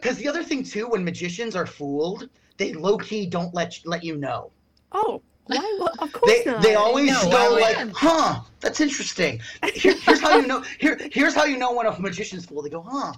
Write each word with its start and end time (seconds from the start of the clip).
Because 0.00 0.16
the 0.16 0.28
other 0.28 0.42
thing 0.42 0.62
too, 0.62 0.88
when 0.88 1.04
magicians 1.04 1.56
are 1.56 1.66
fooled, 1.66 2.28
they 2.56 2.72
low 2.72 2.98
key 2.98 3.26
don't 3.26 3.52
let 3.54 3.82
you, 3.82 3.90
let 3.90 4.04
you 4.04 4.16
know. 4.16 4.50
Oh, 4.92 5.22
why? 5.46 5.76
Well, 5.78 5.94
of 5.98 6.12
course 6.12 6.32
They 6.44 6.50
not. 6.50 6.62
they 6.62 6.74
always 6.74 7.10
No, 7.10 7.30
go 7.30 7.58
like, 7.60 7.76
huh, 7.94 8.40
that's 8.60 8.80
interesting. 8.80 9.40
Here, 9.74 9.94
here's 9.94 10.20
how 10.20 10.38
you 10.38 10.46
know. 10.46 10.62
Here 10.78 10.98
here's 11.12 11.34
how 11.34 11.44
you 11.44 11.58
know 11.58 11.72
when 11.72 11.86
a 11.86 11.98
magician's 11.98 12.46
fooled. 12.46 12.66
They 12.66 12.70
go, 12.70 12.82
huh. 12.86 13.12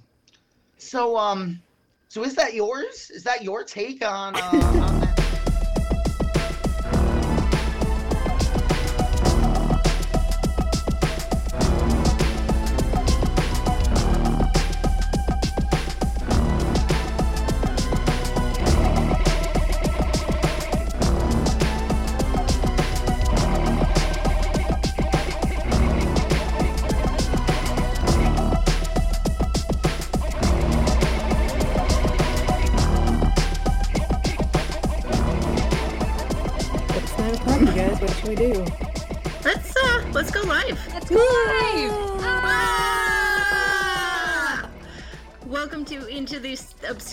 So 0.79 1.17
um, 1.17 1.61
so 2.09 2.23
is 2.25 2.35
that 2.37 2.55
yours? 2.55 3.11
Is 3.11 3.25
that 3.25 3.43
your 3.43 3.65
take 3.65 4.05
on? 4.05 4.37
Uh, 4.37 4.41
on 4.41 5.01
that? 5.01 5.10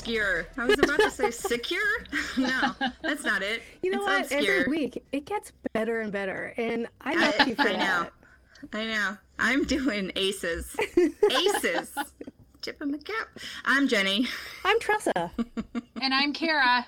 Obscure. 0.07 0.47
I 0.57 0.65
was 0.65 0.79
about 0.79 0.99
to 1.01 1.11
say 1.11 1.31
secure. 1.31 1.81
no, 2.37 2.71
that's 3.01 3.25
not 3.25 3.41
it. 3.41 3.61
You 3.83 3.91
know 3.91 3.97
it's 3.97 4.05
what? 4.07 4.21
Obscure. 4.39 4.61
Every 4.61 4.69
week 4.77 5.03
it 5.11 5.25
gets 5.25 5.51
better 5.73 5.99
and 5.99 6.13
better, 6.13 6.53
and 6.55 6.87
I 7.01 7.11
I, 7.11 7.37
love 7.37 7.47
you 7.49 7.55
for 7.55 7.63
I 7.63 7.71
know. 7.73 7.77
that. 7.77 8.11
I 8.71 8.85
know. 8.85 9.17
I'm 9.37 9.65
doing 9.65 10.11
aces. 10.15 10.75
Aces. 10.97 11.93
Tip 12.61 12.79
of 12.81 12.89
my 12.89 12.97
cap. 12.97 13.27
I'm 13.65 13.87
Jenny, 13.89 14.27
I'm 14.65 14.79
Tressa. 14.79 15.31
And 16.01 16.13
I'm 16.13 16.31
Kara. 16.33 16.85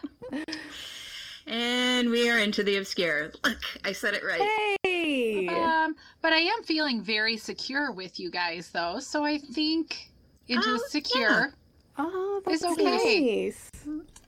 and 1.45 2.09
we 2.09 2.29
are 2.29 2.39
into 2.39 2.63
the 2.63 2.77
obscure. 2.77 3.31
Look, 3.44 3.57
I 3.83 3.91
said 3.91 4.13
it 4.13 4.23
right. 4.23 4.41
Hey. 4.83 5.47
Um, 5.49 5.95
but 6.22 6.31
I 6.31 6.38
am 6.38 6.63
feeling 6.63 7.01
very 7.03 7.35
secure 7.38 7.91
with 7.91 8.19
you 8.19 8.31
guys, 8.31 8.69
though. 8.72 8.99
So 8.99 9.23
I 9.25 9.38
think 9.39 10.09
into 10.47 10.63
Oh, 10.67 10.83
secure. 10.88 11.53
Oh, 12.00 12.42
that's 12.45 12.64
It's 12.64 12.72
okay. 12.80 13.44
nice. 13.45 13.69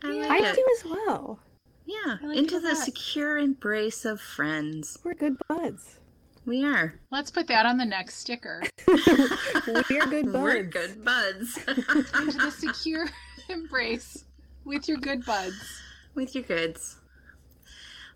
I 0.03 0.09
I 0.09 0.39
like 0.39 0.43
it. 0.43 0.55
do 0.55 0.65
as 0.77 0.85
well. 0.85 1.39
Yeah, 1.85 2.17
like 2.21 2.37
into 2.37 2.59
the 2.59 2.69
lot. 2.73 2.77
secure 2.77 3.37
embrace 3.37 4.03
of 4.03 4.19
friends. 4.19 4.97
We're 5.03 5.13
good 5.13 5.37
buds. 5.47 5.99
We 6.45 6.65
are. 6.65 6.95
Let's 7.11 7.31
put 7.31 7.47
that 7.47 7.65
on 7.65 7.77
the 7.77 7.85
next 7.85 8.15
sticker. 8.15 8.61
We're 8.87 10.07
good 10.07 10.31
buds. 10.33 10.43
We're 10.43 10.63
good 10.63 11.05
buds. 11.05 11.57
into 11.67 12.37
the 12.37 12.51
secure 12.51 13.07
embrace 13.47 14.25
with 14.65 14.87
your 14.89 14.97
good 14.97 15.25
buds. 15.25 15.81
With 16.13 16.35
your 16.35 16.43
goods. 16.43 16.97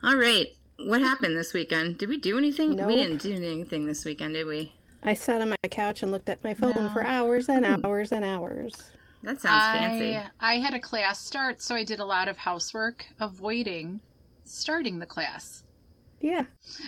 All 0.03 0.17
right. 0.17 0.47
What 0.79 1.01
happened 1.01 1.37
this 1.37 1.53
weekend? 1.53 1.97
Did 1.97 2.09
we 2.09 2.17
do 2.17 2.37
anything? 2.37 2.75
Nope. 2.75 2.87
We 2.87 2.95
didn't 2.95 3.21
do 3.21 3.33
anything 3.33 3.85
this 3.85 4.03
weekend, 4.03 4.33
did 4.33 4.45
we? 4.47 4.73
I 5.01 5.13
sat 5.13 5.41
on 5.41 5.49
my 5.49 5.69
couch 5.69 6.03
and 6.03 6.11
looked 6.11 6.27
at 6.27 6.43
my 6.43 6.53
phone 6.53 6.73
No. 6.75 6.89
for 6.89 7.03
hmm. 7.03 7.09
hours 7.09 7.47
and 7.47 7.65
hours 7.85 8.11
and 8.11 8.25
hours. 8.25 8.91
That 9.23 9.41
sounds 9.41 9.79
fancy. 9.79 10.15
I, 10.15 10.29
I 10.39 10.59
had 10.59 10.73
a 10.73 10.79
class 10.79 11.19
start, 11.19 11.61
so 11.61 11.75
I 11.75 11.83
did 11.83 11.99
a 11.99 12.05
lot 12.05 12.27
of 12.27 12.37
housework 12.37 13.05
avoiding 13.19 13.99
starting 14.45 14.99
the 14.99 15.05
class. 15.05 15.63
Yeah. 16.21 16.43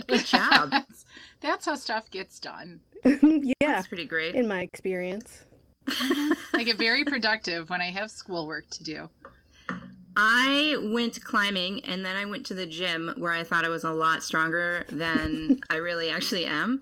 Good 0.07 0.25
job. 0.25 0.71
That's, 0.71 1.05
that's 1.41 1.65
how 1.65 1.75
stuff 1.75 2.09
gets 2.09 2.39
done. 2.39 2.79
yeah. 3.03 3.53
That's 3.59 3.87
pretty 3.87 4.05
great. 4.05 4.35
In 4.35 4.47
my 4.47 4.61
experience. 4.61 5.45
Mm-hmm. 5.85 6.55
I 6.55 6.63
get 6.63 6.77
very 6.77 7.03
productive 7.05 7.69
when 7.69 7.81
I 7.81 7.91
have 7.91 8.09
schoolwork 8.09 8.69
to 8.71 8.83
do. 8.83 9.09
I 10.15 10.77
went 10.81 11.23
climbing 11.23 11.85
and 11.85 12.03
then 12.03 12.15
I 12.15 12.25
went 12.25 12.45
to 12.47 12.55
the 12.55 12.65
gym 12.65 13.13
where 13.17 13.31
I 13.31 13.43
thought 13.43 13.65
I 13.65 13.69
was 13.69 13.83
a 13.83 13.91
lot 13.91 14.23
stronger 14.23 14.85
than 14.89 15.59
I 15.69 15.75
really 15.75 16.09
actually 16.09 16.45
am. 16.45 16.81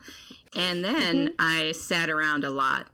And 0.56 0.84
then 0.86 1.28
mm-hmm. 1.28 1.36
I 1.40 1.74
sat 1.74 2.10
around 2.10 2.46
a 2.46 2.50
lot 2.50 2.88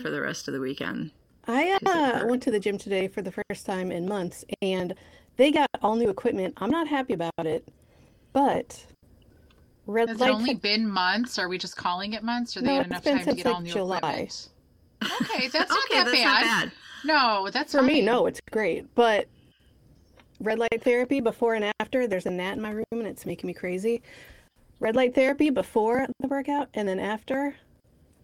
for 0.00 0.08
the 0.08 0.22
rest 0.22 0.48
of 0.48 0.54
the 0.54 0.60
weekend. 0.60 1.10
I 1.46 1.78
uh, 1.86 2.26
went 2.26 2.42
to 2.44 2.50
the 2.50 2.60
gym 2.60 2.78
today 2.78 3.08
for 3.08 3.22
the 3.22 3.32
first 3.32 3.66
time 3.66 3.90
in 3.90 4.06
months, 4.06 4.44
and 4.62 4.94
they 5.36 5.50
got 5.50 5.68
all 5.80 5.96
new 5.96 6.08
equipment. 6.08 6.54
I'm 6.58 6.70
not 6.70 6.86
happy 6.86 7.14
about 7.14 7.32
it, 7.38 7.66
but 8.32 8.84
red 9.86 10.08
Has 10.08 10.20
light. 10.20 10.30
it 10.30 10.32
only 10.34 10.52
tech- 10.54 10.62
been 10.62 10.88
months? 10.88 11.38
Are 11.38 11.48
we 11.48 11.58
just 11.58 11.76
calling 11.76 12.12
it 12.12 12.22
months? 12.22 12.56
Or 12.56 12.60
they 12.60 12.68
No, 12.68 12.76
had 12.76 12.86
enough 12.86 13.04
time 13.04 13.18
to 13.18 13.24
since, 13.24 13.36
get 13.42 13.46
all 13.46 13.60
new 13.60 13.72
July. 13.72 13.98
equipment? 13.98 14.48
Okay, 15.22 15.48
that's 15.52 15.70
not 15.70 15.78
okay, 15.84 15.94
that 15.96 16.04
that's 16.04 16.18
bad. 16.18 16.24
not 16.24 16.42
bad. 16.42 16.72
No, 17.04 17.48
that's 17.50 17.72
for 17.72 17.82
me, 17.82 18.00
no, 18.02 18.26
it's 18.26 18.40
great. 18.52 18.94
But 18.94 19.26
red 20.38 20.60
light 20.60 20.82
therapy 20.82 21.18
before 21.20 21.54
and 21.54 21.72
after. 21.80 22.06
There's 22.06 22.26
a 22.26 22.30
gnat 22.30 22.56
in 22.56 22.62
my 22.62 22.70
room, 22.70 22.84
and 22.92 23.06
it's 23.06 23.26
making 23.26 23.48
me 23.48 23.54
crazy. 23.54 24.00
Red 24.78 24.94
light 24.94 25.12
therapy 25.14 25.50
before 25.50 26.06
the 26.20 26.28
workout, 26.28 26.68
and 26.74 26.86
then 26.86 27.00
after. 27.00 27.56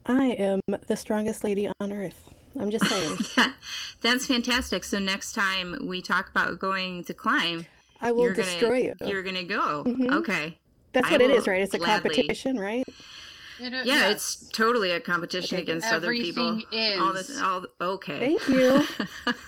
I 0.07 0.27
am 0.27 0.61
the 0.87 0.97
strongest 0.97 1.43
lady 1.45 1.69
on 1.81 1.93
earth. 1.93 2.28
I'm 2.59 2.71
just 2.71 2.87
saying. 2.87 3.19
That's 4.01 4.27
fantastic. 4.27 4.85
So 4.85 4.99
next 4.99 5.33
time 5.33 5.87
we 5.87 6.03
talk 6.03 6.29
about 6.31 6.59
going 6.59 7.05
to 7.05 7.15
climb, 7.15 7.67
I 8.01 8.13
will 8.13 8.25
you're 8.25 8.35
destroy 8.35 8.79
you. 8.79 8.95
gonna 8.99 9.11
you're 9.11 9.23
gonna 9.23 9.45
go. 9.45 9.85
Mhm. 9.87 10.13
Okay. 10.13 10.59
That's 10.93 11.09
I 11.09 11.13
what 11.13 11.21
it 11.21 11.31
is, 11.31 11.47
right? 11.47 11.61
It's 11.63 11.75
a 11.75 11.79
gladly- 11.79 12.11
competition, 12.15 12.59
right? 12.59 12.85
It, 13.61 13.75
uh, 13.75 13.79
Yeah, 13.79 13.85
yes. 13.85 14.13
it's 14.13 14.49
totally 14.51 14.93
a 14.93 15.01
competition 15.01 15.57
Okay, 15.57 15.63
against 15.63 15.93
other 15.93 16.13
people. 16.13 16.49
Everything 16.73 17.01
All 17.01 17.13
this, 17.13 17.41
all 17.41 17.65
okay. 17.81 18.37
Thank 18.39 18.49
you. 18.49 18.85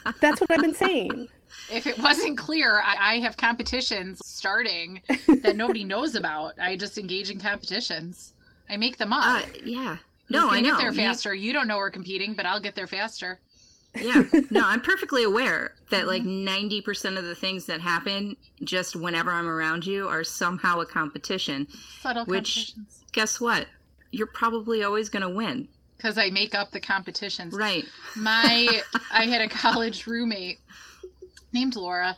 That's 0.20 0.40
what 0.40 0.50
I've 0.50 0.60
been 0.60 0.74
saying. 0.74 1.28
If 1.72 1.86
it 1.86 1.96
wasn't 1.98 2.36
clear, 2.36 2.80
I, 2.80 3.14
I 3.14 3.18
have 3.20 3.36
competitions 3.36 4.20
starting 4.24 5.00
that 5.42 5.54
nobody 5.56 5.84
knows 5.92 6.16
about. 6.16 6.58
I 6.60 6.76
just 6.76 6.98
engage 6.98 7.30
in 7.30 7.38
competitions. 7.38 8.34
I 8.68 8.76
make 8.76 8.96
them 8.98 9.12
up. 9.12 9.44
Uh, 9.44 9.46
yeah. 9.64 9.96
No, 10.30 10.48
I 10.48 10.60
know. 10.60 10.70
Get 10.70 10.78
there 10.78 10.92
faster. 10.92 11.34
You 11.34 11.52
don't 11.52 11.66
know 11.68 11.76
we're 11.76 11.90
competing, 11.90 12.34
but 12.34 12.46
I'll 12.46 12.60
get 12.60 12.74
there 12.74 12.86
faster. 12.86 13.40
yeah. 14.00 14.22
No, 14.50 14.62
I'm 14.64 14.80
perfectly 14.80 15.24
aware 15.24 15.74
that 15.90 16.06
like 16.06 16.22
Mm-hmm. 16.22 16.86
90% 16.88 17.18
of 17.18 17.24
the 17.24 17.34
things 17.34 17.66
that 17.66 17.80
happen 17.80 18.36
just 18.62 18.94
whenever 18.96 19.30
I'm 19.30 19.48
around 19.48 19.84
you 19.86 20.06
are 20.08 20.22
somehow 20.24 20.80
a 20.80 20.86
competition. 20.86 21.66
Subtle 22.00 22.24
Which- 22.26 22.74
competitions. 22.74 23.04
Guess 23.12 23.40
what? 23.40 23.66
You're 24.12 24.28
probably 24.28 24.84
always 24.84 25.08
going 25.08 25.22
to 25.22 25.28
win. 25.28 25.68
Because 25.96 26.16
I 26.16 26.30
make 26.30 26.54
up 26.54 26.70
the 26.70 26.80
competitions. 26.80 27.52
Right. 27.52 27.84
My, 28.16 28.80
I 29.12 29.26
had 29.26 29.40
a 29.42 29.48
college 29.48 30.06
roommate 30.06 30.60
named 31.52 31.74
Laura, 31.76 32.16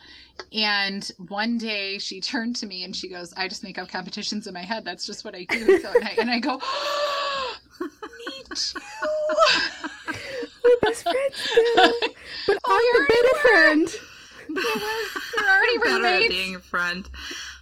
and 0.53 1.09
one 1.27 1.57
day 1.57 1.97
she 1.97 2.21
turned 2.21 2.55
to 2.57 2.65
me 2.67 2.83
and 2.83 2.95
she 2.95 3.09
goes, 3.09 3.33
"I 3.35 3.47
just 3.47 3.63
make 3.63 3.77
up 3.77 3.89
competitions 3.89 4.47
in 4.47 4.53
my 4.53 4.61
head. 4.61 4.85
That's 4.85 5.05
just 5.05 5.25
what 5.25 5.35
I 5.35 5.45
do." 5.45 5.79
So, 5.81 5.91
and, 5.91 6.03
I, 6.05 6.15
and 6.19 6.29
I 6.31 6.39
go, 6.39 6.61
"Me 7.79 8.43
too." 8.55 8.79
We're 10.63 10.79
best 10.81 11.03
friends 11.03 11.49
now. 11.75 11.91
But 12.47 12.57
Oh, 12.65 12.95
I'm 12.95 13.01
the 13.01 13.07
better 13.09 13.35
friend. 13.47 13.99
We're 14.49 15.49
already 15.49 15.75
I'm 15.75 16.01
better 16.01 16.23
at 16.23 16.29
being 16.29 16.55
a 16.55 16.59
friend. 16.59 17.09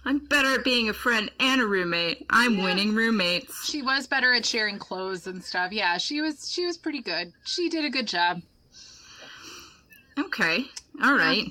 I'm 0.04 0.18
better 0.18 0.54
at 0.54 0.64
being 0.64 0.88
a 0.88 0.92
friend 0.92 1.30
and 1.38 1.60
a 1.60 1.66
roommate. 1.66 2.26
I'm 2.30 2.54
Yeah. 2.56 2.64
winning 2.64 2.94
roommates. 2.94 3.64
She 3.66 3.82
was 3.82 4.06
better 4.08 4.32
at 4.34 4.44
sharing 4.44 4.78
clothes 4.78 5.26
and 5.28 5.42
stuff. 5.42 5.70
Yeah, 5.72 5.96
she 5.98 6.20
was. 6.20 6.50
She 6.50 6.66
was 6.66 6.76
pretty 6.76 7.00
good. 7.00 7.32
She 7.44 7.68
did 7.68 7.84
a 7.84 7.90
good 7.90 8.08
job. 8.08 8.42
Okay. 10.18 10.64
All 11.02 11.14
right. 11.16 11.46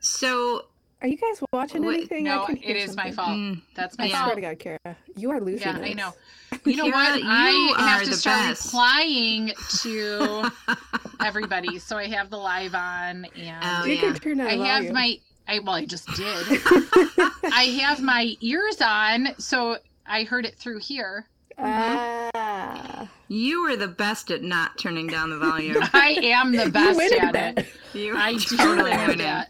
So, 0.00 0.66
Are 1.00 1.06
you 1.06 1.16
guys 1.16 1.40
watching 1.52 1.84
Wait, 1.84 1.94
anything? 1.98 2.26
I 2.26 2.36
No, 2.36 2.46
can 2.46 2.56
it 2.56 2.62
hear 2.64 2.76
is 2.76 2.96
my 2.96 3.12
fault. 3.12 3.36
mm, 3.36 3.60
That's 3.74 3.96
my 3.98 4.06
I 4.06 4.08
Yeah. 4.08 4.16
swear 4.24 4.26
fault. 4.26 4.34
to 4.36 4.40
God, 4.40 4.58
Kara, 4.58 4.96
you 5.16 5.30
are 5.30 5.40
losing. 5.40 5.68
Yeah, 5.68 5.78
I 5.80 5.92
know. 5.92 6.12
You 6.64 6.76
know 6.76 6.84
Kara, 6.84 6.96
what? 7.12 7.20
you 7.22 7.28
I 7.28 7.74
have 7.78 8.02
to 8.02 8.14
start 8.14 8.38
best. 8.48 8.66
replying 8.66 9.52
to 9.82 10.50
everybody, 11.20 11.78
so 11.78 11.96
I 11.96 12.08
have 12.08 12.30
the 12.30 12.36
live 12.36 12.74
on, 12.74 13.26
and 13.36 13.82
Oh, 13.82 13.84
You 13.86 13.94
yeah. 13.94 14.00
can 14.00 14.14
turn 14.14 14.38
down 14.38 14.48
I 14.48 14.52
have 14.56 14.58
volume. 14.84 14.94
my. 14.94 15.18
I 15.46 15.60
well, 15.60 15.76
I 15.76 15.84
just 15.86 16.12
did. 16.14 16.46
I 17.44 17.78
have 17.82 18.02
my 18.02 18.34
ears 18.40 18.80
on, 18.82 19.28
so 19.38 19.78
I 20.04 20.24
heard 20.24 20.44
it 20.46 20.56
through 20.58 20.80
here. 20.80 21.28
Ah, 21.58 23.08
you 23.28 23.60
are 23.66 23.76
the 23.76 23.88
best 23.88 24.30
at 24.30 24.42
not 24.42 24.76
turning 24.78 25.06
down 25.06 25.30
the 25.30 25.38
volume. 25.38 25.76
I 25.94 26.18
am 26.22 26.52
the 26.52 26.70
best 26.70 26.96
win 26.96 27.12
at 27.20 27.36
at 27.36 27.58
it. 27.58 27.66
You 27.94 28.16
I 28.16 28.32
are 28.32 28.38
do 28.38 28.56
totally 28.56 28.90
at 28.92 29.08
winning. 29.08 29.42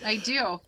That. 0.00 0.06
I 0.06 0.16
do. 0.16 0.60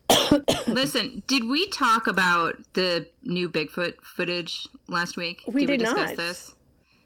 Listen, 0.72 1.22
did 1.26 1.44
we 1.44 1.68
talk 1.68 2.06
about 2.06 2.56
the 2.74 3.06
new 3.22 3.48
Bigfoot 3.48 3.94
footage 4.02 4.66
last 4.88 5.16
week? 5.16 5.42
We 5.46 5.66
did, 5.66 5.66
did 5.66 5.70
we 5.80 5.84
discuss 5.84 6.08
not. 6.10 6.16
this? 6.16 6.54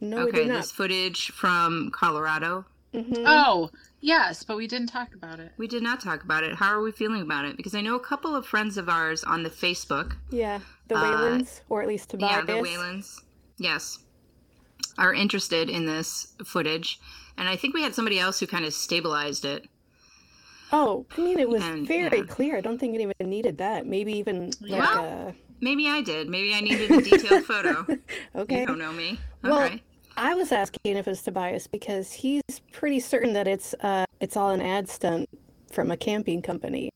no, 0.00 0.17
we 0.19 0.23
okay, 0.25 0.38
did 0.40 0.49
not. 0.49 0.56
this 0.56 0.70
footage 0.73 1.31
from 1.32 1.90
Colorado. 1.93 2.64
Mhm. 2.94 3.25
Oh, 3.26 3.70
Yes, 4.02 4.44
but 4.44 4.56
we 4.56 4.69
didn't 4.69 4.88
talk 4.88 5.14
about 5.14 5.40
it. 5.40 5.50
We 5.56 5.67
did 5.67 5.82
not 5.82 6.00
talk 6.00 6.23
about 6.23 6.44
it. 6.44 6.55
How 6.55 6.69
are 6.70 6.81
we 6.82 6.93
feeling 6.93 7.23
about 7.23 7.44
it? 7.44 7.56
Because 7.56 7.75
I 7.75 7.81
know 7.81 7.96
a 7.96 8.00
couple 8.00 8.37
of 8.37 8.46
friends 8.46 8.76
of 8.76 8.88
ours 8.88 9.25
on 9.25 9.43
the 9.43 9.50
Facebook, 9.50 10.14
Yeah, 10.31 10.61
the 10.87 10.94
Uh, 10.96 11.02
Waylands, 11.02 11.62
or 11.69 11.82
at 11.82 11.88
least 11.88 12.11
Tobias. 12.11 12.31
yeah, 12.31 12.43
the 12.43 12.52
Waylands, 12.62 13.23
yes, 13.58 13.99
are 14.96 15.12
interested 15.12 15.69
in 15.70 15.87
this 15.87 16.34
footage. 16.44 17.00
And 17.37 17.49
I 17.49 17.56
think 17.56 17.75
we 17.75 17.82
had 17.82 17.94
somebody 17.96 18.20
else 18.20 18.38
who 18.38 18.46
kind 18.46 18.64
of 18.64 18.73
stabilized 18.75 19.44
it. 19.44 19.67
Oh, 20.73 21.07
I 21.17 21.21
mean, 21.21 21.39
it 21.39 21.49
was 21.49 21.63
And, 21.63 21.87
very 21.87 22.19
yeah. 22.19 22.25
clear. 22.25 22.57
I 22.57 22.61
don't 22.61 22.79
think 22.79 22.95
it 22.95 23.01
even 23.01 23.31
needed 23.31 23.59
that. 23.59 23.87
Maybe 23.87 24.13
even 24.15 24.53
like 24.61 24.81
Well, 24.81 25.35
Maybe 25.61 25.89
I 25.89 26.03
did. 26.03 26.29
Maybe 26.29 26.55
I 26.55 26.61
needed 26.61 26.91
a 26.91 27.01
detailed 27.01 27.45
photo. 27.45 27.87
okay. 28.37 28.61
You 28.61 28.67
don't 28.67 28.79
know 28.79 28.93
me. 28.93 29.19
Well, 29.43 29.63
okay. 29.65 29.83
I 30.17 30.35
was 30.35 30.53
asking 30.53 30.97
if 30.97 31.09
it's 31.09 31.23
Tobias 31.23 31.67
because 31.67 32.13
he's 32.13 32.43
pretty 32.73 33.01
certain 33.01 33.33
that 33.35 33.47
it's 33.47 33.75
uh 33.81 34.05
it's 34.21 34.37
all 34.37 34.51
an 34.51 34.63
ad 34.63 34.89
stunt 34.89 35.29
from 35.71 35.91
a 35.91 35.97
camping 35.97 36.43
company. 36.43 36.91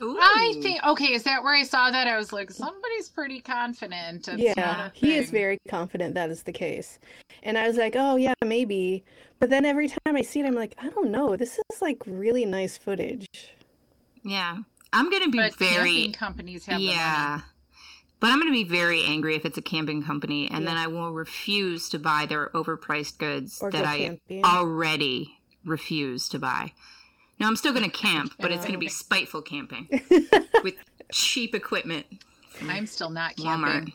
Ooh. 0.00 0.18
I 0.20 0.54
think 0.60 0.84
okay, 0.84 1.12
is 1.12 1.22
that 1.24 1.42
where 1.42 1.54
I 1.54 1.62
saw 1.62 1.90
that? 1.90 2.06
I 2.06 2.16
was 2.16 2.32
like, 2.32 2.50
somebody's 2.50 3.08
pretty 3.08 3.40
confident. 3.40 4.26
It's 4.28 4.42
yeah, 4.42 4.90
he 4.94 5.14
is 5.16 5.30
very 5.30 5.58
confident 5.68 6.14
that 6.14 6.30
is 6.30 6.42
the 6.42 6.52
case. 6.52 6.98
And 7.42 7.58
I 7.58 7.66
was 7.66 7.76
like, 7.76 7.94
oh 7.96 8.16
yeah, 8.16 8.34
maybe. 8.44 9.04
But 9.40 9.50
then 9.50 9.64
every 9.64 9.88
time 9.88 10.14
I 10.16 10.22
see 10.22 10.40
it, 10.40 10.46
I'm 10.46 10.54
like, 10.54 10.74
I 10.78 10.88
don't 10.88 11.10
know. 11.10 11.36
This 11.36 11.58
is 11.72 11.82
like 11.82 11.98
really 12.06 12.44
nice 12.44 12.76
footage. 12.78 13.26
Yeah. 14.22 14.58
I'm 14.92 15.10
going 15.10 15.22
to 15.24 15.30
be 15.30 15.38
But 15.38 15.54
very. 15.56 15.94
camping 15.94 16.12
companies 16.12 16.66
have. 16.66 16.80
Yeah. 16.80 17.40
But 18.20 18.30
I'm 18.30 18.38
going 18.38 18.52
to 18.52 18.64
be 18.64 18.64
very 18.68 19.02
angry 19.04 19.34
if 19.34 19.44
it's 19.44 19.58
a 19.58 19.62
camping 19.62 20.04
company, 20.04 20.48
and 20.48 20.64
then 20.64 20.76
I 20.76 20.86
will 20.86 21.10
refuse 21.12 21.88
to 21.88 21.98
buy 21.98 22.24
their 22.26 22.50
overpriced 22.50 23.18
goods 23.18 23.58
Or 23.60 23.68
that 23.72 23.82
go 23.82 23.88
I 23.90 23.98
camping. 23.98 24.44
already 24.44 25.38
refuse 25.64 26.28
to 26.28 26.38
buy. 26.38 26.72
No, 27.40 27.48
I'm 27.48 27.56
still 27.56 27.72
going 27.72 27.84
to 27.84 27.90
camp, 27.90 28.34
but 28.38 28.52
it's 28.52 28.60
going 28.62 28.74
to 28.74 28.78
be 28.78 28.86
spiteful 28.88 29.42
camping 29.42 29.88
with 30.62 30.74
cheap 31.10 31.52
equipment. 31.56 32.06
I'm 32.68 32.86
still 32.86 33.10
not 33.10 33.34
Walmart. 33.38 33.92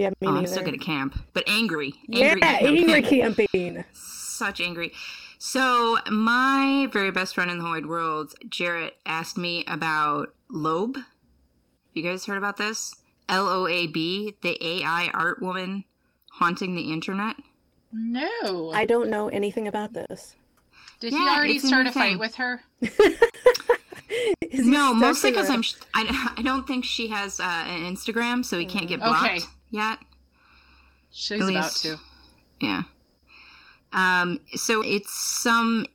Camping. 0.00 0.16
Yeah, 0.20 0.26
me 0.26 0.26
Oh, 0.26 0.28
I'm 0.28 0.34
neither. 0.36 0.46
still 0.48 0.64
going 0.64 0.78
to 0.78 0.84
camp, 0.84 1.18
but 1.34 1.44
angry. 1.48 1.94
yeah, 2.08 2.34
Angry 2.42 2.42
angry 2.78 3.02
camping. 3.02 3.46
camping. 3.52 3.84
Such 3.92 4.60
angry. 4.60 4.92
So, 5.38 5.98
my 6.10 6.88
very 6.92 7.10
best 7.10 7.34
friend 7.34 7.50
in 7.50 7.58
the 7.58 7.64
whole 7.64 7.72
wide 7.74 7.86
world, 7.86 8.34
Jarrett, 8.48 8.96
asked 9.06 9.36
me 9.38 9.64
about 9.66 10.34
Loab. 10.50 10.96
You 11.94 12.02
guys 12.02 12.26
heard 12.26 12.38
about 12.38 12.56
this? 12.56 12.94
L 13.28 13.48
O 13.48 13.66
A 13.66 13.86
B, 13.86 14.34
the 14.42 14.56
AI 14.64 15.10
art 15.14 15.40
woman 15.42 15.84
haunting 16.32 16.74
the 16.74 16.92
internet. 16.92 17.36
No. 17.92 18.70
I 18.72 18.84
don't 18.86 19.08
know 19.10 19.28
anything 19.28 19.66
about 19.68 19.92
this. 19.92 20.34
Did 21.00 21.12
he 21.12 21.18
already 21.18 21.58
start 21.58 21.86
a 21.86 21.92
fight 21.92 22.18
with 22.18 22.34
her? 22.36 22.62
No, 24.52 24.92
mostly 24.92 25.30
because 25.30 25.48
a- 25.48 25.52
I'm. 25.52 25.62
I, 25.94 26.32
I 26.38 26.42
don't 26.42 26.66
think 26.66 26.84
she 26.84 27.06
has 27.08 27.38
uh, 27.38 27.44
an 27.44 27.94
Instagram, 27.94 28.44
so 28.44 28.58
he 28.58 28.66
can't 28.66 28.88
get 28.88 28.98
blocked 28.98 29.24
Okay. 29.24 29.38
Yet. 29.70 29.98
She's 31.10 31.42
At 31.42 31.48
about 31.48 31.72
to. 31.76 31.96
Yeah. 32.60 32.82
Um, 33.92 34.40
so 34.54 34.82
it's 34.84 35.12
some 35.12 35.86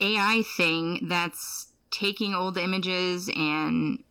AI 0.00 0.42
thing 0.56 1.06
that's 1.08 1.68
taking 1.90 2.34
old 2.34 2.58
images 2.58 3.30
and 3.34 4.02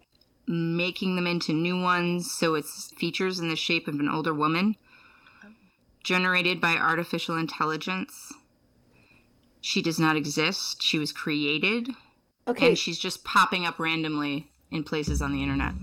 making 0.48 1.16
them 1.16 1.28
into 1.28 1.52
new 1.54 1.82
ones. 1.82 2.32
So 2.32 2.56
it's 2.56 2.92
features 2.98 3.40
in 3.40 3.50
the 3.50 3.56
shape 3.56 3.88
of 3.88 4.00
an 4.00 4.08
older 4.08 4.34
woman 4.34 4.76
generated 6.04 6.62
by 6.62 6.76
artificial 6.76 7.36
intelligence. 7.36 8.32
She 9.60 9.82
does 9.82 10.00
not 10.00 10.16
exist. 10.16 10.82
She 10.82 10.98
was 10.98 11.12
created 11.12 11.90
Okay, 12.48 12.70
and 12.70 12.78
she's 12.78 12.98
just 12.98 13.26
popping 13.26 13.66
up 13.66 13.78
randomly 13.78 14.50
in 14.72 14.86
places 14.86 15.22
on 15.22 15.34
the 15.34 15.44
internet. 15.44 15.74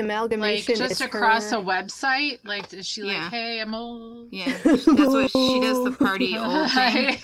The 0.00 0.36
Like 0.38 0.64
just 0.64 0.80
is 0.80 1.00
across 1.00 1.50
her... 1.50 1.58
a 1.58 1.60
website? 1.60 2.38
Like 2.44 2.72
is 2.72 2.86
she 2.86 3.02
like, 3.02 3.12
Yeah. 3.16 3.30
hey, 3.30 3.60
I'm 3.60 3.74
old? 3.74 4.28
Yeah, 4.30 4.56
that's 4.64 4.86
what 4.86 5.30
she 5.30 5.60
does 5.60 5.84
the 5.84 5.92
party 5.92 6.36
old 6.38 6.70
thing. 6.70 7.18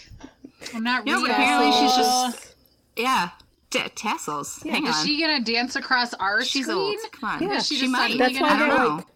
I'm 0.74 0.82
not 0.82 1.04
No, 1.06 1.22
real. 1.22 1.30
apparently 1.30 1.72
she's 1.72 1.94
just 1.96 2.54
yeah, 2.96 3.30
t- 3.70 3.80
tassels. 3.94 4.60
Hang 4.64 4.86
Is 4.86 4.96
on. 4.96 5.06
she 5.06 5.20
gonna 5.20 5.40
dance 5.42 5.76
across 5.76 6.12
our 6.14 6.42
She's 6.42 6.64
screen? 6.66 6.78
old. 6.78 6.96
Come 7.12 7.30
on. 7.30 7.42
Yeah, 7.42 7.60
she 7.60 7.76
she 7.76 7.80
just 7.82 7.92
might. 7.92 8.10
suddenly 8.12 8.18
That's 8.18 8.40
why 8.40 8.48
I 8.48 8.58
don't 8.58 8.68
they're 8.68 8.78
know. 8.78 8.94
like- 8.96 9.06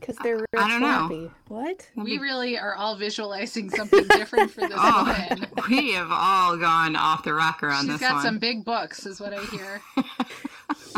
Because 0.00 0.16
they're 0.22 0.36
real 0.36 0.46
I 0.58 0.68
don't 0.68 0.80
know. 0.82 1.30
What? 1.48 1.88
We 1.96 2.18
really 2.18 2.58
are 2.58 2.74
all 2.74 2.96
visualizing 2.96 3.70
something 3.70 4.06
different 4.08 4.50
for 4.52 4.60
this 4.60 4.72
Oh, 4.76 5.04
woman. 5.30 5.46
we 5.70 5.92
have 5.94 6.08
all 6.12 6.56
gone 6.58 6.94
off 6.96 7.24
the 7.24 7.32
rocker 7.34 7.68
on 7.70 7.84
She's 7.86 7.98
this 7.98 8.08
got 8.08 8.22
some 8.22 8.38
big 8.38 8.64
books, 8.64 9.06
is 9.06 9.20
what 9.20 9.32
I 9.32 9.42
hear. 9.46 9.80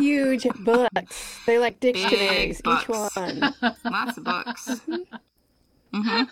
Huge 0.00 0.46
books. 0.60 1.38
They 1.46 1.58
like 1.58 1.78
dictionaries, 1.80 2.58
each 2.58 2.86
books. 2.86 3.16
one. 3.16 3.40
Lots 3.84 4.18
of 4.18 4.24
books. 4.24 4.80
hmm 5.92 6.22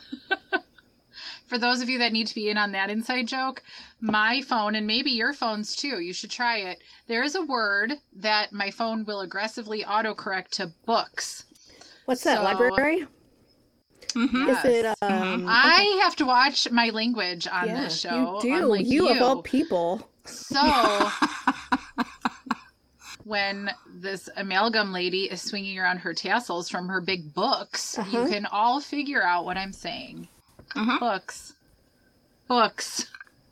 For 1.46 1.58
those 1.58 1.80
of 1.80 1.88
you 1.88 1.98
that 1.98 2.12
need 2.12 2.26
to 2.26 2.34
be 2.34 2.50
in 2.50 2.58
on 2.58 2.72
that 2.72 2.90
inside 2.90 3.26
joke, 3.26 3.62
my 4.00 4.42
phone 4.42 4.74
and 4.74 4.86
maybe 4.86 5.10
your 5.10 5.32
phones 5.32 5.74
too, 5.74 6.00
you 6.00 6.12
should 6.12 6.30
try 6.30 6.58
it. 6.58 6.78
There 7.06 7.22
is 7.22 7.34
a 7.34 7.42
word 7.44 7.94
that 8.16 8.52
my 8.52 8.70
phone 8.70 9.04
will 9.04 9.20
aggressively 9.20 9.82
autocorrect 9.82 10.48
to 10.52 10.72
books. 10.86 11.44
What's 12.04 12.22
that, 12.24 12.38
So- 12.38 12.44
library? 12.44 13.06
hmm 14.14 14.48
Is 14.48 14.64
it, 14.64 14.82
Yes. 14.84 14.96
um... 15.02 15.44
I 15.48 16.00
have 16.02 16.16
to 16.16 16.24
watch 16.26 16.70
my 16.70 16.88
language 16.90 17.46
on 17.46 17.68
yeah, 17.68 17.80
this 17.82 18.00
show. 18.00 18.36
you 18.36 18.50
do. 18.50 18.54
unlike 18.64 18.86
you, 18.86 19.08
of 19.08 19.20
all 19.20 19.42
people. 19.42 20.08
So 20.24 20.56
when 23.28 23.70
this 23.94 24.28
amalgam 24.36 24.90
lady 24.90 25.24
is 25.24 25.42
swinging 25.42 25.78
around 25.78 25.98
her 25.98 26.14
tassels 26.14 26.68
from 26.70 26.88
her 26.88 27.00
big 27.02 27.34
books, 27.34 27.98
Uh-huh. 27.98 28.18
you 28.22 28.28
can 28.28 28.46
all 28.46 28.80
figure 28.80 29.22
out 29.22 29.44
what 29.44 29.58
I'm 29.58 29.72
saying. 29.72 30.28
Mhm. 30.74 30.98
Books. 30.98 31.52
Books. 32.48 33.06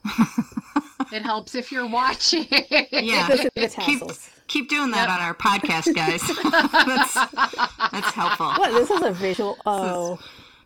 it 1.13 1.23
helps 1.23 1.55
if 1.55 1.71
you're 1.71 1.87
watching. 1.87 2.47
Yeah. 2.91 3.29
The 3.29 3.69
Keep, 3.85 4.03
keep 4.49 4.69
doing 4.71 4.91
that 4.93 5.09
Yep. 5.09 5.19
on 5.19 5.23
our 5.23 5.35
podcast, 5.35 5.95
guys. 5.95 6.23
that's, 6.73 7.15
that's 7.93 8.15
helpful. 8.15 8.47
What? 8.57 8.73
This 8.73 8.91
is 8.91 9.03
a 9.03 9.13
visual. 9.13 9.59
Oh, 9.67 10.19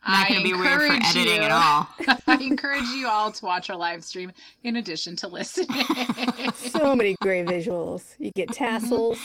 Not 0.08 0.29
going 0.29 0.41
to 0.41 0.44
be 0.44 0.55
weird 0.55 0.81
for 0.81 0.87
encourage 0.87 1.17
editing 1.17 1.37
you- 1.37 1.43
at 1.43 1.50
all. 1.50 1.88
I 2.26 2.43
encourage 2.43 2.88
you 2.88 3.06
all 3.06 3.31
to 3.31 3.44
watch 3.44 3.69
our 3.69 3.76
live 3.76 4.02
stream 4.02 4.32
in 4.64 4.76
addition 4.76 5.14
to 5.17 5.29
listening. 5.29 5.69
so 6.55 6.97
many 6.97 7.17
great 7.20 7.47
visuals. 7.47 8.14
You 8.19 8.30
get 8.30 8.49
mm-hmm. 8.49 8.64
tassels. 8.64 9.19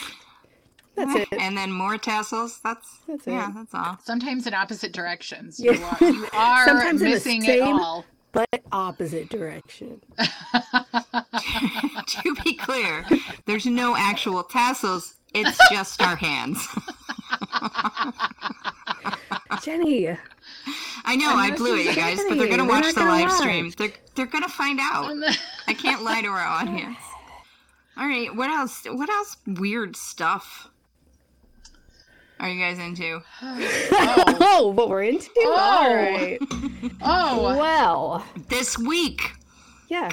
That's 0.94 1.10
mm-hmm. 1.10 1.34
it. 1.34 1.40
And 1.40 1.56
then 1.56 1.72
more 1.72 1.96
tassels. 1.96 2.60
That's, 2.62 2.98
That's 3.06 3.26
it. 3.26 3.32
yeah, 3.32 3.50
that's 3.54 3.74
all. 3.74 3.98
Sometimes 4.02 4.46
in 4.46 4.54
opposite 4.54 4.92
directions. 4.92 5.58
Yeah. 5.58 5.72
You 5.72 5.84
are, 5.84 6.12
you 6.12 6.28
are 6.34 6.66
Sometimes 6.66 7.00
in 7.00 7.08
the 7.08 7.14
missing 7.14 7.44
it 7.44 7.60
all. 7.60 8.04
But 8.32 8.48
opposite 8.70 9.30
direction. 9.30 10.02
to 10.18 12.34
be 12.44 12.54
clear, 12.54 13.06
there's 13.46 13.64
no 13.64 13.96
actual 13.96 14.42
tassels. 14.42 15.14
It's 15.32 15.58
just 15.70 16.02
our 16.02 16.16
hands. 16.16 16.66
Jenny, 19.62 20.18
I 21.04 21.16
know 21.16 21.34
I 21.34 21.50
blew 21.56 21.76
it, 21.76 21.86
you 21.86 21.94
guys, 21.94 22.18
but 22.28 22.38
they're 22.38 22.48
gonna 22.48 22.64
We're 22.64 22.70
watch 22.80 22.94
the 22.94 23.00
gonna 23.00 23.12
live 23.12 23.28
watch. 23.28 23.38
stream. 23.38 23.72
They're 23.76 23.92
they're 24.14 24.26
gonna 24.26 24.48
find 24.48 24.78
out. 24.80 25.12
I 25.66 25.74
can't 25.74 26.02
lie 26.02 26.22
to 26.22 26.28
our 26.28 26.38
audience. 26.46 26.98
All 27.96 28.06
right, 28.06 28.34
what 28.34 28.50
else? 28.50 28.82
What 28.84 29.08
else? 29.08 29.36
Weird 29.46 29.96
stuff. 29.96 30.68
Are 32.38 32.50
you 32.50 32.60
guys 32.60 32.78
into? 32.78 33.22
oh. 33.42 34.36
oh, 34.40 34.68
what 34.76 34.90
we're 34.90 35.04
into? 35.04 35.30
Oh. 35.38 35.56
All 35.58 35.94
right. 35.94 36.38
oh, 37.00 37.56
Well, 37.56 38.26
This 38.48 38.76
week, 38.78 39.32
yeah. 39.88 40.10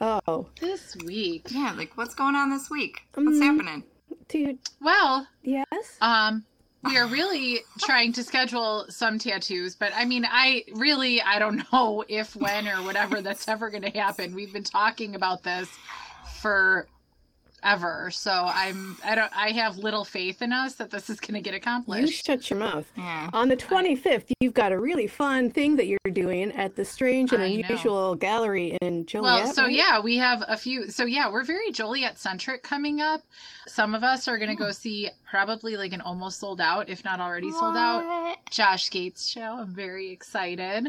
God, 0.00 0.22
Oh, 0.26 0.46
this 0.60 0.96
week. 1.04 1.48
yeah, 1.50 1.72
like 1.76 1.96
what's 1.98 2.14
going 2.14 2.34
on 2.34 2.48
this 2.50 2.70
week? 2.70 3.02
What's 3.14 3.28
Um, 3.28 3.42
happening? 3.42 3.82
dude. 4.28 4.58
Well, 4.80 5.26
Yes. 5.42 5.66
um, 6.00 6.44
we 6.84 6.96
are 6.96 7.06
really 7.06 7.60
trying 7.80 8.12
to 8.12 8.22
schedule 8.22 8.86
some 8.88 9.18
tattoos, 9.18 9.74
but 9.74 9.92
I 9.94 10.04
mean, 10.04 10.26
I 10.28 10.64
really, 10.74 11.20
I 11.20 11.38
don't 11.38 11.66
know 11.72 12.04
if, 12.08 12.36
when, 12.36 12.68
or 12.68 12.82
whatever 12.82 13.20
that's 13.20 13.48
ever 13.48 13.70
going 13.70 13.82
to 13.82 13.90
happen. 13.90 14.34
We've 14.34 14.52
been 14.52 14.64
talking 14.64 15.14
about 15.14 15.42
this 15.42 15.68
for 16.40 16.86
ever, 17.62 18.10
so 18.10 18.30
I'm, 18.30 18.96
I 19.04 19.14
don't, 19.14 19.32
I 19.36 19.50
have 19.50 19.78
little 19.78 20.04
faith 20.04 20.42
in 20.42 20.52
us 20.52 20.74
that 20.74 20.90
this 20.90 21.10
is 21.10 21.20
going 21.20 21.34
to 21.34 21.40
get 21.40 21.54
accomplished. 21.54 22.06
You 22.06 22.12
shut 22.12 22.50
your 22.50 22.58
mouth. 22.58 22.90
Yeah. 22.96 23.30
On 23.32 23.48
the 23.48 23.56
25th, 23.56 24.30
you've 24.40 24.54
got 24.54 24.72
a 24.72 24.78
really 24.78 25.06
fun 25.06 25.50
thing 25.50 25.76
that 25.76 25.86
you're 25.86 25.98
doing 26.12 26.52
at 26.52 26.76
the 26.76 26.84
Strange 26.84 27.32
and 27.32 27.42
I 27.42 27.48
know. 27.48 27.66
Unusual 27.68 28.14
Gallery 28.14 28.76
in 28.80 29.06
Joliet. 29.06 29.44
Well, 29.44 29.52
so 29.52 29.62
right? 29.64 29.72
yeah, 29.72 30.00
we 30.00 30.16
have 30.16 30.44
a 30.46 30.56
few. 30.56 30.90
So 30.90 31.04
yeah, 31.04 31.30
we're 31.30 31.44
very 31.44 31.70
Joliet 31.72 32.18
centric 32.18 32.62
coming 32.62 33.00
up. 33.00 33.22
Some 33.66 33.94
of 33.94 34.04
us 34.04 34.28
are 34.28 34.38
going 34.38 34.50
to 34.50 34.56
go 34.56 34.68
oh. 34.68 34.72
see 34.72 35.10
probably 35.28 35.76
like 35.76 35.92
an 35.92 36.00
almost 36.00 36.40
sold 36.40 36.60
out, 36.60 36.88
if 36.88 37.04
not 37.04 37.20
already 37.20 37.50
sold 37.50 37.76
out, 37.76 38.36
Josh 38.50 38.90
Gates 38.90 39.28
show. 39.28 39.58
I'm 39.60 39.74
very 39.74 40.10
excited. 40.10 40.88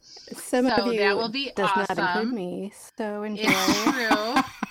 Some 0.00 0.68
So 0.68 0.74
of 0.74 0.92
you 0.92 0.98
that 1.00 1.16
will 1.16 1.28
be 1.28 1.52
does 1.54 1.70
not 1.76 1.90
include 1.90 2.32
me. 2.32 2.72
So 2.96 3.22
enjoy. 3.22 3.44
It's 3.46 3.82
true. 3.84 4.42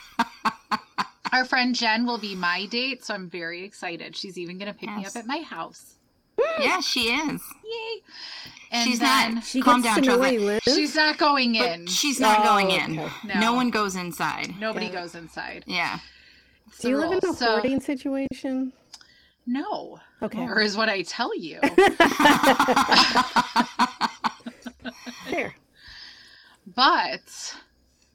Our 1.32 1.46
friend 1.46 1.74
Jen 1.76 2.06
will 2.06 2.18
be 2.18 2.36
my 2.36 2.66
date, 2.68 3.04
so 3.06 3.14
I'm 3.14 3.30
very 3.30 3.64
excited. 3.64 4.16
She's 4.16 4.38
even 4.38 4.58
going 4.58 4.72
to 4.72 4.78
pick 4.78 4.90
me 4.96 5.06
up 5.06 5.16
at 5.16 5.26
my 5.28 5.40
house. 5.40 5.94
Yeah, 6.60 6.80
she 6.82 7.10
is. 7.10 7.42
Yay! 7.66 8.02
And 8.72 8.88
she's 8.90 9.00
then 9.00 9.36
not. 9.36 9.44
She 9.44 9.60
calm 9.62 9.82
down, 9.82 9.96
to 9.96 10.02
know 10.02 10.08
Chelsea. 10.08 10.20
where 10.22 10.34
you 10.34 10.40
live. 10.42 10.62
she's 10.64 10.96
not 10.96 11.18
going 11.18 11.56
in. 11.56 11.86
But 11.86 11.90
she's 11.92 12.20
not 12.20 12.42
Oh, 12.42 12.44
going 12.44 12.70
in. 12.72 13.00
okay. 13.00 13.12
No. 13.26 13.40
No. 13.40 13.54
one 13.54 13.70
goes 13.72 13.96
inside. 13.96 14.54
Nobody 14.60 14.86
Yeah. 14.88 14.92
goes 15.02 15.16
inside. 15.16 15.64
Yeah. 15.68 15.98
It's 16.68 16.80
Do 16.80 16.90
you 16.90 16.96
the 16.98 17.02
live 17.08 17.12
in 17.14 17.18
a 17.24 17.28
rule. 17.28 17.34
So- 17.36 17.46
hoarding 17.54 17.80
situation? 17.80 18.72
No. 19.48 20.00
Okay. 20.22 20.40
Or 20.42 20.60
is 20.62 20.76
what 20.78 20.90
I 20.90 21.02
tell 21.04 21.36
you. 21.36 21.60
Fair. 25.30 25.56
But 26.76 27.56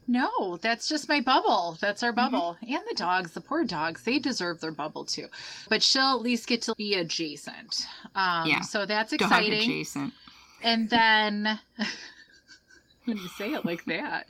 no, 0.07 0.57
that's 0.57 0.87
just 0.89 1.07
my 1.09 1.21
bubble. 1.21 1.77
That's 1.81 2.03
our 2.03 2.11
Mm-hmm. 2.11 2.31
bubble. 2.31 2.57
And 2.61 2.81
the 2.89 2.95
dogs, 2.95 3.31
the 3.33 3.41
poor 3.41 3.63
dogs, 3.63 4.03
they 4.03 4.19
deserve 4.19 4.59
their 4.61 4.71
bubble 4.71 5.05
too. 5.05 5.27
But 5.69 5.81
she'll 5.83 6.01
at 6.15 6.21
least 6.21 6.47
get 6.47 6.61
to 6.63 6.75
be 6.75 6.95
adjacent. 6.95 7.85
Um, 8.15 8.47
Yeah. 8.47 8.61
So 8.61 8.85
that's 8.85 9.11
Dog 9.11 9.21
exciting. 9.21 9.53
adjacent. 9.61 10.13
And 10.61 10.89
then 10.89 11.59
when 13.05 13.17
you 13.17 13.27
say 13.37 13.51
it 13.53 13.65
like 13.65 13.83
that. 13.85 14.25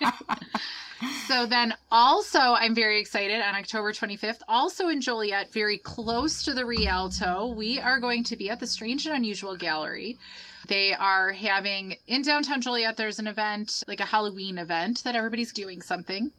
so 1.26 1.46
then 1.46 1.74
also 1.90 2.38
I'm 2.38 2.74
very 2.74 3.00
excited 3.00 3.40
on 3.40 3.54
October 3.54 3.92
25th, 3.92 4.40
also 4.48 4.88
in 4.88 5.00
Joliet, 5.00 5.52
very 5.52 5.78
close 5.78 6.42
to 6.44 6.52
the 6.54 6.64
Rialto, 6.64 7.48
we 7.48 7.78
are 7.80 7.98
going 8.00 8.24
to 8.24 8.36
be 8.36 8.50
at 8.50 8.60
the 8.60 8.66
Strange 8.66 9.06
and 9.06 9.14
Unusual 9.16 9.56
Gallery. 9.56 10.18
They 10.70 10.94
are 10.94 11.32
having 11.32 11.96
in 12.06 12.22
downtown 12.22 12.60
Joliet 12.60 12.96
there's 12.96 13.18
an 13.18 13.26
event, 13.26 13.82
like 13.88 13.98
a 13.98 14.04
Halloween 14.04 14.56
event 14.56 15.02
that 15.02 15.16
everybody's 15.16 15.52
doing 15.52 15.82
something. 15.82 16.30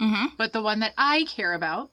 Mm-hmm. 0.00 0.34
But 0.36 0.52
the 0.52 0.60
one 0.60 0.80
that 0.80 0.94
I 0.98 1.26
care 1.28 1.52
about 1.52 1.90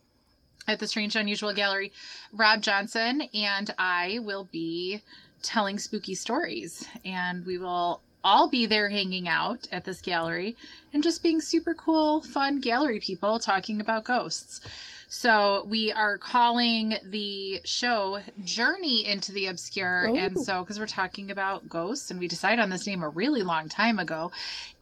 at 0.67 0.79
the 0.79 0.87
Strange 0.87 1.15
and 1.15 1.21
Unusual 1.21 1.53
Gallery, 1.53 1.91
Rob 2.31 2.63
Johnson 2.63 3.29
and 3.35 3.71
I 3.77 4.17
will 4.23 4.49
be 4.51 5.03
telling 5.43 5.77
spooky 5.77 6.15
stories. 6.15 6.87
And 7.05 7.45
we 7.45 7.59
will 7.59 8.01
all 8.23 8.49
be 8.49 8.65
there 8.65 8.89
hanging 8.89 9.27
out 9.27 9.67
at 9.71 9.85
this 9.85 10.01
gallery 10.01 10.55
and 10.91 11.03
just 11.03 11.21
being 11.21 11.39
super 11.39 11.75
cool, 11.75 12.21
fun 12.23 12.61
gallery 12.61 12.99
people 12.99 13.37
talking 13.37 13.79
about 13.79 14.05
ghosts. 14.05 14.59
So 15.23 15.63
we 15.69 15.91
are 15.91 16.17
calling 16.17 16.95
the 17.05 17.61
show 17.65 18.19
Journey 18.43 19.05
into 19.05 19.31
the 19.31 19.45
Obscure. 19.45 20.05
And 20.05 20.39
so, 20.39 20.61
because 20.61 20.79
we're 20.79 20.87
talking 20.87 21.29
about 21.29 21.69
ghosts, 21.69 22.09
and 22.09 22.19
we 22.19 22.27
decided 22.27 22.59
on 22.59 22.71
this 22.71 22.87
name 22.87 23.03
a 23.03 23.09
really 23.09 23.43
long 23.43 23.69
time 23.69 23.99
ago. 23.99 24.31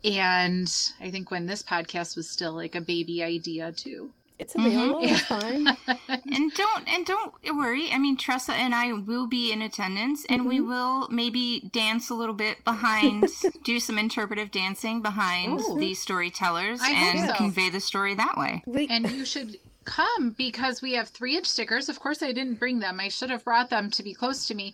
And 0.05 0.73
I 1.01 1.11
think 1.11 1.31
when 1.31 1.47
this 1.47 1.61
podcast 1.61 2.15
was 2.15 2.29
still 2.29 2.53
like 2.53 2.75
a 2.75 2.81
baby 2.81 3.21
idea, 3.21 3.73
too. 3.73 4.11
It's 4.39 4.55
available. 4.55 5.01
It's 5.03 5.19
fine. 5.21 5.67
And 6.07 6.53
don't 6.53 6.87
and 6.87 7.05
don't 7.05 7.33
worry. 7.53 7.89
I 7.91 7.97
mean, 7.97 8.15
Tressa 8.15 8.53
and 8.53 8.73
I 8.73 8.93
will 8.93 9.27
be 9.27 9.51
in 9.51 9.61
attendance, 9.61 10.25
and 10.29 10.47
we 10.47 10.59
Mhm. 10.59 10.67
will 10.67 11.07
maybe 11.09 11.69
dance 11.73 12.09
a 12.09 12.13
little 12.15 12.33
bit 12.33 12.63
behind, 12.63 13.27
do 13.65 13.81
some 13.81 13.99
interpretive 13.99 14.49
dancing 14.49 15.01
behind 15.01 15.59
Ooh. 15.59 15.77
these 15.77 16.01
storytellers, 16.01 16.79
I 16.81 16.91
and 16.91 17.19
so. 17.29 17.35
convey 17.35 17.69
the 17.69 17.81
story 17.81 18.15
that 18.15 18.37
way. 18.37 18.63
We, 18.65 18.87
and 18.87 19.11
you 19.11 19.25
should 19.25 19.57
come 19.85 20.31
because 20.31 20.81
we 20.81 20.93
have 20.93 21.09
three 21.09 21.37
inch 21.37 21.47
stickers. 21.47 21.89
Of 21.89 21.99
course, 21.99 22.21
I 22.21 22.31
didn't 22.31 22.59
bring 22.59 22.79
them. 22.79 22.99
I 22.99 23.09
should 23.09 23.29
have 23.29 23.43
brought 23.43 23.69
them 23.69 23.89
to 23.91 24.03
be 24.03 24.13
close 24.13 24.47
to 24.47 24.55
me. 24.55 24.73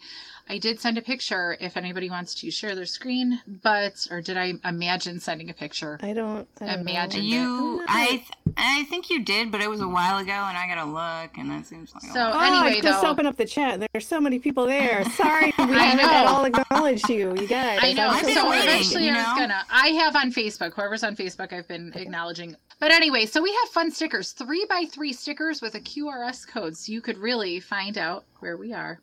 I 0.49 0.57
did 0.57 0.79
send 0.79 0.97
a 0.97 1.01
picture 1.01 1.57
if 1.59 1.75
anybody 1.77 2.09
wants 2.09 2.33
to 2.35 2.49
share 2.51 2.73
their 2.75 2.85
screen, 2.85 3.41
but 3.63 4.07
or 4.09 4.21
did 4.21 4.37
I 4.37 4.53
imagine 4.63 5.19
sending 5.19 5.49
a 5.49 5.53
picture? 5.53 5.99
I 6.01 6.13
don't. 6.13 6.47
I 6.61 6.67
don't 6.67 6.79
Imagine 6.87 7.21
Know. 7.21 7.25
You. 7.27 7.85
I, 7.87 8.07
th- 8.07 8.31
I 8.55 8.83
think 8.85 9.09
you 9.09 9.23
did, 9.23 9.51
but 9.51 9.61
it 9.61 9.69
was 9.69 9.81
a 9.81 9.87
while 9.87 10.17
ago, 10.19 10.31
and 10.31 10.57
I 10.57 10.67
gotta 10.67 10.85
look, 10.89 11.37
and 11.37 11.51
that 11.51 11.65
seems 11.65 11.93
like 11.93 12.03
So- 12.03 12.19
while. 12.29 12.33
Oh, 12.33 12.39
Anyway, 12.61 12.77
I 12.77 12.81
just 12.81 13.01
though- 13.01 13.09
opened 13.09 13.27
up 13.27 13.35
the 13.37 13.45
chat. 13.45 13.81
There's 13.93 14.07
so 14.07 14.21
many 14.21 14.39
people 14.39 14.65
there. 14.65 15.03
Sorry, 15.11 15.53
we 15.57 15.63
I 15.65 15.79
haven't 15.83 16.05
know. 16.05 16.13
at 16.13 16.25
all 16.27 16.45
acknowledged 16.45 17.09
you. 17.09 17.35
You 17.35 17.47
guys. 17.47 17.79
I 17.81 17.93
know. 17.93 18.07
I'm 18.07 18.15
I've 18.15 18.25
been 18.25 18.33
So 18.35 18.51
eventually, 18.51 19.05
you 19.05 19.11
I 19.11 19.15
was 19.17 19.39
gonna. 19.39 19.63
I 19.69 19.87
have 19.89 20.15
on 20.15 20.31
Facebook. 20.31 20.73
Whoever's 20.73 21.03
on 21.03 21.15
Facebook, 21.15 21.51
I've 21.53 21.67
been 21.67 21.91
acknowledging. 21.95 22.55
But 22.79 22.91
anyway, 22.91 23.25
so 23.25 23.41
we 23.41 23.51
have 23.51 23.69
fun 23.69 23.89
stickers, 23.91 24.31
three 24.33 24.65
by 24.69 24.85
three 24.91 25.11
stickers 25.11 25.61
with 25.61 25.73
a 25.75 25.79
QRS 25.79 26.47
code, 26.47 26.77
so 26.77 26.91
you 26.91 27.01
could 27.01 27.17
really 27.17 27.59
find 27.59 27.97
out 27.97 28.23
where 28.39 28.55
we 28.55 28.71
are. 28.71 28.99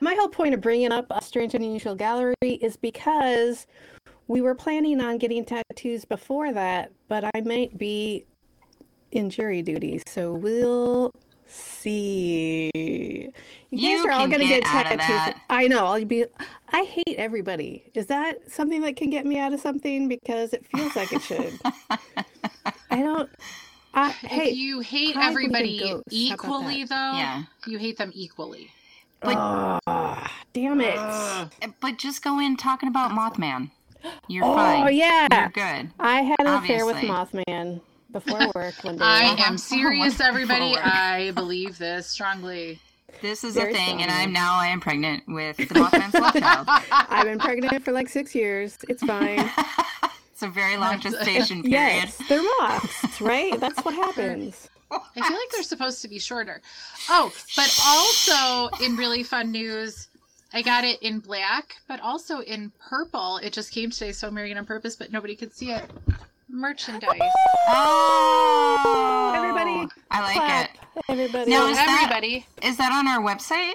My 0.00 0.14
whole 0.14 0.28
point 0.28 0.54
of 0.54 0.60
bringing 0.60 0.92
up 0.92 1.06
a 1.10 1.22
strange 1.22 1.54
and 1.54 1.64
unusual 1.64 1.94
gallery 1.94 2.34
is 2.42 2.76
because 2.76 3.66
we 4.28 4.40
were 4.40 4.54
planning 4.54 5.00
on 5.00 5.18
getting 5.18 5.44
tattoos 5.44 6.04
before 6.04 6.52
that, 6.52 6.92
but 7.08 7.24
I 7.34 7.40
might 7.42 7.76
be 7.78 8.26
in 9.12 9.30
jury 9.30 9.62
duty, 9.62 10.02
so 10.06 10.34
we'll 10.34 11.12
see. 11.46 12.70
You 13.70 13.96
guys 13.98 14.06
are 14.06 14.10
all 14.12 14.26
gonna 14.28 14.44
get 14.44 14.64
get, 14.64 14.98
tattoos. 14.98 15.34
I 15.48 15.68
know. 15.68 15.86
I'll 15.86 16.04
be. 16.04 16.24
I 16.70 16.82
hate 16.84 17.16
everybody. 17.16 17.84
Is 17.94 18.06
that 18.06 18.50
something 18.50 18.80
that 18.82 18.96
can 18.96 19.10
get 19.10 19.24
me 19.24 19.38
out 19.38 19.52
of 19.52 19.60
something? 19.60 20.08
Because 20.08 20.52
it 20.52 20.66
feels 20.66 20.94
like 20.96 21.12
it 21.12 21.22
should. 21.22 21.58
I 22.90 23.00
don't. 23.02 23.30
I, 23.94 24.10
hey, 24.10 24.50
if 24.50 24.56
you 24.56 24.80
hate 24.80 25.16
I 25.16 25.32
believe 25.32 25.50
in 25.50 25.56
everybody 25.56 25.78
ghosts. 25.78 26.02
Equally, 26.10 26.84
though, 26.84 26.94
Yeah. 26.94 27.44
you 27.66 27.78
hate 27.78 27.96
them 27.96 28.10
equally. 28.14 28.70
But- 29.20 29.36
Ah, 29.38 30.32
damn 30.52 30.80
it. 30.80 30.96
Ugh. 30.98 31.50
But 31.80 31.98
just 31.98 32.22
go 32.22 32.38
in 32.40 32.56
talking 32.56 32.88
about 32.88 33.10
Mothman. 33.12 33.70
You're 34.28 34.44
oh 34.44 34.54
fine. 34.54 34.82
Oh 34.86 34.88
yeah. 34.90 35.26
You're 35.32 35.48
good. 35.50 35.90
I 35.98 36.22
had 36.22 36.36
an 36.40 36.46
affair 36.62 36.86
with 36.86 36.96
Mothman 36.96 37.80
before 38.12 38.38
work 38.54 38.74
one 38.82 38.96
day. 38.98 39.04
I 39.04 39.26
Uh-huh. 39.32 39.44
am 39.46 39.58
serious, 39.58 40.20
everybody. 40.30 40.76
I 40.76 41.32
believe 41.32 41.78
this 41.78 42.06
strongly. 42.08 42.78
This 43.22 43.42
is 43.44 43.54
Very 43.54 43.72
a 43.72 43.74
thing, 43.74 44.02
and. 44.02 44.10
I'm 44.10 44.32
now 44.32 44.54
I 44.56 44.66
am 44.68 44.80
pregnant 44.80 45.24
with 45.26 45.56
the 45.56 45.64
Mothman's 45.64 46.14
love 46.22 46.34
child. 46.34 46.66
I've 46.92 47.24
been 47.24 47.38
pregnant 47.38 47.82
for 47.84 47.92
like 47.92 48.08
six 48.08 48.34
years. 48.34 48.76
It's 48.88 49.02
fine. 49.02 49.50
It's 50.32 50.42
a 50.42 50.48
very 50.48 50.76
long 50.76 51.00
gestation 51.00 51.62
period. 51.62 51.72
yes, 51.72 52.18
they're 52.28 52.42
moths, 52.60 53.20
right? 53.22 53.58
That's 53.58 53.82
what 53.84 53.94
happens. 53.94 54.68
I 54.90 54.98
feel 55.14 55.36
like 55.36 55.50
they're 55.52 55.62
supposed 55.62 56.02
to 56.02 56.08
be 56.08 56.18
shorter. 56.18 56.60
Oh, 57.08 57.32
but 57.56 57.78
also 57.86 58.68
in 58.84 58.96
really 58.96 59.22
fun 59.22 59.50
news, 59.50 60.08
I 60.52 60.62
got 60.62 60.84
it 60.84 61.02
in 61.02 61.18
black, 61.18 61.76
but 61.88 62.00
also 62.00 62.40
in 62.40 62.72
purple. 62.78 63.38
It 63.38 63.52
just 63.52 63.72
came 63.72 63.90
today, 63.90 64.12
so 64.12 64.28
I'm 64.28 64.34
wearing 64.34 64.52
it 64.52 64.58
on 64.58 64.64
purpose, 64.66 64.94
but 64.96 65.10
nobody 65.12 65.34
could 65.34 65.52
see 65.54 65.72
it. 65.72 65.90
Merchandise. 66.48 67.18
Oh, 67.68 69.32
Everybody, 69.36 69.88
I 70.10 70.20
like 70.22 70.34
Clap, 70.36 70.70
it. 70.74 70.80
everybody. 71.08 71.50
No, 71.50 71.58
So 71.66 71.68
is 71.70 71.76
that- 71.76 71.88
everybody, 72.02 72.46
Is 72.62 72.76
that 72.76 72.92
on 72.92 73.06
our 73.08 73.20
website? 73.20 73.74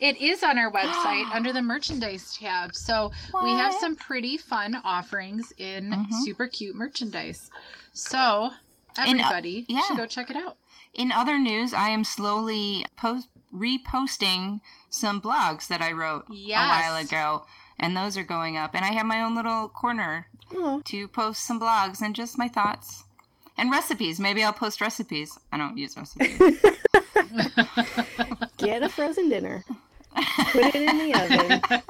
it 0.00 0.16
is 0.20 0.42
on 0.42 0.58
our 0.58 0.70
website 0.70 1.30
under 1.34 1.52
the 1.52 1.62
merchandise 1.62 2.36
tab. 2.36 2.74
So 2.74 3.10
we 3.42 3.50
have 3.50 3.74
some 3.74 3.96
pretty 3.96 4.36
fun 4.36 4.80
offerings 4.84 5.52
in 5.58 5.90
Mhm. 5.90 6.24
super 6.24 6.46
cute 6.48 6.74
merchandise. 6.76 7.50
So 7.92 8.52
And, 8.98 9.20
uh, 9.20 9.24
everybody 9.24 9.64
yeah. 9.68 9.82
should 9.82 9.96
go 9.96 10.06
check 10.06 10.30
it 10.30 10.36
out. 10.36 10.56
In 10.94 11.10
other 11.12 11.38
news, 11.38 11.72
I 11.72 11.88
am 11.88 12.04
slowly 12.04 12.84
post 12.96 13.28
reposting 13.54 14.60
some 14.90 15.20
blogs 15.20 15.68
that 15.68 15.80
I 15.82 15.92
wrote 15.92 16.24
Yes. 16.30 16.58
a 16.58 16.68
while 16.68 16.96
ago, 17.02 17.44
and 17.78 17.96
those 17.96 18.16
are 18.16 18.22
going 18.22 18.56
up. 18.56 18.74
And 18.74 18.84
I 18.84 18.92
have 18.92 19.06
my 19.06 19.22
own 19.22 19.34
little 19.34 19.68
corner 19.68 20.26
Oh, 20.54 20.80
to 20.86 21.08
post 21.08 21.44
some 21.46 21.58
blogs 21.60 22.00
and 22.02 22.14
just 22.14 22.36
my 22.38 22.48
thoughts 22.48 23.04
and 23.56 23.70
recipes. 23.70 24.20
Maybe 24.20 24.42
I'll 24.42 24.52
post 24.52 24.80
recipes. 24.80 25.38
I 25.50 25.56
don't 25.58 25.76
use 25.78 25.96
recipes. 25.96 26.38
get 28.58 28.82
a 28.82 28.88
frozen 28.88 29.28
dinner. 29.28 29.64
Put 30.52 30.74
it 30.74 30.74
in 30.74 30.98
the 30.98 31.14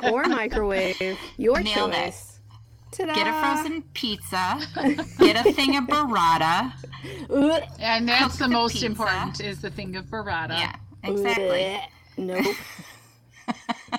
oven 0.00 0.12
or 0.12 0.24
microwave. 0.24 1.18
Your 1.36 1.60
Nailed 1.60 1.90
it. 1.92 1.94
choice. 2.04 2.31
Ta-da! 2.92 3.14
Get 3.14 3.26
a 3.26 3.32
frozen 3.40 3.82
pizza. 3.94 4.60
Get 5.18 5.46
a 5.46 5.52
thing 5.52 5.76
of 5.76 5.84
burrata. 5.84 6.72
And 7.80 8.08
that's 8.08 8.36
the 8.38 8.44
the 8.44 8.48
most 8.50 8.72
pizza. 8.74 8.86
important 8.86 9.40
is 9.40 9.60
the 9.60 9.70
thing 9.70 9.96
of 9.96 10.04
burrata. 10.06 10.50
Yeah, 10.58 10.74
exactly. 11.02 11.80
Nope. 12.16 12.46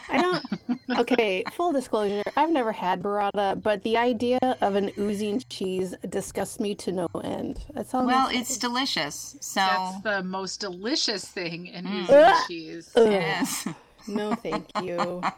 I 0.09 0.21
don't. 0.21 0.99
Okay, 0.99 1.43
full 1.53 1.71
disclosure, 1.73 2.23
I've 2.37 2.49
never 2.51 2.71
had 2.71 3.01
burrata, 3.03 3.61
but 3.61 3.83
the 3.83 3.97
idea 3.97 4.39
of 4.61 4.75
an 4.75 4.91
oozing 4.97 5.41
cheese 5.49 5.93
disgusts 6.09 6.59
me 6.59 6.75
to 6.75 6.91
no 6.91 7.07
end. 7.23 7.59
That's 7.73 7.93
all. 7.93 8.01
I'm 8.01 8.07
Well, 8.07 8.29
it's 8.31 8.53
say. 8.55 8.59
delicious. 8.61 9.35
So 9.41 9.59
That's 9.59 10.01
the 10.01 10.23
most 10.23 10.59
delicious 10.61 11.25
thing 11.27 11.67
in 11.67 11.85
Mm. 11.85 12.03
oozing 12.03 12.47
cheese. 12.47 12.91
Ugh. 12.95 13.11
yes. 13.11 13.67
no, 14.07 14.35
thank 14.35 14.65
you. 14.81 15.21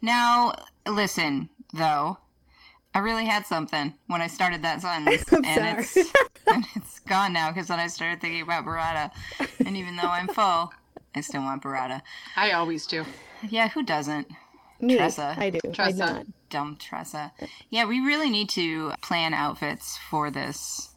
Now, 0.00 0.54
listen, 0.86 1.48
though. 1.72 2.18
I 2.98 3.00
really 3.00 3.26
had 3.26 3.46
something 3.46 3.94
when 4.08 4.20
I 4.20 4.26
started 4.26 4.62
that 4.62 4.82
sentence, 4.82 5.22
I'm 5.32 5.44
and 5.44 5.78
it's 5.78 5.96
and 6.48 6.64
it's 6.74 6.98
gone 6.98 7.32
now 7.32 7.52
because 7.52 7.68
then 7.68 7.78
I 7.78 7.86
started 7.86 8.20
thinking 8.20 8.42
about 8.42 8.64
burrata, 8.64 9.12
and 9.64 9.76
even 9.76 9.94
though 9.94 10.08
I'm 10.08 10.26
full, 10.26 10.72
I 11.14 11.20
still 11.20 11.42
want 11.42 11.62
burrata. 11.62 12.02
I 12.34 12.50
always 12.50 12.88
do. 12.88 13.04
Yeah, 13.48 13.68
who 13.68 13.84
doesn't? 13.84 14.26
Me, 14.80 14.96
Tressa. 14.96 15.36
I 15.38 15.50
do. 15.50 15.60
I 15.64 15.72
Tressa. 15.72 15.96
not. 15.96 16.26
dumb 16.50 16.76
Tressa. 16.80 17.30
Yeah, 17.70 17.84
we 17.84 18.00
really 18.00 18.30
need 18.30 18.48
to 18.50 18.90
plan 19.00 19.32
outfits 19.32 19.96
for 20.10 20.32
this. 20.32 20.92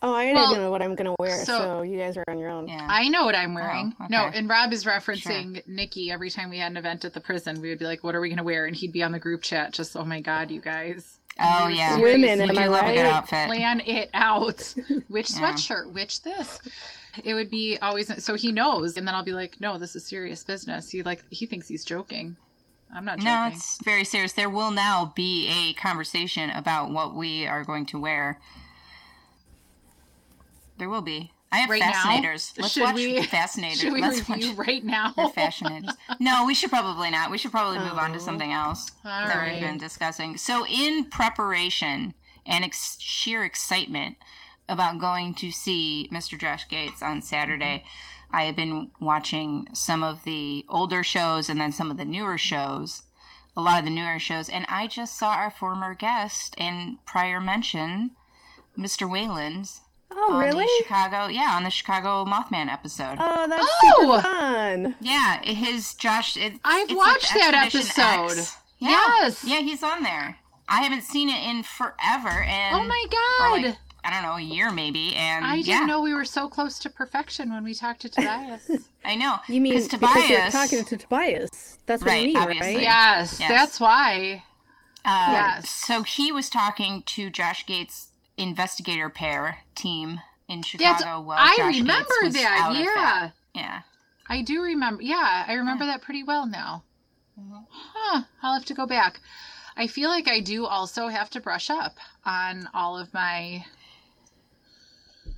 Oh, 0.00 0.14
I 0.14 0.24
already 0.24 0.34
Well, 0.34 0.56
know 0.56 0.70
what 0.70 0.80
I'm 0.80 0.94
gonna 0.94 1.14
wear, 1.18 1.44
so- 1.44 1.58
so, 1.58 1.82
you 1.82 1.98
guys 1.98 2.16
are 2.16 2.24
on 2.26 2.38
your 2.38 2.48
own. 2.48 2.68
Yeah. 2.68 2.86
I 2.88 3.08
know 3.08 3.26
what 3.26 3.34
I'm 3.34 3.52
oh, 3.52 3.60
wearing. 3.60 3.94
Oh, 4.00 4.06
No, 4.08 4.30
and 4.32 4.48
Rob 4.48 4.72
is 4.72 4.84
referencing 4.84 5.60
Nikki 5.66 6.10
every 6.10 6.30
time 6.30 6.48
we 6.48 6.58
had 6.58 6.70
an 6.70 6.78
event 6.78 7.04
at 7.04 7.12
the 7.12 7.20
prison. 7.20 7.60
We 7.60 7.68
would 7.68 7.78
be 7.78 7.84
like, 7.84 8.02
"What 8.02 8.14
are 8.14 8.20
we 8.22 8.30
gonna 8.30 8.44
wear?" 8.44 8.64
And 8.64 8.74
he'd 8.74 8.92
be 8.92 9.02
on 9.02 9.12
the 9.12 9.18
group 9.18 9.42
chat, 9.42 9.74
just, 9.74 9.94
"Oh 9.94 10.06
my 10.06 10.20
god, 10.20 10.50
you 10.50 10.62
guys." 10.62 11.18
Oh 11.40 11.68
yeah, 11.68 11.98
Women, 11.98 12.38
we 12.38 12.48
am 12.48 12.58
I 12.58 12.66
love 12.66 12.86
a 12.86 12.92
good 12.94 13.02
right? 13.02 13.12
outfit. 13.12 13.46
plan 13.46 13.80
it 13.80 14.10
out. 14.14 14.74
Which 15.08 15.30
Yeah. 15.30 15.36
sweatshirt? 15.52 15.92
Which 15.92 16.22
this? 16.22 16.60
It 17.24 17.34
would 17.34 17.50
be 17.50 17.78
always 17.80 18.22
so 18.24 18.34
he 18.34 18.50
knows, 18.52 18.96
and 18.96 19.06
then 19.06 19.14
I'll 19.14 19.24
be 19.24 19.32
like, 19.32 19.60
"No, 19.60 19.78
this 19.78 19.94
is 19.94 20.04
serious 20.04 20.42
business." 20.44 20.90
He 20.90 21.02
like 21.02 21.24
he 21.30 21.46
thinks 21.46 21.68
he's 21.68 21.84
joking. 21.84 22.36
I'm 22.94 23.04
not 23.04 23.18
joking. 23.18 23.32
No, 23.32 23.48
it's 23.52 23.82
very 23.84 24.04
serious. 24.04 24.32
There 24.32 24.50
will 24.50 24.70
now 24.70 25.12
be 25.16 25.48
a 25.48 25.72
conversation 25.74 26.50
about 26.50 26.90
what 26.90 27.14
we 27.14 27.46
are 27.46 27.64
going 27.64 27.86
to 27.86 27.98
wear. 28.00 28.38
There 30.78 30.88
will 30.88 31.02
be. 31.02 31.32
I 31.54 31.58
have 31.58 31.70
Right 31.70 31.80
now? 31.80 31.92
fascinators. 31.92 32.52
Let's 32.58 32.72
Should 32.74 32.82
watch 32.82 32.94
we- 32.96 33.22
Fascinators. 33.38 33.80
Should 33.80 33.92
we 33.92 34.00
Let's 34.02 34.28
review 34.28 34.54
watch 34.56 34.66
right 34.66 34.84
now? 34.84 35.12
the 35.16 35.28
Fascinators. 35.28 35.94
No, 36.20 36.44
we 36.46 36.54
should 36.54 36.70
probably 36.70 37.10
not. 37.10 37.30
We 37.30 37.38
should 37.38 37.50
probably 37.52 37.78
move 37.78 37.96
on 37.98 38.10
to 38.12 38.16
Oh. 38.16 38.20
something 38.20 38.52
else 38.52 38.90
All 39.04 39.10
that 39.10 39.36
right. 39.36 39.52
we've 39.52 39.60
been 39.60 39.78
discussing. 39.78 40.36
So, 40.36 40.66
in 40.66 41.04
preparation 41.04 42.14
and 42.46 42.64
ex- 42.64 43.00
sheer 43.00 43.44
excitement 43.44 44.16
about 44.68 44.98
going 44.98 45.34
to 45.34 45.50
see 45.50 46.08
Mr. 46.12 46.38
Josh 46.38 46.66
Gates 46.68 47.02
on 47.02 47.22
Saturday, 47.22 47.84
I 48.32 48.44
have 48.44 48.56
been 48.56 48.90
watching 49.00 49.68
some 49.72 50.02
of 50.02 50.24
the 50.24 50.64
older 50.68 51.04
shows 51.04 51.48
and 51.48 51.60
then 51.60 51.70
some 51.70 51.90
of 51.90 51.96
the 51.98 52.04
newer 52.04 52.36
shows, 52.38 53.02
a 53.56 53.60
lot 53.60 53.78
of 53.78 53.84
the 53.84 53.90
newer 53.92 54.18
shows, 54.18 54.48
and 54.48 54.66
I 54.68 54.88
just 54.88 55.16
saw 55.16 55.30
our 55.34 55.50
former 55.50 55.94
guest 55.94 56.54
and 56.58 56.96
prior 57.06 57.40
mention, 57.40 58.10
Mr. 58.76 59.08
Wayland's. 59.08 59.82
Oh, 60.10 60.34
on 60.34 60.40
really? 60.40 60.64
The 60.64 60.84
Chicago, 60.84 61.26
yeah, 61.28 61.52
on 61.56 61.64
the 61.64 61.70
Chicago 61.70 62.24
Mothman 62.24 62.68
episode. 62.72 63.16
Oh, 63.18 63.46
that's 63.48 63.66
Oh! 63.66 64.00
super 64.20 64.22
fun. 64.22 64.94
Yeah, 65.00 65.42
his 65.42 65.94
Josh. 65.94 66.36
It, 66.36 66.54
I've 66.64 66.84
it's 66.90 66.94
watched 66.96 67.34
like 67.34 67.40
that 67.52 67.54
episode. 67.66 68.38
X. 68.38 68.56
Yeah. 68.78 68.90
Yes. 68.90 69.44
Yeah, 69.44 69.60
he's 69.60 69.82
on 69.82 70.02
there. 70.02 70.36
I 70.68 70.82
haven't 70.82 71.02
seen 71.02 71.28
it 71.28 71.42
in 71.48 71.62
forever, 71.62 72.28
and 72.28 72.76
oh 72.76 72.84
my 72.84 73.06
god! 73.10 73.62
like, 73.64 73.76
I 74.04 74.10
don't 74.10 74.22
know, 74.22 74.36
a 74.36 74.40
year 74.40 74.70
maybe, 74.70 75.14
and 75.14 75.44
I 75.44 75.56
didn't 75.56 75.66
yeah, 75.66 75.84
know 75.86 76.00
we 76.00 76.14
were 76.14 76.24
so 76.24 76.48
close 76.48 76.78
to 76.80 76.90
perfection 76.90 77.50
when 77.52 77.64
we 77.64 77.74
talked 77.74 78.00
to 78.02 78.08
Tobias. 78.08 78.70
I 79.04 79.14
know. 79.16 79.36
You 79.48 79.60
mean 79.60 79.74
'Cause 79.74 79.88
because 79.88 80.28
you're 80.30 80.48
talking 80.50 80.84
to 80.84 80.96
Tobias? 80.96 81.78
That's 81.86 82.02
what 82.02 82.10
Right, 82.10 82.20
you 82.28 82.34
mean, 82.34 82.36
obviously. 82.38 82.74
right? 82.76 82.82
yes, 82.82 83.38
Yes. 83.40 83.48
that's 83.50 83.80
why. 83.80 84.42
uh, 85.04 85.28
yes. 85.32 85.68
So 85.70 86.02
he 86.02 86.32
was 86.32 86.48
talking 86.48 87.02
to 87.06 87.28
Josh 87.30 87.66
Gates' 87.66 88.08
investigator 88.36 89.08
pair 89.08 89.58
team 89.74 90.20
in 90.48 90.58
That's 90.58 90.68
Chicago. 90.68 91.20
while 91.20 91.38
I 91.38 91.54
Josh 91.56 91.72
Gates 91.74 91.80
remember 91.80 92.14
was 92.22 92.34
that. 92.34 92.60
out 92.62 92.76
of 92.76 92.82
Yeah, 92.84 93.30
Yeah. 93.54 93.80
I 94.28 94.42
do 94.42 94.62
remember. 94.62 95.02
Yeah, 95.02 95.44
I 95.46 95.52
remember 95.54 95.84
that 95.86 96.02
pretty 96.02 96.22
well 96.22 96.46
now. 96.46 96.82
Mhm. 97.38 97.66
Huh. 97.70 98.22
I'll 98.42 98.54
have 98.54 98.64
to 98.66 98.74
go 98.74 98.86
back. 98.86 99.20
I 99.76 99.86
feel 99.86 100.08
like 100.08 100.28
I 100.28 100.40
do 100.40 100.66
also 100.66 101.08
have 101.08 101.30
to 101.30 101.40
brush 101.40 101.68
up 101.70 101.96
on 102.24 102.68
all 102.72 102.96
of 102.98 103.12
my. 103.12 103.64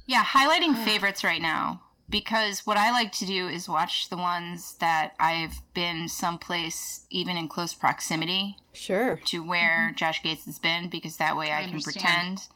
Yeah, 0.06 0.24
highlighting 0.24 0.76
favorites 0.84 1.24
right 1.24 1.40
now 1.42 1.82
because 2.08 2.60
what 2.66 2.76
I 2.76 2.90
like 2.92 3.10
to 3.12 3.26
do 3.26 3.48
is 3.48 3.68
watch 3.68 4.08
the 4.08 4.16
ones 4.16 4.74
that 4.74 5.14
I've 5.18 5.60
been 5.74 6.08
someplace 6.08 7.06
even 7.10 7.36
in 7.36 7.48
close 7.48 7.74
proximity 7.74 8.56
Sure. 8.72 9.16
to 9.26 9.40
where 9.42 9.92
Josh 9.96 10.22
Gates 10.22 10.44
has 10.44 10.58
been 10.60 10.88
because 10.88 11.16
that 11.16 11.36
way 11.36 11.50
I, 11.50 11.58
I 11.58 11.62
can 11.64 11.70
understand. 11.74 12.04
pretend 12.04 12.48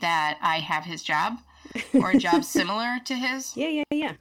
that 0.00 0.38
I 0.42 0.58
have 0.58 0.84
his 0.84 1.02
job 1.02 1.38
or 1.94 2.10
a 2.10 2.18
job 2.18 2.44
similar 2.58 2.98
to 3.04 3.14
his. 3.14 3.56
Yeah, 3.56 3.68
yeah, 3.68 3.82
yeah. 3.90 4.12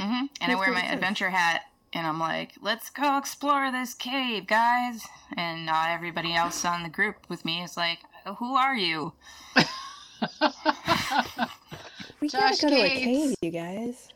hmm 0.00 0.26
And 0.40 0.52
I 0.52 0.54
wear 0.54 0.72
my 0.72 0.80
sense. 0.82 0.92
adventure 0.94 1.30
hat 1.30 1.62
and 1.92 2.06
I'm 2.06 2.18
like, 2.18 2.52
let's 2.60 2.90
go 2.90 3.16
explore 3.18 3.70
this 3.72 3.94
cave, 3.94 4.46
guys. 4.46 5.02
And 5.36 5.64
not 5.66 5.90
everybody 5.90 6.34
else 6.34 6.64
on 6.64 6.82
the 6.82 6.88
group 6.88 7.16
with 7.28 7.44
me 7.44 7.62
is 7.62 7.76
like, 7.76 7.98
who 8.38 8.54
are 8.54 8.76
you? 8.76 9.12
We 12.20 12.28
Josh 12.30 12.60
gotta 12.62 12.74
go 12.74 12.82
to 12.82 12.82
a 12.92 13.00
cave, 13.04 13.34
you 13.42 13.50
guys. 13.50 14.08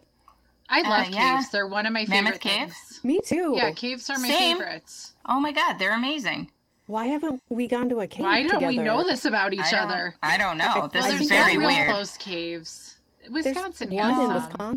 I 0.71 0.81
love 0.83 1.09
Uh, 1.09 1.11
yeah. 1.13 1.37
caves. 1.37 1.51
They're 1.51 1.67
one 1.67 1.85
of 1.85 1.93
my 1.93 2.07
favorite 2.07 2.41
caves. 2.41 2.73
Things. 2.75 3.01
Me 3.05 3.21
too. 3.25 3.53
Yeah, 3.57 3.73
caves 3.73 4.09
are 4.09 4.19
my 4.19 4.29
Same. 4.29 4.57
favorites. 4.59 5.13
Oh 5.29 5.39
my 5.41 5.53
god, 5.53 5.79
they're 5.79 5.95
amazing. 5.95 6.51
Why 6.91 7.07
haven't 7.07 7.41
we 7.49 7.69
gone 7.69 7.89
to 7.91 8.01
a 8.01 8.07
cave 8.09 8.25
Why 8.25 8.43
don't 8.47 8.67
we 8.67 8.77
know 8.77 9.05
this 9.05 9.25
about 9.25 9.55
each 9.55 9.73
I 9.73 9.79
other? 9.79 10.17
I 10.25 10.37
don't 10.37 10.59
know. 10.59 10.89
This 10.93 11.05
well, 11.05 11.13
is 11.13 11.29
there's 11.29 11.29
very 11.29 11.55
no 11.55 11.61
real 11.61 11.69
weird. 11.69 11.89
close 11.89 12.17
caves. 12.17 12.97
Wisconsin, 13.31 13.91
one 13.95 14.13
has 14.13 14.19
in 14.45 14.51
some. 14.59 14.75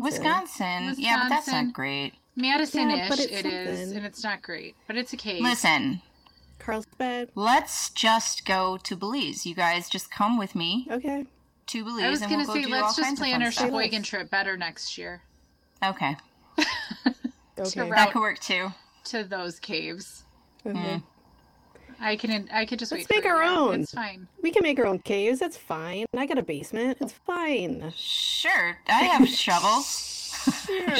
Wisconsin. 0.86 0.94
Yeah, 0.98 1.18
but 1.24 1.28
that's 1.30 1.48
not 1.48 1.72
great. 1.72 2.12
Madison-ish 2.36 2.96
Yeah, 2.98 3.08
but 3.08 3.18
it's 3.18 3.32
it 3.32 3.46
is, 3.46 3.78
something. 3.80 3.96
and 3.96 4.06
it's 4.06 4.22
not 4.22 4.42
great, 4.42 4.76
but 4.86 4.96
it's 4.96 5.12
a 5.12 5.16
cave. 5.16 5.42
Listen, 5.42 6.02
Carlsbad. 6.60 7.30
let's 7.34 7.90
just 7.90 8.44
go 8.46 8.76
to 8.76 8.94
Belize. 8.96 9.44
You 9.44 9.56
guys 9.56 9.88
just 9.88 10.10
come 10.12 10.38
with 10.38 10.54
me 10.54 10.86
Okay. 10.90 11.26
to 11.66 11.84
Belize 11.84 12.04
I 12.04 12.10
was 12.10 12.20
gonna 12.20 12.36
we'll 12.38 12.46
say, 12.54 12.62
do 12.62 12.68
let's 12.68 12.94
just 12.96 13.16
plan 13.16 13.34
our 13.42 13.46
fun 13.46 13.52
stuff. 13.52 13.66
Sheboygan 13.66 14.02
trip 14.04 14.30
better 14.30 14.56
next 14.56 14.96
year 14.98 15.22
Okay, 15.84 16.16
Okay. 17.58 17.80
route- 17.80 17.90
that 17.96 18.12
could 18.12 18.20
work 18.20 18.38
too. 18.38 18.72
to 19.06 19.24
those 19.24 19.58
caves. 19.58 20.24
Okay. 20.64 21.02
I 22.04 22.16
can, 22.16 22.48
I 22.52 22.66
could 22.66 22.78
just 22.78 22.92
Let's 22.92 23.08
wait. 23.08 23.16
make 23.16 23.24
for 23.24 23.30
our 23.34 23.42
you. 23.44 23.50
own. 23.50 23.80
It's 23.80 23.92
fine. 23.92 24.28
We 24.42 24.50
can 24.50 24.62
make 24.62 24.78
our 24.78 24.86
own 24.86 24.98
caves. 24.98 25.38
That's 25.40 25.56
fine. 25.56 26.04
I 26.16 26.26
got 26.26 26.38
a 26.38 26.42
basement. 26.42 26.98
It's 27.00 27.12
fine. 27.12 27.92
Sure, 27.96 28.78
I 28.86 29.04
have 29.04 29.26
shovels. 29.42 29.86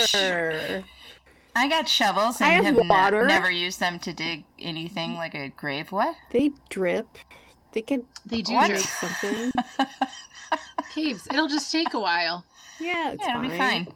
Sure. 0.09 0.83
I 1.57 1.69
got 1.69 1.89
shovels 1.89 2.41
and 2.41 2.49
I 2.51 2.55
have 2.55 2.65
have, 2.65 2.77
ne- 2.77 3.27
never 3.27 3.51
used 3.51 3.79
them 3.79 3.99
to 4.01 4.13
dig 4.13 4.45
anything 4.59 5.15
like 5.15 5.35
a 5.35 5.51
grave. 5.51 5.93
What? 5.93 6.17
they 6.31 6.51
drip. 6.69 7.07
They 7.73 7.83
can. 7.83 8.05
They 8.27 8.43
do 8.43 8.55
What? 8.55 8.69
drip 8.69 8.81
drip 8.81 8.89
something. 8.91 9.53
caves. 10.95 11.27
It'll 11.31 11.49
just 11.49 11.71
take 11.71 11.95
a 11.95 12.01
while. 12.01 12.45
Yeah, 12.81 13.13
it's 13.13 13.23
yeah, 13.23 13.31
it'll 13.31 13.43
fine. 13.43 13.51
be 13.51 13.59
fine. 13.59 13.89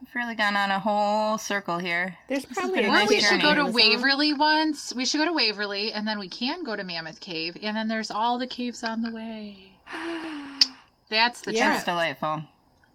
We've 0.00 0.14
really 0.14 0.34
gone 0.34 0.56
on 0.56 0.70
a 0.70 0.78
whole 0.78 1.38
circle 1.38 1.78
here. 1.78 2.16
There's 2.28 2.44
probably 2.44 2.82
been 2.82 2.84
a 2.86 2.88
a 2.88 2.92
nice 2.92 3.08
we 3.08 3.20
should 3.20 3.40
go 3.40 3.54
to 3.54 3.60
Amazon. 3.62 3.72
Waverly 3.72 4.32
once. 4.34 4.94
We 4.94 5.04
should 5.06 5.18
go 5.18 5.24
to 5.24 5.32
Waverly, 5.32 5.92
and 5.92 6.06
then 6.06 6.18
we 6.18 6.28
can 6.28 6.62
go 6.62 6.76
to 6.76 6.84
Mammoth 6.84 7.20
Cave, 7.20 7.56
and 7.62 7.76
then 7.76 7.88
there's 7.88 8.10
all 8.10 8.38
the 8.38 8.46
caves 8.46 8.84
on 8.84 9.02
the 9.02 9.10
way. 9.10 9.56
That's 11.08 11.40
the 11.42 11.54
Yeah. 11.54 11.70
That's 11.70 11.84
trip. 11.84 11.94
delightful. 11.94 12.42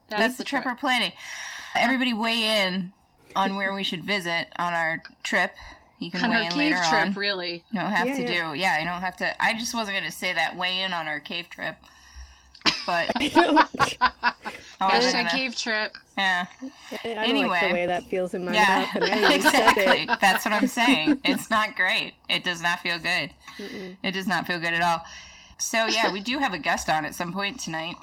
That's, 0.09 0.37
the 0.37 0.43
trip 0.43 0.65
we're 0.65 0.75
planning. 0.75 1.11
Everybody 1.75 2.13
weigh 2.13 2.65
in 2.65 2.91
on 3.35 3.55
where 3.55 3.73
we 3.73 3.83
should 3.83 4.03
visit 4.03 4.47
on 4.57 4.73
our 4.73 5.03
trip. 5.23 5.55
You 5.99 6.09
can 6.09 6.23
On 6.25 6.29
weigh 6.31 6.35
our 6.37 6.41
in 6.43 6.49
cave 6.49 6.57
later 6.57 6.75
trip, 6.89 7.05
on. 7.07 7.13
really. 7.13 7.63
You 7.71 7.79
don't 7.79 7.91
have 7.91 8.07
Yeah, 8.07 8.15
to 8.15 8.21
yeah. 8.21 8.51
do. 8.53 8.57
Yeah, 8.59 8.79
you 8.79 8.85
don't 8.85 9.01
have 9.01 9.17
to. 9.17 9.43
I 9.43 9.53
just 9.53 9.73
wasn't 9.75 9.97
going 9.97 10.09
to 10.09 10.15
say 10.17 10.33
that 10.33 10.55
weigh 10.57 10.81
in 10.81 10.93
on 10.93 11.07
our 11.07 11.19
cave 11.19 11.49
trip. 11.49 11.75
But 12.89 13.11
I 14.81 14.97
wasn't 14.97 15.27
Hashtag 15.27 15.29
cave 15.29 15.55
trip. 15.55 15.95
Yeah, 16.17 16.47
I 16.91 16.97
don't 17.03 17.15
like 17.17 17.29
Anyway. 17.29 17.67
the 17.67 17.73
way 17.73 17.85
that 17.85 18.03
feels 18.05 18.33
in 18.33 18.45
my 18.45 18.53
yeah, 18.53 18.87
mouth. 18.93 19.03
And 19.03 19.03
I 19.25 19.29
said 19.29 19.35
exactly. 19.35 19.83
it. 20.03 20.19
That's 20.19 20.43
what 20.43 20.53
I'm 20.55 20.67
saying. 20.67 21.21
It's 21.23 21.51
not 21.51 21.75
great. 21.75 22.13
It 22.29 22.43
does 22.43 22.63
not 22.63 22.79
feel 22.79 22.97
good. 22.97 23.29
Mm-mm. 23.59 23.95
It 24.01 24.11
does 24.11 24.25
not 24.25 24.47
feel 24.47 24.59
good 24.59 24.73
at 24.73 24.81
all. 24.81 25.03
So 25.59 25.85
yeah, 25.85 26.11
we 26.11 26.19
do 26.19 26.39
have 26.39 26.53
a 26.55 26.57
guest 26.57 26.89
on 26.89 27.05
at 27.05 27.13
some 27.13 27.31
point 27.31 27.59
tonight. 27.59 27.95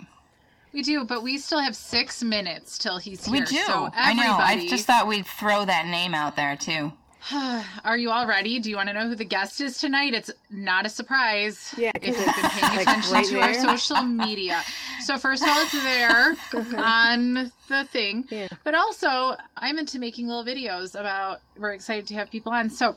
We 0.72 0.82
do, 0.82 1.04
but 1.04 1.22
we 1.24 1.36
still 1.38 1.58
have 1.60 1.74
six 1.74 2.22
minutes 2.22 2.78
till 2.78 2.98
he's 2.98 3.24
here. 3.24 3.32
We 3.32 3.40
do. 3.40 3.56
So 3.56 3.88
I 3.92 4.14
know. 4.14 4.36
I 4.38 4.68
just 4.68 4.86
thought 4.86 5.08
we'd 5.08 5.26
throw 5.26 5.64
that 5.64 5.86
name 5.86 6.14
out 6.14 6.36
there 6.36 6.54
too. 6.54 6.92
Are 7.84 7.96
you 7.96 8.10
all 8.10 8.26
ready? 8.26 8.58
Do 8.60 8.70
you 8.70 8.76
want 8.76 8.88
to 8.88 8.92
know 8.94 9.08
who 9.08 9.14
the 9.14 9.24
guest 9.24 9.60
is 9.60 9.78
tonight? 9.78 10.14
It's 10.14 10.30
not 10.50 10.86
a 10.86 10.88
surprise. 10.88 11.74
Yeah, 11.76 11.90
if 11.94 12.06
you've 12.06 12.16
been 12.16 12.34
paying 12.50 12.76
like, 12.76 12.82
attention 12.82 13.12
right 13.12 13.26
to 13.26 13.40
our 13.40 13.54
social 13.54 14.02
media. 14.02 14.62
So 15.02 15.16
first 15.18 15.42
of 15.42 15.48
all, 15.48 15.56
it's 15.62 15.72
there 15.72 16.36
on 16.78 17.50
the 17.68 17.84
thing, 17.86 18.26
Yeah. 18.30 18.48
but 18.64 18.74
also 18.74 19.36
I'm 19.56 19.78
into 19.78 19.98
making 19.98 20.28
little 20.28 20.44
videos 20.44 20.98
about. 20.98 21.40
We're 21.56 21.72
excited 21.72 22.06
to 22.08 22.14
have 22.14 22.30
people 22.30 22.52
on. 22.52 22.70
So 22.70 22.94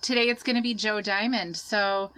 today 0.00 0.28
it's 0.28 0.42
going 0.42 0.56
to 0.56 0.62
be 0.62 0.72
Joe 0.74 1.00
Diamond. 1.02 1.56
So 1.56 2.10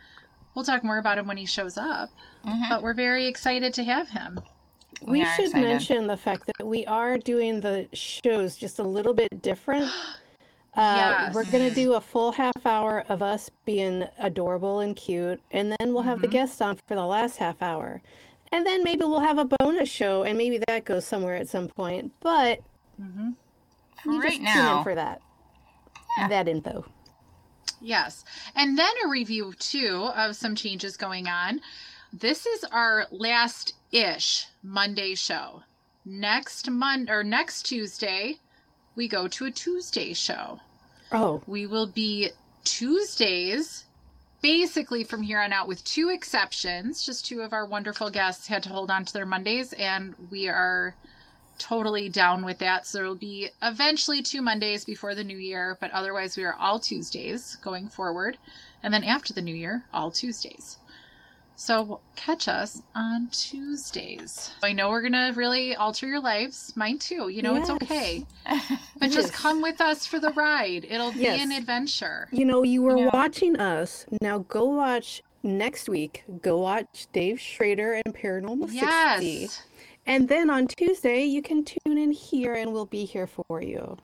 we'll 0.55 0.65
talk 0.65 0.85
more 0.85 0.99
about 0.99 1.19
him 1.19 1.27
when 1.27 1.37
he 1.39 1.47
shows 1.47 1.77
up. 1.77 2.11
Mhm. 2.45 2.69
But 2.69 2.83
we're 2.83 2.95
very 2.95 3.27
excited 3.27 3.75
to 3.75 3.85
have 3.85 4.09
him. 4.11 4.39
We 5.03 5.21
We 5.21 5.25
should 5.25 5.47
excited. 5.47 5.67
mention 5.69 6.07
the 6.07 6.17
fact 6.17 6.49
that 6.59 6.67
we 6.67 6.87
are 6.87 7.19
doing 7.19 7.61
the 7.61 7.89
shows 7.93 8.57
just 8.57 8.79
a 8.79 8.85
little 8.85 9.15
bit 9.15 9.43
different. 9.43 9.91
Uh, 10.79 10.95
Yes. 10.97 11.35
We're 11.35 11.45
going 11.45 11.69
to 11.69 11.75
do 11.75 11.95
a 11.95 12.01
full 12.01 12.31
half 12.33 12.65
hour 12.65 13.05
of 13.09 13.21
us 13.21 13.51
being 13.65 14.05
adorable 14.19 14.79
and 14.81 14.95
cute, 14.95 15.41
and 15.51 15.75
then 15.79 15.93
we'll 15.93 16.05
have 16.05 16.21
the 16.21 16.29
Mhm. 16.29 16.33
guest 16.33 16.63
on 16.63 16.77
for 16.87 16.95
the 16.95 17.05
last 17.05 17.37
half 17.39 17.61
hour. 17.61 18.01
And 18.53 18.65
then 18.65 18.85
maybe 18.85 19.01
we'll 19.05 19.21
have 19.21 19.39
a 19.39 19.45
bonus 19.45 19.89
show, 19.91 20.23
and 20.23 20.39
maybe 20.39 20.59
that 20.69 20.85
goes 20.85 21.05
somewhere 21.05 21.35
at 21.35 21.49
some 21.49 21.69
point. 21.69 22.13
But 22.21 22.61
hmm 22.97 23.33
For 24.03 24.13
you 24.13 24.21
right 24.23 24.31
just 24.31 24.37
tune 24.37 24.45
now, 24.45 24.79
in 24.79 24.85
for 24.85 24.95
that. 24.95 25.21
Yeah. 26.17 26.29
That 26.29 26.49
info. 26.49 26.85
yes. 27.81 28.25
And 28.55 28.79
then 28.79 28.93
a 29.05 29.09
review 29.09 29.53
too 29.59 30.11
of 30.17 30.37
some 30.37 30.55
changes 30.55 30.97
going 30.97 31.27
on. 31.29 31.61
This 32.13 32.47
is 32.47 32.65
our 32.65 33.07
last 33.11 33.75
ish 33.93 34.47
Monday 34.63 35.15
show. 35.17 35.63
Next 36.05 36.71
Monday 36.71 37.13
or 37.13 37.23
next 37.25 37.65
Tuesday, 37.65 38.39
we 38.97 39.09
go 39.09 39.29
to 39.29 39.45
a 39.47 39.51
Tuesday 39.51 40.13
show. 40.15 40.61
Oh, 41.11 41.43
We 41.47 41.67
will 41.67 41.87
be 41.87 42.31
Tuesdays 42.65 43.85
basically 44.43 45.05
from 45.05 45.23
here 45.23 45.41
on 45.41 45.53
out 45.53 45.67
with 45.67 45.83
two 45.85 46.11
exceptions. 46.11 47.05
Just 47.05 47.27
two 47.27 47.41
of 47.41 47.53
our 47.53 47.67
wonderful 47.67 48.11
guests 48.11 48.47
had 48.47 48.63
to 48.65 48.69
hold 48.69 48.91
on 48.91 49.05
to 49.05 49.13
their 49.13 49.27
Mondays 49.27 49.73
and 49.73 50.15
we 50.31 50.49
are 50.49 50.95
totally 51.59 52.09
down 52.09 52.45
with 52.45 52.59
that. 52.59 52.87
So 52.87 52.99
there'll 52.99 53.15
be 53.15 53.51
eventually 53.63 54.23
two 54.23 54.43
Mondays 54.43 54.85
before 54.85 55.15
the 55.15 55.25
new 55.25 55.37
year, 55.37 55.77
but 55.81 55.91
otherwise 55.91 56.37
we 56.37 56.45
are 56.45 56.55
all 56.55 56.79
Tuesdays 56.79 57.57
going 57.57 57.89
forward. 57.89 58.39
And 58.83 58.95
then 58.95 59.03
after 59.03 59.33
the 59.33 59.43
new 59.43 59.55
year, 59.55 59.85
all 59.93 60.11
Tuesdays. 60.11 60.79
So 61.61 61.99
catch 62.15 62.47
us 62.47 62.83
on 62.95 63.27
Tuesdays. 63.33 64.53
I 64.63 64.73
know 64.73 64.91
we're 64.91 65.03
gonna 65.03 65.33
really 65.35 65.75
alter 65.75 66.07
your 66.07 66.21
lives, 66.21 66.73
mine 66.77 67.01
too. 67.01 67.31
You 67.31 67.43
know 67.43 67.57
it's 67.57 67.69
okay, 67.69 68.25
but 69.01 69.11
just 69.11 69.33
come 69.33 69.61
with 69.61 69.81
us 69.81 70.07
for 70.07 70.21
the 70.21 70.31
ride. 70.31 70.87
It'll 70.89 71.11
be 71.11 71.19
Yes. 71.23 71.43
an 71.43 71.51
adventure. 71.51 72.29
you 72.31 72.45
know, 72.45 72.63
you 72.63 72.83
were 72.83 72.97
Yeah. 72.97 73.11
watching 73.13 73.59
us. 73.59 74.07
Now 74.23 74.39
go 74.39 74.67
watch 74.67 75.21
next 75.43 75.89
week. 75.89 76.23
Go 76.43 76.59
watch 76.59 77.09
Dave 77.13 77.41
Schrader 77.41 78.01
and 78.05 78.15
Paranormal 78.15 78.69
60. 78.71 78.77
Yes. 78.77 79.63
And 80.07 80.29
then 80.29 80.51
on 80.51 80.69
Tuesday, 80.69 81.25
you 81.25 81.43
can 81.43 81.65
tune 81.65 81.99
in 81.99 82.13
here 82.13 82.55
and 82.55 82.73
we'll 82.73 82.87
be 82.87 83.05
here 83.05 83.27
for 83.27 83.61
you 83.61 83.97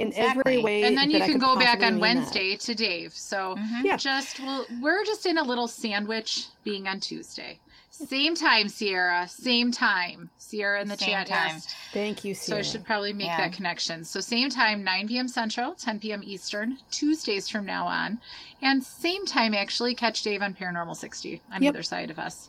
in 0.00 0.08
Exactly. 0.08 0.40
every 0.54 0.62
way. 0.62 0.82
And 0.84 0.96
then 0.96 1.10
that 1.12 1.18
you 1.18 1.24
can 1.24 1.38
go 1.38 1.56
back 1.56 1.82
on 1.82 1.94
mean 1.94 1.94
that. 1.94 2.00
Wednesday 2.00 2.56
to 2.56 2.74
Dave. 2.74 3.12
So 3.14 3.54
Mhm. 3.56 3.84
Yeah. 3.84 3.96
just 3.96 4.40
we'll, 4.40 4.66
we're 4.80 5.04
just 5.04 5.26
in 5.26 5.38
a 5.38 5.42
little 5.42 5.68
sandwich 5.68 6.46
being 6.64 6.88
on 6.88 7.00
Tuesday. 7.00 7.58
Same 7.90 8.34
time, 8.34 8.68
Sierra. 8.68 9.28
Same 9.28 9.70
time. 9.70 10.30
Sierra 10.38 10.80
in 10.80 10.88
the 10.88 10.96
Same 10.96 11.08
chat 11.10 11.26
time. 11.26 11.56
asked. 11.56 11.74
Thank 11.92 12.24
you, 12.24 12.34
Sierra. 12.34 12.64
So 12.64 12.68
I 12.68 12.72
should 12.72 12.84
probably 12.86 13.12
make 13.12 13.26
Yeah. 13.26 13.36
that 13.38 13.52
connection. 13.52 14.04
So 14.04 14.20
same 14.20 14.48
time, 14.48 14.82
9 14.82 15.06
p.m. 15.08 15.28
Central, 15.28 15.74
10 15.74 16.00
p.m. 16.00 16.22
Eastern, 16.24 16.78
Tuesdays 16.90 17.48
from 17.48 17.66
now 17.66 17.86
on. 17.86 18.18
And 18.62 18.82
same 18.82 19.26
time, 19.26 19.52
actually, 19.54 19.94
catch 19.94 20.22
Dave 20.22 20.40
on 20.40 20.54
Paranormal 20.54 20.96
60 20.96 21.42
on 21.52 21.62
Yep. 21.62 21.74
either 21.74 21.82
side 21.82 22.10
of 22.10 22.18
us. 22.18 22.48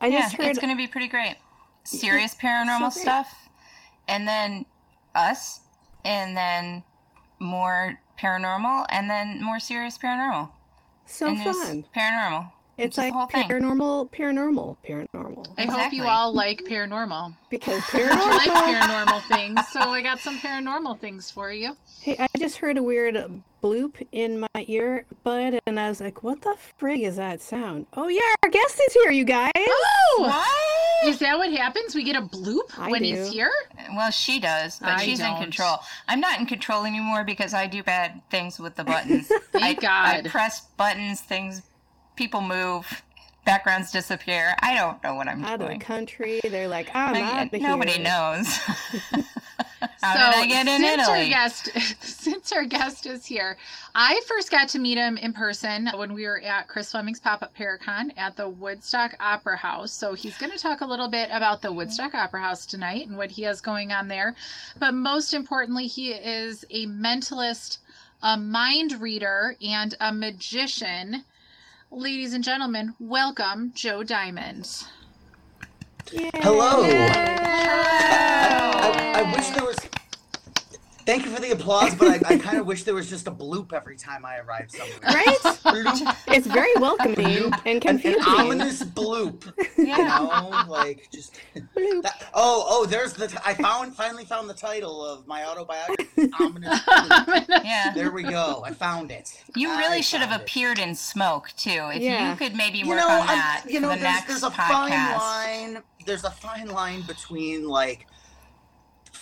I 0.00 0.08
yeah, 0.08 0.22
just 0.22 0.34
heard. 0.36 0.46
it's 0.46 0.58
going 0.58 0.70
to 0.72 0.76
be 0.76 0.88
pretty 0.88 1.08
great. 1.08 1.36
Serious 1.84 2.34
paranormal 2.42 2.92
great. 2.92 3.02
stuff, 3.02 3.48
and 4.08 4.26
then 4.26 4.64
us, 5.14 5.60
and 6.04 6.36
then 6.36 6.82
more 7.38 7.98
paranormal, 8.18 8.86
and 8.90 9.08
then 9.10 9.42
more 9.42 9.58
serious 9.60 9.98
paranormal. 9.98 10.50
so 11.06 11.28
and 11.28 11.42
fun. 11.42 11.84
Paranormal. 11.96 12.50
It's 12.76 12.96
just 12.96 12.98
like 12.98 13.12
whole 13.12 13.26
thing. 13.26 13.48
paranormal, 13.48 14.10
paranormal, 14.10 14.76
paranormal. 14.84 15.46
I 15.56 15.64
hope 15.66 15.92
you 15.92 16.04
all 16.04 16.32
like 16.32 16.60
paranormal. 16.64 17.36
Because 17.48 17.82
I 17.92 17.98
like 18.36 18.50
paranormal. 18.50 19.06
paranormal 19.06 19.28
things, 19.28 19.68
so 19.68 19.78
I 19.80 20.02
got 20.02 20.18
some 20.18 20.38
paranormal 20.38 20.98
things 20.98 21.30
for 21.30 21.52
you. 21.52 21.76
hey, 22.00 22.16
I 22.18 22.26
just 22.36 22.56
heard 22.56 22.76
a 22.76 22.82
weird 22.82 23.14
bloop 23.62 24.04
in 24.10 24.40
my 24.40 24.64
ear 24.66 25.06
bud, 25.22 25.60
and 25.66 25.78
I 25.78 25.88
was 25.88 26.00
like, 26.00 26.24
"What 26.24 26.42
the 26.42 26.56
frig 26.80 27.02
is 27.06 27.14
that 27.16 27.40
sound?" 27.40 27.86
Oh 27.96 28.08
yeah, 28.08 28.34
our 28.42 28.50
guest 28.50 28.80
is 28.88 28.92
here, 28.92 29.12
you 29.12 29.24
guys. 29.24 29.52
Oh! 29.56 30.16
What? 30.18 30.48
Is 31.04 31.18
that 31.20 31.36
what 31.38 31.52
happens? 31.52 31.94
We 31.94 32.02
get 32.04 32.16
a 32.16 32.22
bloop 32.22 32.76
I 32.78 32.90
when 32.90 33.02
do. 33.02 33.08
he's 33.08 33.30
here? 33.30 33.50
Well, 33.94 34.10
she 34.10 34.40
does, 34.40 34.78
but 34.78 34.88
I 34.90 35.04
she's 35.04 35.20
in 35.20 35.26
don't. 35.26 35.40
control. 35.42 35.78
I'm 36.08 36.20
not 36.20 36.38
in 36.40 36.46
control 36.46 36.84
anymore 36.84 37.24
because 37.24 37.54
I 37.54 37.66
do 37.66 37.82
bad 37.82 38.20
things 38.30 38.58
with 38.58 38.74
the 38.76 38.84
buttons. 38.84 39.30
Thank 39.52 39.84
I, 39.84 40.18
I 40.18 40.22
press 40.22 40.62
buttons, 40.76 41.20
things, 41.20 41.62
people 42.16 42.40
move, 42.40 43.02
backgrounds 43.44 43.92
disappear. 43.92 44.54
I 44.60 44.74
don't 44.74 45.02
know 45.04 45.14
what 45.14 45.28
I'm 45.28 45.44
Out 45.44 45.54
of 45.54 45.58
the 45.60 45.66
doing. 45.66 45.80
country, 45.80 46.40
they're 46.44 46.68
like, 46.68 46.90
"I'm 46.94 47.14
I- 47.14 47.20
out 47.40 47.54
of 47.54 47.60
nobody 47.60 47.92
here." 47.92 48.02
knows. 48.04 48.46
How 50.02 50.14
so 50.14 50.18
did 50.18 50.42
I 50.42 50.46
get 50.46 50.66
in 50.66 50.80
since 50.80 51.02
Italy? 51.08 51.34
Our 51.34 52.33
guest, 52.44 52.48
since 52.48 52.58
our 52.58 52.64
guest 52.66 53.06
is 53.06 53.24
here, 53.26 53.56
I 53.94 54.20
first 54.26 54.50
got 54.50 54.68
to 54.70 54.78
meet 54.78 54.98
him 54.98 55.16
in 55.16 55.32
person 55.32 55.88
when 55.94 56.12
we 56.12 56.26
were 56.26 56.40
at 56.40 56.68
Chris 56.68 56.90
Fleming's 56.90 57.20
Pop 57.20 57.42
Up 57.42 57.54
Paracon 57.56 58.12
at 58.16 58.36
the 58.36 58.48
Woodstock 58.48 59.14
Opera 59.18 59.56
House. 59.56 59.92
So 59.92 60.14
he's 60.14 60.36
going 60.36 60.52
to 60.52 60.58
talk 60.58 60.80
a 60.82 60.86
little 60.86 61.08
bit 61.08 61.30
about 61.32 61.62
the 61.62 61.72
Woodstock 61.72 62.14
Opera 62.14 62.42
House 62.42 62.66
tonight 62.66 63.06
and 63.06 63.16
what 63.16 63.30
he 63.30 63.42
has 63.42 63.60
going 63.60 63.92
on 63.92 64.08
there. 64.08 64.34
But 64.78 64.92
most 64.92 65.32
importantly, 65.32 65.86
he 65.86 66.12
is 66.12 66.64
a 66.70 66.86
mentalist, 66.86 67.78
a 68.22 68.36
mind 68.36 69.00
reader, 69.00 69.56
and 69.66 69.94
a 70.00 70.12
magician. 70.12 71.24
Ladies 71.90 72.34
and 72.34 72.44
gentlemen, 72.44 72.94
welcome 72.98 73.72
Joe 73.74 74.02
Diamond. 74.02 74.84
Yay. 76.12 76.30
Hello. 76.34 76.82
Hello. 76.82 77.08
I, 78.76 79.12
I 79.16 79.32
wish 79.34 79.48
there 79.48 79.64
was. 79.64 79.78
Thank 81.06 81.24
you 81.26 81.30
for 81.30 81.40
the 81.40 81.50
applause, 81.50 81.94
but 81.94 82.08
I, 82.08 82.34
I 82.34 82.38
kind 82.38 82.58
of 82.58 82.66
wish 82.66 82.84
there 82.84 82.94
was 82.94 83.08
just 83.10 83.26
a 83.26 83.30
bloop 83.30 83.72
every 83.72 83.96
time 83.96 84.24
I 84.24 84.38
arrive 84.38 84.70
somewhere. 84.70 84.98
Right? 85.04 85.38
Bloop. 85.42 86.16
It's 86.28 86.46
very 86.46 86.72
welcoming 86.76 87.16
and 87.26 87.54
An, 87.54 87.60
an 87.66 87.80
confusing. 87.80 88.22
ominous 88.26 88.82
bloop. 88.82 89.44
You 89.76 89.86
Yeah. 89.86 90.18
know, 90.18 90.64
like 90.70 91.08
just. 91.12 91.38
Bloop. 91.76 92.02
That, 92.02 92.24
oh, 92.34 92.64
oh! 92.68 92.86
There's 92.86 93.12
the. 93.12 93.28
T- 93.28 93.36
I 93.44 93.54
found 93.54 93.94
finally 93.94 94.24
found 94.24 94.48
the 94.48 94.54
title 94.54 95.04
of 95.04 95.26
my 95.26 95.44
autobiography. 95.44 96.30
Ominous 96.40 96.80
bloop. 96.80 97.48
Yeah. 97.64 97.92
There 97.94 98.10
we 98.10 98.22
go. 98.22 98.62
I 98.64 98.72
found 98.72 99.10
it. 99.10 99.42
You 99.56 99.70
I 99.70 99.78
really 99.78 100.02
should 100.02 100.20
have 100.20 100.30
found 100.30 100.40
it. 100.42 100.44
appeared 100.44 100.78
in 100.78 100.94
smoke 100.94 101.50
too. 101.56 101.90
If 101.92 102.02
Yeah. 102.02 102.30
you 102.30 102.36
could 102.36 102.54
maybe 102.56 102.78
You 102.78 102.88
work 102.88 102.98
know, 102.98 103.08
on 103.08 103.20
I'm- 103.20 103.26
that 103.28 103.64
you 103.68 103.80
know, 103.80 103.88
the 103.88 103.94
there's, 103.96 104.02
next 104.02 104.28
there's 104.28 104.42
a 104.42 104.50
podcast. 104.50 105.18
fine 105.18 105.74
line. 105.74 105.82
There's 106.06 106.24
a 106.24 106.30
fine 106.30 106.68
line 106.68 107.02
between 107.02 107.66
like 107.68 108.06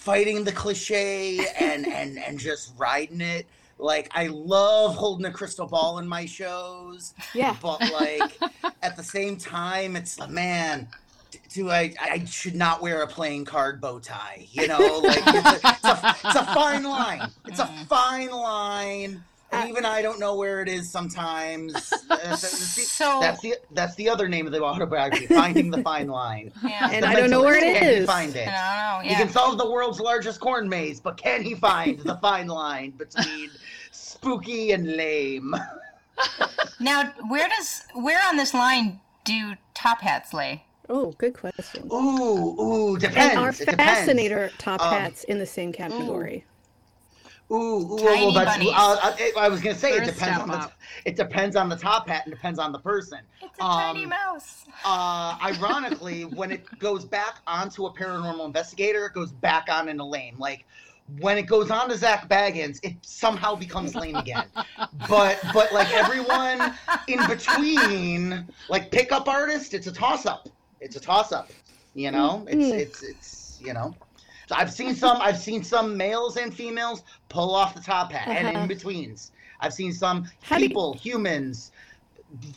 fighting 0.02 0.42
the 0.44 0.52
cliche 0.52 1.38
and 1.58 1.86
and 2.00 2.18
and 2.18 2.38
just 2.38 2.72
riding 2.76 3.20
it. 3.20 3.46
Like 3.78 4.08
I 4.12 4.28
love 4.28 4.94
holding 4.94 5.26
a 5.26 5.32
crystal 5.32 5.66
ball 5.66 5.98
in 5.98 6.06
my 6.06 6.26
shows, 6.26 7.14
Yeah. 7.34 7.56
but 7.60 7.80
like 7.92 8.38
at 8.82 8.96
the 8.96 9.02
same 9.02 9.36
time, 9.36 9.96
it's 9.96 10.18
like, 10.18 10.30
man. 10.30 10.88
Do 11.54 11.70
I? 11.70 11.94
I 12.00 12.24
should 12.26 12.54
not 12.54 12.80
wear 12.82 13.02
a 13.02 13.06
playing 13.06 13.44
card 13.46 13.80
bow 13.80 13.98
tie. 13.98 14.46
You 14.52 14.68
know, 14.68 15.00
like 15.02 15.18
it's 15.26 15.64
a, 15.64 15.68
it's 15.68 15.84
a, 15.84 16.16
it's 16.24 16.36
a 16.36 16.44
fine 16.54 16.82
line. 16.84 17.30
It's 17.46 17.58
a 17.58 17.66
fine 17.88 18.30
line. 18.30 19.22
And 19.52 19.64
Uh, 19.64 19.66
even 19.68 19.84
I 19.84 20.00
don't 20.02 20.18
know 20.18 20.34
where 20.36 20.62
it 20.62 20.68
is 20.68 20.90
sometimes. 20.90 21.72
Uh, 22.12 22.16
that's 22.28 22.74
the- 22.76 22.82
So 22.82 23.18
that's 23.20 23.40
the 23.40 23.54
that's 23.72 23.94
the 23.96 24.08
other 24.08 24.28
name 24.28 24.46
of 24.46 24.52
the 24.52 24.62
autobiography, 24.62 25.26
Finding 25.26 25.70
the 25.70 25.82
Fine 25.82 26.08
Line. 26.08 26.52
yeah, 26.64 26.90
And 26.92 27.02
The 27.04 27.08
I 27.08 27.14
don't 27.14 27.30
know 27.30 27.40
where 27.42 27.56
it 27.56 27.62
mentalist, 27.64 27.78
Can 27.78 27.88
he 27.88 27.94
is. 27.94 28.06
find 28.06 28.36
I 28.36 28.38
it? 28.40 28.44
don't 28.44 29.02
know. 29.04 29.08
He 29.08 29.14
can 29.16 29.28
solve 29.30 29.58
the 29.58 29.70
world's 29.70 29.98
largest 29.98 30.40
corn 30.40 30.68
maze, 30.68 31.00
but 31.00 31.16
can 31.16 31.42
he 31.42 31.54
find 31.54 31.98
the 32.00 32.16
fine 32.16 32.46
line 32.48 32.90
between 32.92 33.50
spooky 33.90 34.72
and 34.72 34.96
lame? 34.96 35.54
Now, 36.80 37.12
where 37.28 37.48
does 37.48 37.82
where 37.94 38.20
on 38.28 38.36
this 38.36 38.52
line 38.54 39.00
do 39.24 39.54
top 39.74 40.00
hats 40.00 40.34
lay? 40.34 40.64
Oh, 40.88 41.12
good 41.12 41.32
question. 41.34 41.88
Ooh, 41.92 42.60
ooh, 42.60 42.98
depends. 42.98 43.30
And 43.30 43.38
our 43.38 43.48
it 43.50 43.58
depends. 43.58 43.76
fascinator 43.82 44.50
top 44.58 44.80
Um, 44.82 44.92
hats 44.92 45.24
in 45.24 45.38
the 45.38 45.46
same 45.46 45.72
category. 45.72 46.44
Ooh, 47.50 47.54
ooh, 47.54 47.98
Tiny 47.98 48.24
well, 48.26 48.32
that's, 48.32 48.56
uh, 48.58 48.98
I, 49.02 49.32
I 49.36 49.48
was 49.48 49.60
gonna 49.60 49.74
say 49.74 49.90
it 49.96 50.04
depends 50.04 50.40
on 50.40 50.48
the 50.48 50.54
up. 50.54 50.72
it 51.04 51.16
depends 51.16 51.54
on 51.54 51.68
the 51.68 51.76
top 51.76 52.08
hat 52.08 52.22
and 52.24 52.34
depends 52.34 52.58
on 52.58 52.72
the 52.72 52.78
person. 52.78 53.18
It's 53.42 53.58
a 53.58 53.62
tiny 53.62 54.04
Um, 54.04 54.08
mouse. 54.10 54.64
uh, 54.84 55.36
ironically, 55.42 56.24
when 56.24 56.50
it 56.50 56.64
goes 56.78 57.04
back 57.04 57.40
onto 57.46 57.84
a 57.86 57.92
paranormal 57.92 58.46
investigator, 58.46 59.04
it 59.06 59.12
goes 59.12 59.32
back 59.32 59.68
on 59.70 59.88
into 59.90 60.04
lame. 60.04 60.36
Like 60.38 60.64
when 61.18 61.36
it 61.36 61.42
goes 61.42 61.70
on 61.70 61.90
to 61.90 61.96
Zak 61.98 62.26
Bagans, 62.28 62.78
it 62.82 62.94
somehow 63.02 63.54
becomes 63.54 63.94
lame 63.94 64.16
again. 64.16 64.46
But 65.08 65.38
but 65.52 65.72
like 65.72 65.92
everyone 65.92 66.74
in 67.08 67.18
between, 67.28 68.46
like 68.68 68.90
pickup 68.90 69.28
artist, 69.28 69.74
it's 69.74 69.86
a 69.86 69.92
toss 69.92 70.24
up. 70.26 70.48
It's 70.80 70.96
a 70.96 71.00
toss 71.00 71.32
up. 71.32 71.50
You 71.94 72.10
know, 72.12 72.46
it's 72.48 72.64
Mm. 72.64 72.78
it's 72.78 73.02
it's 73.02 73.58
you 73.60 73.74
know. 73.74 73.94
So 74.48 74.54
I've 74.56 74.72
seen 74.72 74.94
some. 74.94 75.18
I've 75.20 75.38
seen 75.38 75.62
some 75.62 75.96
males 75.96 76.36
and 76.36 76.52
females 76.54 77.04
pull 77.28 77.54
off 77.54 77.74
the 77.74 77.80
top 77.80 78.12
hat, 78.12 78.28
and 78.28 78.48
Uh-huh. 78.48 78.62
in 78.62 78.68
betweens, 78.68 79.32
I've 79.60 79.72
seen 79.74 79.92
some 79.92 80.28
How 80.42 80.56
do 80.56 80.62
you- 80.62 80.68
people, 80.68 80.94
humans, 80.94 81.70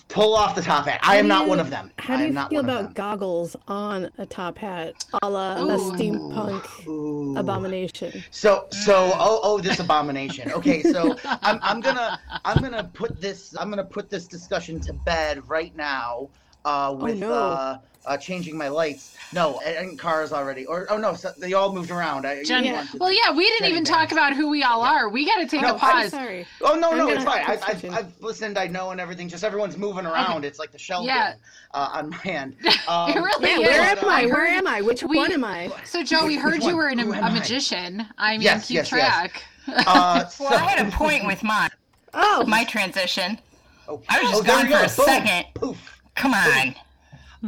pull 0.08 0.34
off 0.36 0.56
the 0.56 0.62
top 0.62 0.86
hat. 0.88 1.00
I 1.04 1.18
am 1.18 1.28
not 1.28 1.44
you- 1.44 1.50
one 1.50 1.60
of 1.60 1.70
them. 1.70 1.92
How 2.00 2.18
do 2.18 2.24
you 2.26 2.32
not 2.32 2.50
feel 2.50 2.62
about 2.62 2.94
goggles 2.94 3.56
on 3.68 4.10
a 4.18 4.26
top 4.26 4.58
hat, 4.58 5.06
a 5.22 5.30
la 5.30 5.58
a 5.58 5.64
Ooh. 5.76 5.92
steampunk 5.92 6.88
Ooh. 6.88 7.36
abomination? 7.38 8.24
So 8.32 8.68
so 8.72 9.12
oh 9.16 9.40
oh 9.44 9.60
this 9.60 9.80
abomination. 9.80 10.52
Okay, 10.52 10.82
so 10.82 11.16
I'm 11.42 11.60
I'm 11.62 11.82
gonna 11.82 12.20
I'm 12.46 12.62
gonna 12.64 12.90
put 12.94 13.20
this 13.22 13.56
I'm 13.60 13.70
gonna 13.70 13.84
put 13.84 14.10
this 14.10 14.28
discussion 14.28 14.80
to 14.82 14.94
bed 14.94 15.48
right 15.48 15.76
now. 15.76 16.30
Uh, 16.64 16.96
with 17.00 17.20
no. 17.20 17.32
uh, 17.32 17.78
uh, 18.06 18.18
changing 18.18 18.58
my 18.58 18.68
lights. 18.68 19.16
No, 19.34 19.60
and 19.62 19.98
cars 19.98 20.32
already. 20.32 20.66
Or 20.66 20.86
oh 20.92 20.98
no, 20.98 21.14
so 21.16 21.32
they 21.38 21.54
all 21.54 21.74
moved 21.74 21.90
around. 21.92 22.26
I, 22.28 22.44
Jen, 22.44 22.64
you 22.64 22.72
Yeah. 22.72 22.86
well, 23.00 23.12
yeah, 23.12 23.32
we 23.36 23.44
didn't 23.50 23.68
even 23.70 23.84
Bands. 23.84 23.90
talk 23.90 24.12
about 24.12 24.34
who 24.34 24.50
we 24.50 24.64
all 24.64 24.82
are. 24.82 25.10
We 25.10 25.26
got 25.26 25.38
to 25.38 25.48
take 25.48 25.62
No, 25.62 25.70
a 25.70 25.74
I'm 25.74 25.80
I'm 25.84 26.02
pause. 26.04 26.12
sorry. 26.12 26.46
Oh 26.62 26.76
no, 26.76 26.92
I'm 26.92 26.98
no, 26.98 27.10
it's 27.10 27.24
fine. 27.24 27.44
I, 27.48 27.56
to 27.56 27.66
I've. 27.68 27.94
I've 27.94 28.22
listened. 28.22 28.58
I 28.58 28.68
know 28.68 28.92
and 28.92 29.02
everything. 29.02 29.28
Just 29.28 29.44
everyone's 29.44 29.78
moving 29.78 30.06
around. 30.06 30.46
It's 30.46 30.60
like 30.60 30.72
the 30.72 30.78
shell 30.78 31.04
Yeah. 31.04 31.32
game 31.32 31.40
uh, 31.74 31.90
on 31.94 32.10
my 32.12 32.22
end. 32.26 32.56
Um, 32.88 33.10
It 33.10 33.16
really 33.20 33.64
Yeah, 33.64 33.70
is. 33.70 33.78
where 33.80 33.96
but, 33.96 34.04
am 34.04 34.10
I? 34.10 34.24
uh, 34.26 34.28
Where 34.28 34.46
am 34.46 34.68
I? 34.68 34.82
Which 34.82 35.04
we- 35.04 35.18
one 35.18 35.32
am 35.32 35.44
I? 35.44 35.72
So, 35.86 36.04
Joe, 36.04 36.26
we 36.28 36.36
heard 36.36 36.62
you 36.64 36.76
were 36.78 36.88
an, 36.90 37.00
Who 37.00 37.14
am 37.14 37.34
magician. 37.34 38.06
I 38.20 38.34
mean, 38.34 38.42
Yes, 38.42 38.68
keep 38.68 38.76
yes, 38.76 38.92
yes. 38.92 39.30
track. 39.32 39.44
Uh, 39.88 40.24
Well, 40.40 40.54
I 40.54 40.58
had 40.58 40.88
a 40.88 40.92
point 40.92 41.26
with 41.26 41.42
mine. 41.42 41.72
Oh, 42.14 42.46
My 42.48 42.64
transition. 42.66 43.40
Oh, 43.88 44.00
I 44.10 44.20
was 44.22 44.28
oh, 44.28 44.32
just 44.32 44.44
there 44.46 44.56
gone 44.56 44.64
we 44.66 44.70
go. 44.70 44.78
for 44.88 45.02
a 45.02 45.06
Boom. 45.06 45.06
second. 45.06 45.46
Poof. 45.56 46.00
Come 46.16 46.34
on. 46.36 46.76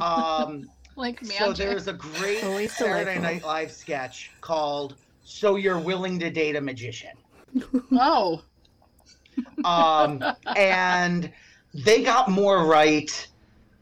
Um, 0.01 0.69
Like 0.95 1.21
magic. 1.21 1.37
so 1.37 1.53
there's 1.53 1.87
a 1.87 1.93
great 1.93 2.43
Always 2.43 2.75
Saturday 2.75 3.19
delightful. 3.19 3.21
Night 3.21 3.43
Live 3.45 3.71
sketch 3.71 4.31
called 4.41 4.95
"So 5.23 5.55
You're 5.55 5.77
Willing 5.77 6.17
to 6.17 6.31
Date 6.31 6.55
a 6.55 6.61
Magician." 6.61 7.11
oh, 7.91 8.41
um, 9.63 10.23
and 10.55 11.31
they 11.75 12.01
got 12.01 12.31
more 12.31 12.65
right 12.65 13.27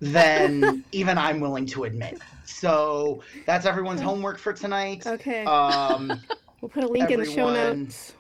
than 0.02 0.84
even 0.92 1.18
I'm 1.18 1.40
willing 1.40 1.66
to 1.68 1.86
admit. 1.86 2.20
So 2.44 3.22
that's 3.46 3.66
everyone's 3.66 4.02
homework 4.02 4.38
for 4.38 4.52
tonight. 4.52 5.08
okay. 5.08 5.46
Um, 5.46 6.22
we'll 6.60 6.68
put 6.68 6.84
a 6.84 6.88
link 6.88 7.12
in 7.12 7.22
the 7.22 7.26
show 7.26 7.50
notes. 7.50 8.15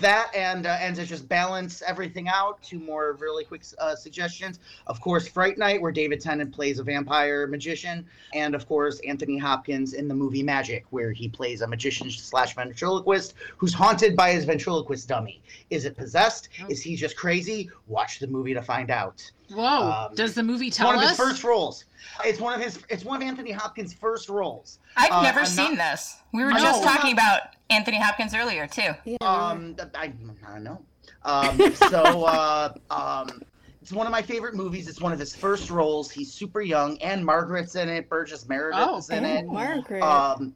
That 0.00 0.30
and 0.34 0.66
uh, 0.66 0.76
and 0.80 0.96
to 0.96 1.04
just 1.06 1.28
balance 1.28 1.82
everything 1.86 2.28
out, 2.28 2.62
two 2.62 2.78
more 2.78 3.14
really 3.20 3.44
quick 3.44 3.62
uh, 3.78 3.94
suggestions. 3.94 4.58
Of 4.86 5.00
course, 5.00 5.28
Fright 5.28 5.58
Night, 5.58 5.80
where 5.80 5.92
David 5.92 6.20
Tennant 6.20 6.52
plays 6.52 6.78
a 6.78 6.84
vampire 6.84 7.46
magician, 7.46 8.06
and 8.34 8.54
of 8.54 8.66
course 8.66 9.00
Anthony 9.06 9.38
Hopkins 9.38 9.92
in 9.94 10.08
the 10.08 10.14
movie 10.14 10.42
Magic, 10.42 10.84
where 10.90 11.12
he 11.12 11.28
plays 11.28 11.60
a 11.62 11.66
magician 11.66 12.10
slash 12.10 12.54
ventriloquist 12.54 13.34
who's 13.56 13.72
haunted 13.74 14.16
by 14.16 14.32
his 14.32 14.44
ventriloquist 14.44 15.08
dummy. 15.08 15.40
Is 15.70 15.84
it 15.84 15.96
possessed? 15.96 16.48
Is 16.68 16.82
he 16.82 16.96
just 16.96 17.16
crazy? 17.16 17.70
Watch 17.86 18.18
the 18.18 18.26
movie 18.26 18.54
to 18.54 18.62
find 18.62 18.90
out. 18.90 19.28
whoa! 19.52 19.90
Um, 20.08 20.14
Does 20.14 20.34
the 20.34 20.42
movie 20.42 20.68
It's 20.68 20.76
tell 20.76 20.88
one 20.88 20.96
of 21.02 21.08
his 21.08 21.16
first 21.16 21.44
roles. 21.44 21.84
It's 22.24 22.40
one 22.40 22.54
of 22.54 22.60
his. 22.64 22.78
It's 22.88 23.04
one 23.04 23.22
of 23.22 23.26
Anthony 23.26 23.50
Hopkins' 23.52 23.92
first 23.92 24.28
roles. 24.28 24.78
I've 24.96 25.10
Uh, 25.12 25.22
never 25.22 25.40
I'm 25.40 25.46
seen 25.46 25.74
not- 25.76 25.92
this. 25.92 26.16
We 26.32 26.44
were 26.44 26.50
I'm 26.52 26.60
just 26.60 26.82
not- 26.84 26.94
talking 26.96 27.12
about 27.12 27.55
Anthony 27.70 28.00
Hopkins 28.00 28.34
earlier 28.34 28.66
too. 28.66 28.92
Yeah. 29.04 29.16
Um, 29.20 29.74
th- 29.74 29.88
I, 29.94 30.12
I 30.46 30.58
know. 30.58 30.84
Um, 31.24 31.72
so, 31.74 32.24
uh, 32.26 32.72
um, 32.90 33.42
it's 33.82 33.92
one 33.92 34.06
of 34.06 34.10
my 34.12 34.22
favorite 34.22 34.54
movies. 34.54 34.88
It's 34.88 35.00
one 35.00 35.12
of 35.12 35.18
his 35.18 35.34
first 35.34 35.70
roles. 35.70 36.10
He's 36.10 36.32
super 36.32 36.60
young, 36.60 36.98
and 37.02 37.24
Margaret's 37.24 37.76
in 37.76 37.88
it. 37.88 38.08
Burgess 38.08 38.48
Meredith 38.48 38.80
Oh, 38.82 38.98
is 38.98 39.10
in 39.10 39.24
and 39.24 39.46
it. 39.46 39.52
Margaret. 39.52 40.02
Um, 40.02 40.54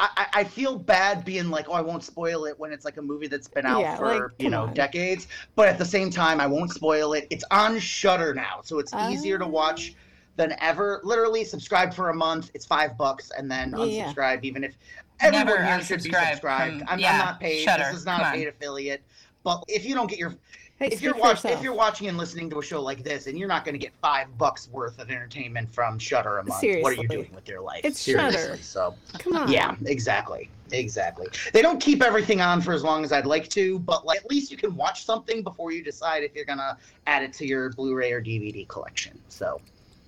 I, 0.00 0.08
I- 0.16 0.26
I 0.40 0.44
feel 0.44 0.78
bad 0.78 1.24
being 1.24 1.50
like, 1.50 1.68
oh, 1.68 1.74
I 1.74 1.80
won't 1.82 2.02
spoil 2.04 2.46
it 2.46 2.58
when 2.58 2.72
it's 2.72 2.84
like 2.84 2.96
a 2.96 3.02
movie 3.02 3.26
that's 3.28 3.48
been 3.48 3.66
out 3.66 3.80
Yeah, 3.80 3.96
for 3.96 4.06
like, 4.06 4.22
you 4.38 4.48
know 4.50 4.62
on. 4.64 4.74
decades. 4.74 5.28
But 5.54 5.68
at 5.68 5.78
the 5.78 5.84
same 5.84 6.10
time, 6.10 6.40
I 6.40 6.46
won't 6.46 6.70
spoil 6.72 7.12
it. 7.12 7.26
It's 7.30 7.44
on 7.50 7.78
Shudder 7.78 8.34
now, 8.34 8.60
so 8.62 8.78
it's 8.78 8.92
easier 8.94 9.38
to 9.38 9.44
Oh. 9.44 9.48
watch 9.48 9.94
than 10.36 10.54
ever. 10.60 11.00
Literally, 11.04 11.44
subscribe 11.44 11.92
for 11.92 12.08
a 12.08 12.14
month. 12.14 12.50
It's 12.54 12.64
five 12.64 12.96
bucks, 12.96 13.30
and 13.36 13.50
then 13.50 13.74
Yeah, 13.76 13.84
yeah. 13.84 14.04
unsubscribe, 14.14 14.42
even 14.44 14.64
if 14.64 14.74
everyone 15.22 15.46
Never 15.46 15.64
here 15.64 15.74
um, 15.74 15.80
should 15.82 15.96
be 15.98 16.02
subscribed. 16.10 16.40
from- 16.40 16.80
hmm, 16.80 16.84
I'm, 16.88 16.98
yeah, 16.98 17.12
I'm 17.12 17.18
not 17.18 17.40
paid. 17.40 17.62
Shudder, 17.64 17.84
This 17.90 18.00
is 18.00 18.06
not 18.06 18.18
come 18.18 18.26
a 18.26 18.28
on. 18.30 18.34
paid 18.34 18.48
affiliate. 18.48 19.02
But 19.44 19.64
if 19.68 19.84
you 19.84 19.94
don't 19.94 20.08
get 20.08 20.18
your 20.18 20.34
hey, 20.78 20.86
if 20.88 21.02
you're 21.02 21.14
watching 21.16 21.50
if 21.50 21.62
you're 21.62 21.74
watching 21.74 22.08
and 22.08 22.16
listening 22.16 22.48
to 22.50 22.58
a 22.60 22.62
show 22.62 22.80
like 22.80 23.02
this 23.02 23.26
and 23.26 23.36
you're 23.38 23.48
not 23.48 23.64
going 23.64 23.74
to 23.74 23.78
get 23.78 23.92
five 24.00 24.36
bucks 24.38 24.68
worth 24.70 24.98
of 25.00 25.10
entertainment 25.10 25.72
from 25.74 25.98
Shudder 25.98 26.38
a 26.38 26.44
month, 26.44 26.62
what 26.80 26.92
are 26.96 27.02
you 27.02 27.08
doing 27.08 27.30
with 27.34 27.48
your 27.48 27.60
life? 27.60 27.80
It's 27.84 28.00
Seriously. 28.00 28.40
Shudder. 28.40 28.56
So 28.62 28.94
Come 29.18 29.34
on. 29.34 29.50
yeah, 29.50 29.74
exactly, 29.86 30.48
exactly. 30.70 31.26
They 31.52 31.60
don't 31.62 31.80
keep 31.80 32.02
everything 32.02 32.40
on 32.40 32.60
for 32.60 32.72
as 32.72 32.84
long 32.84 33.02
as 33.04 33.10
I'd 33.12 33.26
like 33.26 33.48
to, 33.50 33.80
but 33.80 34.06
like 34.06 34.20
at 34.20 34.30
least 34.30 34.52
you 34.52 34.56
can 34.56 34.76
watch 34.76 35.04
something 35.04 35.42
before 35.42 35.72
you 35.72 35.82
decide 35.82 36.22
if 36.22 36.34
you're 36.36 36.44
gonna 36.44 36.78
add 37.08 37.24
it 37.24 37.32
to 37.34 37.46
your 37.46 37.70
Blu-ray 37.70 38.12
or 38.12 38.22
DVD 38.22 38.66
collection. 38.68 39.18
So 39.28 39.60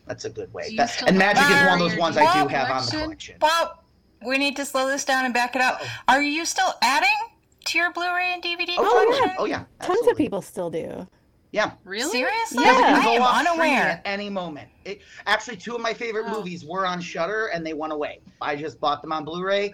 that's 0.06 0.26
a 0.26 0.30
good 0.30 0.52
way. 0.54 0.70
Do 0.70 0.76
That- 0.76 1.02
and 1.08 1.18
Magic 1.18 1.42
is 1.42 1.66
one 1.68 1.80
of 1.80 1.90
those 1.90 1.98
ones 1.98 2.16
I 2.16 2.20
do 2.20 2.48
DVD 2.48 2.50
have 2.52 2.70
on 2.70 2.84
the 2.86 2.90
collection? 2.92 3.36
collection. 3.40 3.80
Well, 4.24 4.30
we 4.30 4.38
need 4.38 4.56
to 4.56 4.64
slow 4.64 4.88
this 4.88 5.04
down 5.04 5.24
and 5.24 5.34
back 5.34 5.54
it 5.54 5.62
up. 5.62 5.80
Uh-oh. 5.80 5.88
Are 6.14 6.22
you 6.22 6.44
still 6.46 6.72
adding 6.82 7.08
to 7.66 7.78
your 7.78 7.92
Blu-ray 7.92 8.32
and 8.32 8.42
DVD 8.42 8.74
Oh, 8.78 9.04
collection? 9.04 9.28
yeah. 9.28 9.36
Oh 9.38 9.44
yeah. 9.44 9.64
Tons 9.82 10.06
of 10.08 10.16
people 10.16 10.40
still 10.42 10.70
do. 10.70 11.06
Yeah. 11.52 11.72
Really? 11.84 12.10
Seriously? 12.10 12.64
Yeah. 12.64 12.72
It 12.72 12.80
can 12.80 12.94
I 12.94 13.10
am 13.12 13.22
off 13.22 13.46
unaware. 13.46 13.82
at 13.82 14.02
any 14.04 14.28
moment. 14.28 14.68
It, 14.84 15.02
actually, 15.26 15.56
two 15.56 15.74
of 15.76 15.80
my 15.80 15.94
favorite 15.94 16.24
Oh. 16.28 16.38
movies 16.38 16.64
were 16.64 16.84
on 16.86 17.00
Shudder, 17.00 17.46
and 17.54 17.64
they 17.64 17.74
went 17.74 17.92
away. 17.92 18.20
I 18.40 18.56
just 18.56 18.80
bought 18.80 19.02
them 19.02 19.12
on 19.12 19.24
Blu-ray. 19.24 19.72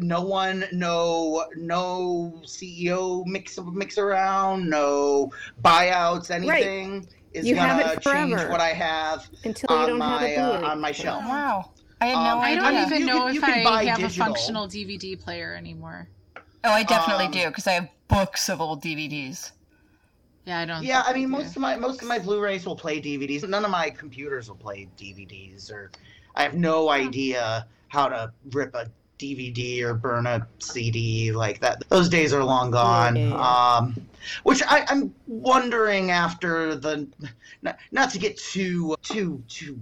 No 0.00 0.20
one, 0.22 0.66
no, 0.72 1.44
no 1.56 2.34
CEO 2.44 3.24
mix 3.26 3.58
mix 3.72 3.96
around, 3.98 4.68
no 4.68 5.30
buyouts, 5.64 6.30
anything 6.30 7.06
is 7.32 7.46
You 7.46 7.54
gonna 7.54 7.92
it 7.92 8.02
change 8.02 8.32
what 8.50 8.60
I 8.60 8.74
have 8.74 9.26
Until 9.44 9.68
you 9.70 9.76
on 9.76 9.88
don't 9.88 10.00
have 10.02 10.20
my 10.20 10.28
a 10.28 10.38
uh, 10.40 10.68
on 10.70 10.80
my 10.82 10.92
shelf. 10.92 11.24
Wow. 11.24 11.70
I 12.02 12.06
had 12.06 12.14
no 12.14 12.20
Um, 12.32 12.38
I 12.40 12.54
don't 12.56 12.86
even 12.86 13.00
You 13.00 13.06
know 13.06 13.26
can- 13.28 13.36
if 13.36 13.44
I 13.66 13.84
have 13.84 13.98
digital. 13.98 14.22
a 14.24 14.26
functional 14.26 14.66
DVD 14.66 15.14
player 15.20 15.54
anymore. 15.54 16.08
Oh, 16.64 16.70
I 16.70 16.82
definitely 16.82 17.26
um, 17.26 17.30
do 17.32 17.46
because 17.46 17.66
I 17.68 17.72
have 17.72 17.88
books 18.08 18.48
of 18.48 18.60
old 18.60 18.82
DVDs. 18.82 19.52
Yeah, 20.44 20.58
I 20.58 20.64
don't. 20.64 20.82
Yeah, 20.82 21.02
think 21.04 21.14
I 21.16 21.18
mean, 21.20 21.28
do. 21.28 21.32
most 21.38 21.54
of 21.56 21.62
my 21.62 21.76
most 21.76 22.02
of 22.02 22.08
my 22.08 22.18
Blu-rays 22.18 22.66
will 22.66 22.74
play 22.76 23.00
DVDs. 23.00 23.48
None 23.48 23.64
of 23.64 23.70
my 23.70 23.88
computers 23.90 24.48
will 24.48 24.56
play 24.56 24.88
DVDs, 24.98 25.70
or 25.70 25.92
I 26.34 26.42
have 26.42 26.54
no 26.54 26.88
idea 26.90 27.66
how 27.88 28.08
to 28.08 28.32
rip 28.50 28.74
a 28.74 28.90
DVD 29.20 29.82
or 29.82 29.94
burn 29.94 30.26
a 30.26 30.44
CD 30.58 31.30
like 31.30 31.60
that. 31.60 31.84
Those 31.88 32.08
days 32.08 32.32
are 32.32 32.42
long 32.42 32.72
gone. 32.72 33.14
Yeah, 33.14 33.28
yeah, 33.28 33.76
Um, 33.76 33.94
which 34.42 34.60
I, 34.66 34.84
I'm 34.88 35.14
wondering 35.28 36.10
after 36.10 36.74
the, 36.74 37.06
not, 37.62 37.78
not 37.92 38.10
to 38.10 38.18
get 38.18 38.36
too 38.36 38.96
too 39.02 39.40
too 39.48 39.78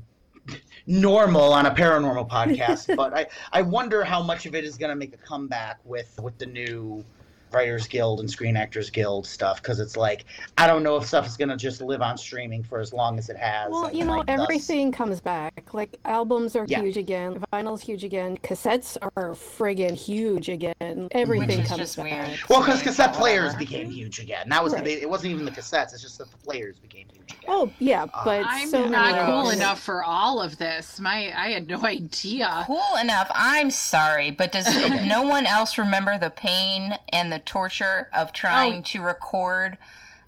normal 0.86 1.52
on 1.52 1.66
a 1.66 1.70
paranormal 1.74 2.28
podcast, 2.36 2.94
but 2.96 3.14
I 3.14 3.26
I 3.52 3.62
wonder 3.62 4.04
how 4.04 4.22
much 4.22 4.46
of 4.46 4.54
it 4.54 4.64
is 4.64 4.76
going 4.76 4.90
to 4.90 4.96
make 4.96 5.14
a 5.14 5.18
comeback 5.18 5.78
with 5.84 6.18
with 6.22 6.38
the 6.38 6.46
new 6.46 7.04
Writers 7.52 7.88
Guild 7.88 8.20
and 8.20 8.30
Screen 8.30 8.56
Actors 8.56 8.90
Guild 8.90 9.26
stuff 9.26 9.60
because 9.60 9.80
it's 9.80 9.96
like 9.96 10.24
I 10.56 10.68
don't 10.68 10.84
know 10.84 10.96
if 10.96 11.04
stuff 11.04 11.26
is 11.26 11.36
gonna 11.36 11.56
just 11.56 11.80
live 11.80 12.00
on 12.00 12.16
streaming 12.16 12.62
for 12.62 12.78
as 12.78 12.92
long 12.92 13.18
as 13.18 13.28
it 13.28 13.36
has. 13.36 13.72
Well, 13.72 13.92
you 13.92 14.04
know, 14.04 14.18
like, 14.18 14.28
thus- 14.28 14.38
everything 14.40 14.92
comes 14.92 15.20
back. 15.20 15.68
Like 15.72 15.98
albums 16.04 16.54
are 16.54 16.64
Yeah. 16.68 16.80
huge 16.80 16.96
again, 16.96 17.44
vinyl's 17.52 17.82
huge 17.82 18.04
again, 18.04 18.36
cassettes 18.38 18.96
are 19.16 19.30
friggin' 19.34 19.96
huge 19.96 20.48
again. 20.48 21.08
Everything 21.10 21.48
Which 21.48 21.58
is 21.58 21.66
comes 21.68 21.80
just 21.80 21.96
back. 21.96 22.28
weird. 22.28 22.38
Well, 22.48 22.60
because 22.60 22.82
cassette 22.82 23.14
players 23.14 23.56
became 23.56 23.90
huge 23.90 24.20
again. 24.20 24.48
That 24.48 24.62
was 24.62 24.72
Right. 24.72 24.84
the, 24.84 25.02
it 25.02 25.10
wasn't 25.10 25.32
even 25.32 25.44
the 25.44 25.50
cassettes. 25.50 25.92
It's 25.92 26.02
just 26.02 26.18
that 26.18 26.30
the 26.30 26.36
players 26.38 26.78
became 26.78 27.08
huge 27.08 27.16
again. 27.16 27.19
Oh 27.48 27.70
yeah, 27.78 28.04
Uh, 28.14 28.24
but 28.24 28.44
I'm 28.46 28.68
so 28.68 28.86
not 28.86 29.26
cool 29.26 29.46
others. 29.48 29.54
enough 29.56 29.80
for 29.82 30.02
all 30.04 30.40
of 30.40 30.58
this. 30.58 30.98
My, 31.00 31.32
I 31.36 31.50
had 31.50 31.68
no 31.68 31.80
idea. 31.84 32.64
Cool 32.66 32.96
enough. 33.00 33.30
I'm 33.34 33.70
sorry, 33.70 34.30
but 34.30 34.52
does 34.52 34.66
no 35.06 35.22
one 35.22 35.46
else 35.46 35.78
remember 35.78 36.18
the 36.18 36.30
pain 36.30 36.94
and 37.12 37.32
the 37.32 37.38
torture 37.40 38.08
of 38.14 38.32
trying 38.32 38.78
Oh. 38.80 38.82
to 38.86 39.02
record 39.02 39.78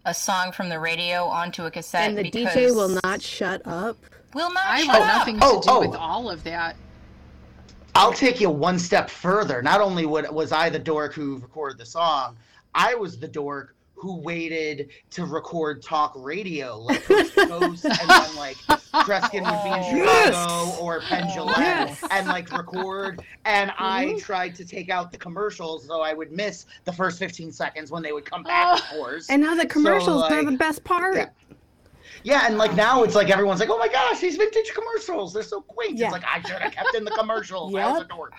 a 0.05 0.12
song 0.15 0.51
from 0.53 0.69
the 0.69 0.79
radio 0.81 1.25
onto 1.25 1.65
a 1.65 1.71
cassette? 1.71 2.09
And 2.09 2.19
the 2.19 2.23
because 2.31 2.55
DJ 2.55 2.75
will 2.75 2.99
not 3.05 3.23
shut 3.23 3.62
up. 3.67 3.97
will 4.35 4.53
not 4.53 4.65
I 4.67 4.81
shut 4.83 4.88
want 4.88 5.03
up. 5.11 5.19
nothing 5.19 5.38
to 5.41 5.45
Oh, 5.47 5.61
do 5.61 5.71
oh. 5.71 5.81
with 5.88 5.97
all 5.97 6.31
of 6.31 6.43
that. 6.45 6.77
I'll 7.95 8.12
take 8.12 8.41
you 8.41 8.49
one 8.49 8.79
step 8.79 9.11
further. 9.11 9.61
Not 9.62 9.81
only 9.83 10.07
was 10.07 10.51
I 10.51 10.71
the 10.71 10.79
dork 10.79 11.12
who 11.12 11.37
recorded 11.38 11.77
the 11.79 11.85
song, 11.85 12.37
I 12.75 12.95
was 12.95 13.19
the 13.19 13.29
dork 13.29 13.75
who 14.03 14.17
waited 14.17 14.88
to 15.11 15.25
record 15.25 15.81
talk 15.81 16.12
radio, 16.17 16.77
like 16.77 17.05
Coast 17.05 17.35
to 17.35 17.47
Coast, 17.47 17.85
and 17.85 17.95
then 18.11 18.35
like 18.37 18.57
Kreskin 19.07 19.45
would 19.45 19.62
be 19.62 20.01
in 20.01 20.05
Oh. 20.09 20.73
Chicago 20.73 20.83
or 20.85 21.01
Penn 21.03 21.29
Jillette, 21.29 21.57
Yes. 21.59 22.03
and 22.11 22.27
like 22.27 22.51
record. 22.51 23.23
And 23.45 23.71
I 23.79 24.07
Mhm. 24.07 24.21
tried 24.21 24.57
to 24.57 24.65
take 24.65 24.91
out 24.91 25.12
the 25.12 25.19
commercials 25.19 25.87
so 25.87 26.01
I 26.01 26.15
would 26.15 26.33
miss 26.33 26.67
the 26.85 26.93
first 26.93 27.21
15 27.21 27.53
seconds 27.53 27.93
when 27.93 28.03
they 28.03 28.11
would 28.11 28.25
come 28.25 28.43
back, 28.43 28.81
of 28.81 28.85
course. 28.88 29.31
And 29.31 29.41
now 29.41 29.55
the 29.55 29.67
commercials 29.67 30.25
are 30.25 30.31
like, 30.31 30.47
the 30.47 30.57
best 30.57 30.83
part. 30.83 31.15
yeah. 31.15 31.27
Yeah, 32.25 32.47
and 32.47 32.57
like 32.59 32.75
now 32.75 33.03
it's 33.03 33.15
like 33.15 33.31
everyone's 33.31 33.61
like, 33.61 33.71
"Oh 33.71 33.79
my 33.79 33.89
gosh, 33.89 34.21
these 34.21 34.37
vintage 34.37 34.73
commercials! 34.75 35.33
They're 35.33 35.43
so 35.43 35.61
quaint." 35.63 35.99
Yeah. 35.99 36.07
It's 36.07 36.13
like 36.13 36.25
I 36.25 36.41
should 36.43 36.61
have 36.61 36.73
kept 36.73 36.95
in 36.95 37.05
the 37.05 37.11
commercials. 37.11 37.75
I 37.75 37.87
was 37.89 37.97
a 37.97 38.01
Yep. 38.01 38.09
dork. 38.09 38.33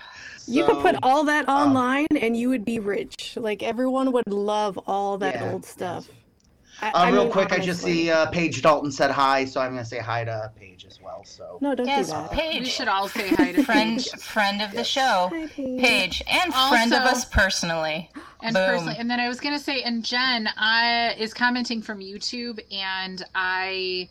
You 0.47 0.65
could 0.65 0.79
put 0.81 0.95
all 1.03 1.23
that 1.25 1.47
um, 1.47 1.69
online 1.69 2.07
and 2.19 2.35
you 2.35 2.49
would 2.49 2.65
be 2.65 2.79
rich. 2.79 3.37
Like 3.37 3.63
everyone 3.63 4.11
would 4.11 4.27
love 4.27 4.77
all 4.87 5.17
that 5.19 5.35
Yeah. 5.35 5.51
old 5.51 5.65
stuff. 5.65 6.07
I, 6.81 6.89
Uh, 6.89 6.91
I 6.95 7.09
real 7.11 7.23
mean, 7.23 7.31
quick, 7.31 7.51
I 7.51 7.59
just 7.59 7.81
see 7.81 8.09
uh, 8.11 8.25
Paige 8.27 8.61
Dalton 8.61 8.91
said 8.91 9.11
hi, 9.11 9.45
so 9.45 9.61
I'm 9.61 9.71
gonna 9.71 9.85
say 9.85 9.99
hi 9.99 10.23
to 10.25 10.51
Paige 10.59 10.85
as 10.85 10.99
well. 11.01 11.23
So 11.23 11.57
No, 11.61 11.75
don't 11.75 11.85
Yes, 11.87 12.07
do 12.07 12.13
that. 12.13 12.31
We 12.59 12.65
should 12.65 12.87
all 12.87 13.07
say 13.07 13.29
hi 13.29 13.51
to 13.53 13.63
friend, 13.63 13.97
Paige. 13.97 14.09
friend 14.21 14.61
of 14.61 14.71
the 14.71 14.83
show, 14.83 15.29
Hi, 15.31 15.47
Paige. 15.47 15.81
Paige, 15.81 16.23
and 16.27 16.53
friend 16.53 16.93
of 16.93 17.03
us 17.03 17.25
personally. 17.25 18.09
and 18.41 18.53
Boom. 18.55 18.65
personally, 18.65 18.95
and 18.97 19.09
then 19.09 19.19
I 19.19 19.29
was 19.29 19.39
gonna 19.39 19.59
say, 19.59 19.81
and 19.83 20.03
Jen 20.03 20.49
I, 20.57 21.15
is 21.17 21.33
commenting 21.33 21.81
from 21.81 21.99
YouTube, 21.99 22.59
and 22.73 23.23
I 23.35 24.09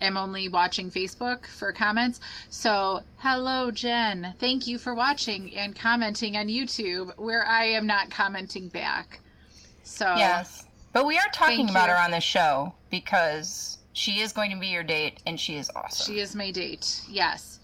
am 0.00 0.16
only 0.16 0.48
watching 0.48 0.90
Facebook 0.90 1.46
for 1.46 1.72
comments. 1.72 2.20
So, 2.48 3.02
hello, 3.18 3.70
Jen. 3.70 4.34
Thank 4.38 4.66
you 4.66 4.78
for 4.78 4.94
watching 4.94 5.54
and 5.54 5.76
commenting 5.76 6.36
on 6.38 6.48
YouTube, 6.48 7.16
where 7.18 7.46
I 7.46 7.66
am 7.66 7.86
not 7.86 8.10
commenting 8.10 8.68
back. 8.68 9.20
So, 9.84 10.14
Yes. 10.16 10.64
But 10.92 11.06
we 11.06 11.16
are 11.18 11.28
talking 11.32 11.58
Thank 11.58 11.70
about 11.70 11.88
you. 11.88 11.94
her 11.94 12.00
on 12.00 12.10
the 12.10 12.20
show 12.20 12.74
because 12.90 13.78
she 13.92 14.20
is 14.20 14.32
going 14.32 14.50
to 14.50 14.56
be 14.58 14.66
your 14.68 14.82
date 14.82 15.20
and 15.26 15.38
she 15.38 15.56
is 15.56 15.70
awesome. 15.76 16.12
she 16.14 16.20
is 16.20 16.34
my 16.34 16.50
date. 16.50 17.02
Yes. 17.08 17.58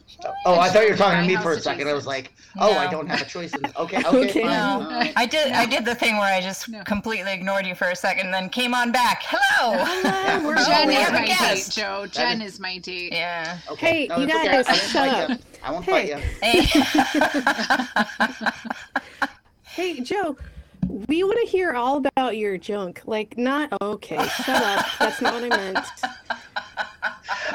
Oh, 0.47 0.59
I 0.59 0.71
thought 0.71 0.85
you 0.85 0.91
were 0.93 0.97
talking 0.97 1.29
to 1.29 1.37
me 1.37 1.43
for 1.43 1.53
a 1.53 1.61
second. 1.61 1.89
I 1.89 1.93
was 1.93 2.07
like, 2.07 2.33
oh, 2.59 2.79
I 2.79 2.91
don't 2.91 3.07
have 3.07 3.21
a 3.21 3.25
choice. 3.27 3.55
In... 3.55 3.67
Okay, 3.77 3.99
okay, 3.99 4.09
Okay. 4.31 4.41
fine. 4.43 4.51
No. 4.51 4.89
I 5.15 5.27
did. 5.27 5.53
No. 5.53 5.59
I 5.59 5.67
did 5.67 5.85
the 5.85 5.95
thing 5.95 6.17
where 6.17 6.33
I 6.33 6.41
just 6.41 6.71
No. 6.71 6.83
completely 6.85 7.33
ignored 7.35 7.67
you 7.67 7.75
for 7.75 7.89
a 7.91 7.97
second, 7.97 8.25
and 8.27 8.35
then 8.35 8.49
came 8.49 8.73
on 8.75 8.93
back. 8.93 9.23
Hello. 9.27 9.75
Yeah. 10.03 10.43
We're 10.47 10.57
Jen 10.65 10.89
we 10.89 10.97
is 10.97 11.03
have 11.03 11.11
a 11.15 11.19
my 11.21 11.27
date. 11.55 11.69
Joe. 11.71 12.07
Jen 12.11 12.41
is 12.41 12.59
my 12.59 12.79
date. 12.79 13.13
yeah. 13.13 13.59
Okay. 13.71 13.87
Hey, 13.87 14.07
no, 14.07 14.17
you 14.19 14.25
it's 14.25 14.35
okay. 14.35 14.47
guys, 14.47 14.67
I 14.69 14.73
won't 14.73 14.83
shut 14.83 15.11
fight 15.11 15.21
up. 15.21 15.29
you. 15.31 15.37
I 15.63 15.71
won't 15.73 15.85
Hey. 15.85 15.93
fight 15.93 16.09
you. 16.09 16.17
Hey. 19.75 19.95
Hey, 19.97 20.01
Joe, 20.01 20.37
we 20.89 21.23
want 21.25 21.39
to 21.45 21.47
hear 21.51 21.73
all 21.73 21.99
about 21.99 22.37
your 22.37 22.57
junk. 22.59 23.03
Like, 23.07 23.37
not 23.37 23.71
okay. 23.81 24.17
Shut 24.45 24.63
up. 24.63 24.87
That's 24.99 25.21
not 25.21 25.35
what 25.35 25.53
I 25.53 25.57
meant. 25.57 25.79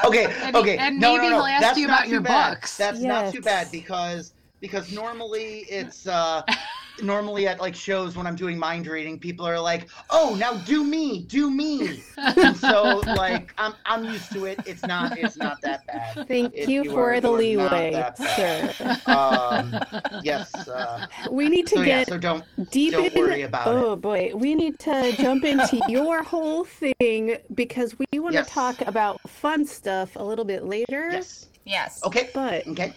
Okay, 0.06 0.26
And- 0.41 0.56
okay. 0.56 0.78
and 0.78 1.00
no, 1.00 1.13
maybe 1.13 1.26
no, 1.26 1.30
no. 1.30 1.36
he'll 1.38 1.46
ask 1.46 1.62
That's 1.62 1.78
you 1.78 1.86
not 1.88 1.94
about 2.00 2.06
too 2.06 2.12
your 2.12 2.22
bad. 2.22 2.54
books. 2.56 2.76
That's 2.78 3.00
not 3.02 3.32
too 3.32 3.41
bad 3.41 3.72
because 3.72 4.34
because 4.60 4.91
normally 4.91 5.60
it's 5.70 6.08
uh 6.08 6.41
normally 7.04 7.48
at 7.48 7.60
like 7.60 7.76
shows 7.76 8.16
when 8.16 8.26
I'm 8.28 8.36
doing 8.36 8.58
mind 8.58 8.88
reading, 8.88 9.20
people 9.20 9.46
are 9.48 9.60
like, 9.60 9.90
"Oh, 10.10 10.36
now 10.40 10.54
do 10.54 10.84
me, 10.84 11.24
do 11.24 11.50
me." 11.52 12.04
and 12.18 12.56
so 12.58 13.02
like 13.06 13.54
I'm 13.58 13.74
I'm 13.86 14.06
used 14.06 14.32
to 14.34 14.46
it. 14.46 14.60
It's 14.66 14.84
not 14.84 15.18
it's 15.18 15.38
not 15.38 15.62
that 15.62 15.86
bad. 15.88 16.28
Thank 16.28 16.54
It- 16.54 16.70
you, 16.70 16.84
you 16.84 16.92
for 16.92 17.14
are- 17.14 17.22
the 17.22 17.32
you 17.32 17.38
leeway, 17.60 18.12
sir. 18.16 18.74
Um, 19.08 19.76
yes. 20.24 20.54
Uh, 20.68 21.06
We 21.32 21.50
need 21.50 21.68
to 21.68 21.76
so 21.78 21.82
yeah, 21.82 22.00
get 22.00 22.08
so 22.08 22.18
don't 22.18 22.44
deep 22.72 22.94
don't 22.94 23.06
in. 23.14 23.20
worry 23.22 23.42
about 23.44 23.68
it. 23.68 23.72
oh 23.72 23.96
boy, 23.96 24.32
we 24.36 24.56
need 24.56 24.80
to 24.80 25.12
jump 25.18 25.44
into 25.44 25.80
your 25.88 26.24
whole 26.24 26.64
thing 26.66 27.38
because 27.56 27.96
we 27.98 28.20
want 28.20 28.34
to 28.34 28.40
Yes. 28.40 28.50
talk 28.50 28.82
about 28.82 29.20
fun 29.30 29.66
stuff 29.66 30.16
a 30.16 30.24
little 30.24 30.46
bit 30.46 30.64
later. 30.66 31.10
Yes. 31.12 31.48
Yes. 31.66 32.02
Okay. 32.06 32.30
But 32.34 32.68
Okay. 32.68 32.94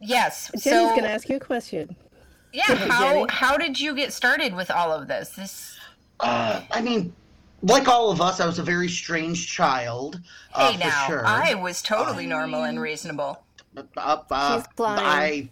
Yes. 0.00 0.50
Jenny's 0.62 0.90
so 0.90 0.94
gonna 0.96 1.08
ask 1.08 1.28
you 1.28 1.36
a 1.36 1.40
question. 1.40 1.96
Yeah, 2.52 2.74
how 2.74 3.12
Jenny. 3.12 3.26
how 3.30 3.56
did 3.56 3.78
you 3.80 3.94
get 3.94 4.12
started 4.12 4.54
with 4.54 4.70
all 4.70 4.92
of 4.92 5.08
this? 5.08 5.30
This 5.30 5.76
Uh, 6.20 6.60
I 6.70 6.80
mean, 6.80 7.12
like 7.62 7.88
all 7.88 8.10
of 8.10 8.20
us, 8.20 8.40
I 8.40 8.46
was 8.46 8.58
a 8.58 8.62
very 8.62 8.88
strange 8.88 9.48
child. 9.48 10.20
Uh, 10.54 10.70
hey 10.72 10.78
for 10.78 10.84
now, 10.86 11.06
sure. 11.06 11.26
I 11.26 11.54
was 11.54 11.82
totally 11.82 12.24
Um, 12.24 12.30
normal 12.30 12.64
and 12.64 12.80
reasonable. 12.80 13.42
Uh, 13.76 13.82
uh, 14.30 14.58
She's 14.62 14.68
lying. 14.78 15.00
I. 15.04 15.48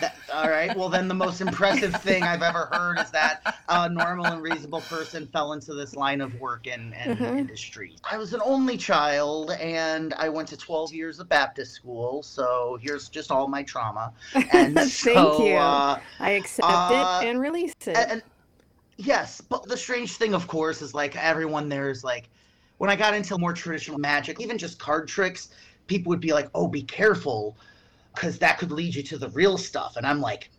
That, 0.00 0.16
all 0.32 0.48
right. 0.48 0.76
Well, 0.76 0.88
then 0.88 1.06
the 1.06 1.14
most 1.14 1.40
impressive 1.40 1.94
thing 2.02 2.24
I've 2.24 2.42
ever 2.42 2.66
heard 2.66 2.98
is 2.98 3.10
that 3.12 3.42
a 3.68 3.88
normal 3.88 4.32
and 4.32 4.42
reasonable 4.42 4.82
person 4.82 5.26
fell 5.28 5.52
into 5.52 5.72
this 5.74 5.94
line 5.94 6.20
of 6.20 6.34
work 6.34 6.66
and, 6.66 6.94
and 6.94 7.16
Mhm. 7.18 7.38
industry. 7.38 7.96
I 8.10 8.16
was 8.16 8.34
an 8.34 8.40
only 8.44 8.76
child, 8.76 9.52
and 9.52 10.12
I 10.14 10.28
went 10.28 10.48
to 10.48 10.56
12 10.56 10.92
years 10.92 11.20
of 11.20 11.28
Baptist 11.28 11.72
school. 11.74 12.22
So 12.22 12.76
here's 12.82 13.08
just 13.08 13.30
all 13.30 13.46
my 13.48 13.62
trauma. 13.62 14.12
And 14.52 14.74
Thank 14.76 14.92
so, 14.92 15.46
you. 15.46 15.54
Uh, 15.54 16.00
I 16.18 16.30
accept 16.30 16.70
Uh, 16.70 17.20
it 17.22 17.26
and 17.28 17.40
release 17.40 17.72
it. 17.86 17.96
and, 17.96 18.10
and 18.10 18.22
yes, 18.96 19.40
but 19.40 19.62
the 19.68 19.76
strange 19.76 20.16
thing, 20.16 20.34
of 20.34 20.46
course, 20.46 20.82
is 20.82 20.94
like 20.94 21.16
everyone 21.16 21.68
there 21.68 21.88
is 21.90 22.02
like, 22.04 22.28
when 22.78 22.90
I 22.90 22.96
got 22.96 23.14
into 23.14 23.38
more 23.38 23.52
traditional 23.52 23.98
magic, 23.98 24.40
even 24.40 24.58
just 24.58 24.78
card 24.78 25.06
tricks, 25.06 25.50
people 25.86 26.10
would 26.10 26.20
be 26.20 26.32
like, 26.32 26.48
"Oh, 26.54 26.66
be 26.66 26.82
careful, 26.82 27.56
because 28.14 28.38
that 28.38 28.58
could 28.58 28.72
lead 28.72 28.94
you 28.94 29.02
to 29.02 29.18
the 29.18 29.28
real 29.30 29.58
stuff." 29.58 29.96
And 29.96 30.06
I'm 30.06 30.20
like, 30.20 30.50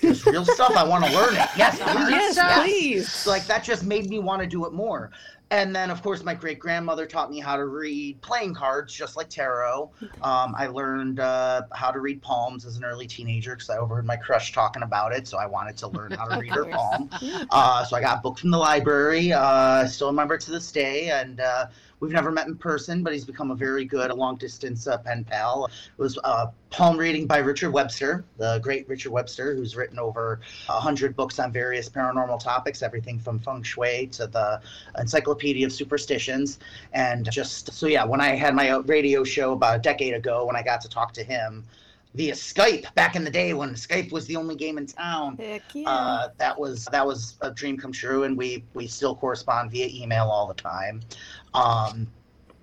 "There's 0.00 0.24
real 0.26 0.44
stuff. 0.44 0.72
I 0.76 0.84
want 0.84 1.04
to 1.04 1.12
learn 1.12 1.34
it. 1.34 1.48
Yes, 1.56 1.78
please. 1.78 2.10
yes, 2.10 2.32
stuff. 2.34 2.62
please. 2.62 3.12
So, 3.12 3.30
like 3.30 3.46
that 3.46 3.64
just 3.64 3.84
made 3.84 4.08
me 4.08 4.18
want 4.18 4.42
to 4.42 4.46
do 4.46 4.66
it 4.66 4.72
more. 4.72 5.10
And 5.52 5.74
then, 5.74 5.90
of 5.90 6.00
course, 6.00 6.22
my 6.22 6.34
great 6.34 6.60
grandmother 6.60 7.06
taught 7.06 7.28
me 7.28 7.40
how 7.40 7.56
to 7.56 7.66
read 7.66 8.20
playing 8.22 8.54
cards, 8.54 8.94
just 8.94 9.16
like 9.16 9.28
tarot. 9.28 9.90
Um, 10.22 10.54
I 10.56 10.68
learned 10.68 11.18
uh, 11.18 11.62
how 11.72 11.90
to 11.90 11.98
read 11.98 12.22
palms 12.22 12.64
as 12.64 12.76
an 12.76 12.84
early 12.84 13.08
teenager 13.08 13.56
because 13.56 13.68
I 13.68 13.78
overheard 13.78 14.06
my 14.06 14.16
crush 14.16 14.52
talking 14.52 14.84
about 14.84 15.12
it. 15.12 15.26
So 15.26 15.38
I 15.38 15.46
wanted 15.46 15.76
to 15.78 15.88
learn 15.88 16.12
how 16.12 16.26
to 16.26 16.38
read 16.38 16.52
her 16.52 16.64
palm. 16.70 17.10
Uh, 17.50 17.84
so 17.84 17.96
I 17.96 18.00
got 18.00 18.18
a 18.18 18.20
book 18.20 18.38
from 18.38 18.52
the 18.52 18.58
library. 18.58 19.32
Uh, 19.32 19.42
I 19.42 19.86
still 19.86 20.06
remember 20.06 20.34
it 20.34 20.40
to 20.42 20.52
this 20.52 20.70
day. 20.70 21.10
And 21.10 21.40
uh, 21.40 21.66
we've 22.00 22.12
never 22.12 22.30
met 22.30 22.46
in 22.46 22.56
person, 22.56 23.02
but 23.02 23.12
he's 23.12 23.24
become 23.24 23.50
a 23.50 23.54
very 23.54 23.84
good 23.84 24.10
long 24.12 24.36
distance 24.36 24.86
uh, 24.86 24.98
pen 24.98 25.24
pal. 25.24 25.66
It 25.66 26.02
was 26.02 26.18
uh, 26.24 26.46
palm 26.70 26.96
reading 26.96 27.26
by 27.26 27.38
Richard 27.38 27.70
Webster, 27.70 28.24
the 28.38 28.58
great 28.58 28.88
Richard 28.88 29.12
Webster, 29.12 29.54
who's 29.54 29.76
written 29.76 29.98
over 29.98 30.40
hundred 30.66 31.14
books 31.14 31.38
on 31.38 31.52
various 31.52 31.88
paranormal 31.88 32.40
topics, 32.40 32.82
everything 32.82 33.18
from 33.18 33.38
feng 33.38 33.62
shui 33.62 34.06
to 34.12 34.26
the 34.26 34.60
Encyclopedia 34.98 35.66
of 35.66 35.72
Superstitions. 35.72 36.58
And 36.92 37.30
just 37.30 37.72
so, 37.72 37.86
yeah, 37.86 38.04
when 38.04 38.20
I 38.20 38.34
had 38.34 38.54
my 38.54 38.76
radio 38.78 39.24
show 39.24 39.52
about 39.52 39.76
a 39.76 39.78
decade 39.78 40.14
ago, 40.14 40.46
when 40.46 40.56
I 40.56 40.62
got 40.62 40.80
to 40.82 40.88
talk 40.88 41.12
to 41.14 41.22
him 41.22 41.64
via 42.14 42.32
Skype 42.32 42.92
back 42.94 43.14
in 43.14 43.24
the 43.24 43.30
day 43.30 43.54
when 43.54 43.70
Skype 43.74 44.10
was 44.12 44.26
the 44.26 44.36
only 44.36 44.56
game 44.56 44.78
in 44.78 44.86
town. 44.86 45.38
Yeah. 45.38 45.88
Uh, 45.88 46.28
that 46.38 46.58
was 46.58 46.86
that 46.86 47.06
was 47.06 47.36
a 47.40 47.50
dream 47.50 47.76
come 47.76 47.92
true, 47.92 48.24
and 48.24 48.36
we 48.36 48.64
we 48.74 48.86
still 48.86 49.14
correspond 49.14 49.70
via 49.70 49.88
email 49.88 50.24
all 50.24 50.46
the 50.46 50.54
time. 50.54 51.00
Um, 51.54 52.06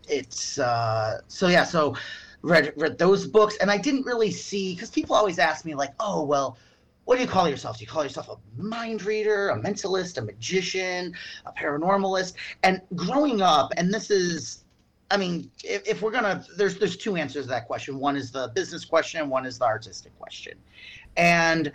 it's 0.07 0.59
uh, 0.59 1.21
so 1.27 1.47
yeah, 1.47 1.63
so 1.63 1.95
read 2.41 2.73
read 2.75 2.97
those 2.97 3.27
books, 3.27 3.57
and 3.57 3.71
I 3.71 3.77
didn't 3.77 4.05
really 4.05 4.31
see 4.31 4.73
because 4.73 4.89
people 4.89 5.15
always 5.15 5.39
ask 5.39 5.65
me 5.65 5.75
like, 5.75 5.93
oh 5.99 6.23
well, 6.23 6.57
what 7.05 7.15
do 7.15 7.21
you 7.21 7.27
call 7.27 7.47
yourself? 7.47 7.77
Do 7.77 7.83
you 7.83 7.89
call 7.89 8.03
yourself 8.03 8.29
a 8.29 8.61
mind 8.61 9.03
reader, 9.03 9.49
a 9.49 9.57
mentalist, 9.57 10.17
a 10.17 10.21
magician, 10.21 11.13
a 11.45 11.51
paranormalist? 11.53 12.33
And 12.63 12.81
growing 12.95 13.41
up, 13.41 13.71
and 13.77 13.93
this 13.93 14.11
is 14.11 14.65
I 15.09 15.17
mean, 15.17 15.49
if, 15.63 15.87
if 15.87 16.01
we're 16.01 16.11
gonna, 16.11 16.43
there's 16.57 16.77
there's 16.77 16.97
two 16.97 17.15
answers 17.15 17.45
to 17.45 17.49
that 17.49 17.67
question. 17.67 17.99
One 17.99 18.17
is 18.17 18.31
the 18.31 18.51
business 18.53 18.83
question, 18.83 19.21
and 19.21 19.29
one 19.29 19.45
is 19.45 19.57
the 19.57 19.65
artistic 19.65 20.17
question. 20.19 20.57
And 21.15 21.71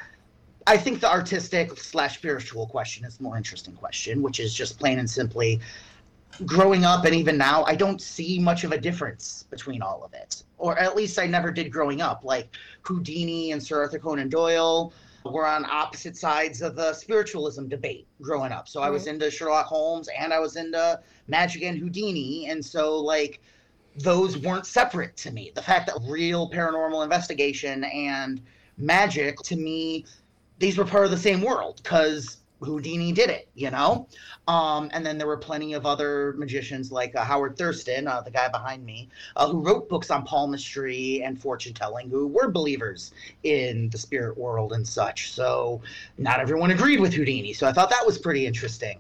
I 0.67 0.77
think 0.77 1.01
the 1.01 1.11
artistic 1.11 1.79
slash 1.79 2.17
spiritual 2.19 2.67
question 2.67 3.05
is 3.05 3.17
the 3.17 3.25
more 3.25 3.37
interesting 3.37 3.75
question, 3.75 4.23
which 4.23 4.39
is 4.39 4.55
just 4.55 4.79
plain 4.79 4.99
and 4.99 5.09
simply 5.09 5.61
growing 6.47 6.85
up 6.85 7.05
and 7.05 7.15
even 7.15 7.37
now, 7.37 7.65
I 7.65 7.75
don't 7.75 8.01
see 8.01 8.39
much 8.39 8.65
of 8.65 8.73
a 8.73 8.79
difference 8.79 9.45
between 9.51 9.83
all 9.83 10.03
of 10.03 10.15
it. 10.15 10.43
Or 10.59 10.79
at 10.79 10.97
least 10.97 11.19
I 11.19 11.27
never 11.27 11.51
did 11.51 11.71
growing 11.71 12.01
up. 12.01 12.25
Like 12.25 12.49
Houdini 12.83 13.53
and 13.53 13.63
Sir 13.63 13.81
Arthur 13.81 13.99
Conan 13.99 14.29
Doyle 14.29 14.93
were 15.25 15.47
on 15.47 15.65
opposite 15.65 16.17
sides 16.17 16.63
of 16.63 16.77
the 16.77 16.93
spiritualism 16.95 17.69
debate 17.69 18.07
growing 18.21 18.53
up. 18.53 18.69
So 18.69 18.81
I 18.81 18.91
was 18.91 19.03
mm-hmm. 19.03 19.15
into 19.15 19.31
Sherlock 19.31 19.67
Holmes 19.67 20.09
and 20.19 20.33
I 20.33 20.39
was 20.39 20.57
into 20.57 21.01
magic 21.29 21.63
and 21.63 21.79
Houdini. 21.79 22.49
And 22.49 22.65
so, 22.65 22.99
like, 22.99 23.41
those 23.97 24.39
weren't 24.39 24.67
separate 24.67 25.17
to 25.19 25.31
me. 25.31 25.53
The 25.55 25.63
fact 25.63 25.87
that 25.87 25.99
real 26.09 26.51
paranormal 26.51 27.03
investigation 27.03 27.85
and 27.85 28.41
magic, 28.79 29.39
to 29.39 29.57
me, 29.57 30.07
these 30.59 30.79
were 30.79 30.85
part 30.85 31.05
of 31.05 31.11
the 31.11 31.19
same 31.19 31.43
world 31.43 31.81
because 31.83 32.39
Houdini 32.65 33.13
did 33.13 33.31
it, 33.31 33.49
you 33.55 33.71
know? 33.71 34.07
Um, 34.49 34.91
and 34.93 35.05
then 35.05 35.19
there 35.19 35.27
were 35.27 35.37
plenty 35.37 35.75
of 35.75 35.87
other 35.87 36.35
magicians 36.37 36.91
like 36.91 37.15
uh, 37.15 37.25
Howard 37.25 37.57
Thurston, 37.57 38.09
uh, 38.09 38.21
the 38.21 38.31
guy 38.31 38.49
behind 38.49 38.85
me, 38.85 39.09
uh, 39.37 39.49
who 39.49 39.61
wrote 39.61 39.89
books 39.89 40.11
on 40.11 40.25
palmistry 40.25 41.23
and 41.23 41.41
fortune 41.41 41.75
telling, 41.75 42.09
who 42.11 42.27
were 42.27 42.51
believers 42.51 43.13
in 43.43 43.89
the 43.91 43.99
spirit 43.99 44.37
world 44.37 44.73
and 44.73 44.87
such. 44.87 45.33
So 45.33 45.81
not 46.19 46.41
everyone 46.41 46.71
agreed 46.71 47.01
with 47.01 47.13
Houdini. 47.13 47.53
So 47.53 47.67
I 47.67 47.73
thought 47.73 47.91
that 47.91 48.05
was 48.07 48.19
pretty 48.19 48.47
interesting. 48.47 48.99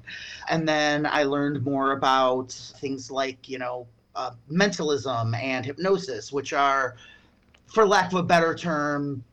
And 0.48 0.68
then 0.68 1.06
I 1.06 1.24
learned 1.24 1.64
more 1.64 1.92
about 1.92 2.52
things 2.52 3.10
like, 3.10 3.48
you 3.48 3.58
know, 3.58 3.86
uh, 4.14 4.32
mentalism 4.48 5.34
and 5.34 5.64
hypnosis, 5.64 6.32
which 6.32 6.52
are, 6.52 6.96
for 7.66 7.86
lack 7.86 8.12
of 8.12 8.18
a 8.18 8.22
better 8.22 8.54
term, 8.54 9.24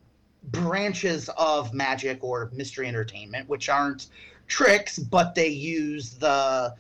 branches 0.44 1.30
of 1.38 1.74
magic 1.74 2.24
or 2.24 2.50
mystery 2.54 2.88
entertainment, 2.88 3.48
which 3.50 3.70
aren't 3.70 4.08
tricks, 4.48 4.98
but 4.98 5.36
they 5.36 5.48
use 5.48 6.12
the 6.12 6.74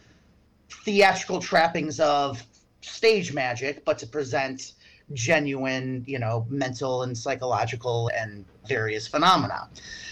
theatrical 0.69 1.39
trappings 1.39 1.99
of 1.99 2.45
stage 2.81 3.33
magic, 3.33 3.83
but 3.85 3.97
to 3.99 4.07
present 4.07 4.73
genuine, 5.13 6.03
you 6.07 6.19
know, 6.19 6.45
mental 6.49 7.03
and 7.03 7.17
psychological 7.17 8.09
and 8.15 8.45
various 8.67 9.07
phenomena. 9.07 9.69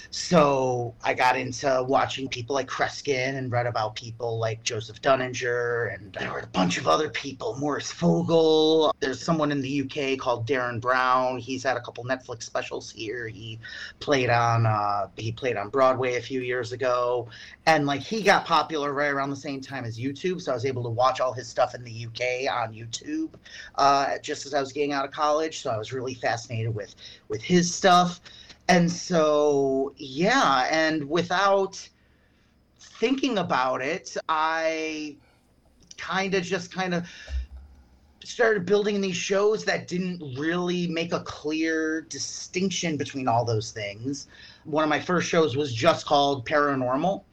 So 0.10 0.95
I 1.04 1.14
got 1.14 1.38
into 1.38 1.86
watching 1.88 2.28
people 2.28 2.56
like 2.56 2.68
Kreskin 2.68 3.36
and 3.36 3.52
read 3.52 3.68
about 3.68 3.95
people 3.95 4.39
like 4.39 4.64
Joseph 4.64 5.02
Dunninger 5.02 5.93
and 5.93 6.14
there 6.14 6.32
were 6.32 6.39
a 6.39 6.48
bunch 6.48 6.78
of 6.78 6.88
other 6.88 7.10
people, 7.10 7.56
Maurice 7.60 7.91
Fogel. 7.91 8.95
There's 9.00 9.22
someone 9.22 9.52
in 9.52 9.62
the 9.62 9.82
UK 9.82 10.18
called 10.18 10.48
Derren 10.48 10.80
Brown. 10.80 11.38
He's 11.38 11.64
had 11.64 11.78
a 11.78 11.82
couple 11.82 12.06
Netflix 12.06 12.43
specials 12.43 12.89
here. 12.89 13.28
He 13.28 13.60
played 14.00 14.30
on 14.30 14.66
uh, 14.66 15.08
he 15.18 15.32
played 15.32 15.58
on 15.58 15.70
Broadway 15.70 16.16
a 16.16 16.22
few 16.22 16.41
years 16.41 16.72
ago, 16.72 17.28
and 17.66 17.86
like 17.86 18.02
he 18.02 18.24
got 18.24 18.45
popular 18.45 18.93
right 18.93 19.12
around 19.12 19.30
the 19.30 19.36
same 19.36 19.62
time 19.62 19.84
as 19.84 20.00
YouTube. 20.00 20.41
So 20.41 20.52
I 20.52 20.56
was 20.56 20.66
able 20.66 20.84
to 20.84 20.89
watch 20.89 21.20
all 21.20 21.34
his 21.34 21.48
stuff 21.48 21.76
in 21.76 21.84
the 21.84 22.06
UK 22.06 22.52
on 22.52 22.74
YouTube 22.74 23.34
uh, 23.76 24.18
just 24.20 24.45
as 24.45 24.54
I 24.54 24.62
was 24.62 24.72
getting 24.72 24.93
out 24.93 25.06
of 25.06 25.12
college. 25.12 25.62
So 25.62 25.70
I 25.70 25.78
was 25.78 25.91
really 25.91 26.14
fascinated 26.14 26.74
with 26.74 26.95
with 27.30 27.41
his 27.41 27.73
stuff. 27.73 28.21
And 28.69 28.91
so 28.91 29.93
yeah 29.95 30.67
and 30.69 31.09
without 31.09 31.88
thinking 32.80 33.38
about 33.38 33.82
it 33.82 34.17
i 34.28 35.15
kind 35.97 36.34
of 36.34 36.43
just 36.43 36.71
kind 36.71 36.93
of 36.93 37.07
started 38.23 38.65
building 38.65 38.99
these 38.99 39.15
shows 39.15 39.63
that 39.63 39.88
didn't 39.88 40.21
really 40.38 40.88
make 40.88 41.13
a 41.13 41.21
clear 41.21 42.01
distinction 42.01 42.97
between 42.97 43.25
all 43.25 43.45
those 43.45 43.71
things. 43.71 44.28
One 44.65 44.84
of 44.84 44.89
my 44.89 44.99
first 44.99 45.30
shows 45.30 45.55
was 45.55 45.73
just 45.73 46.05
called 46.05 46.45
paranormal 46.45 47.23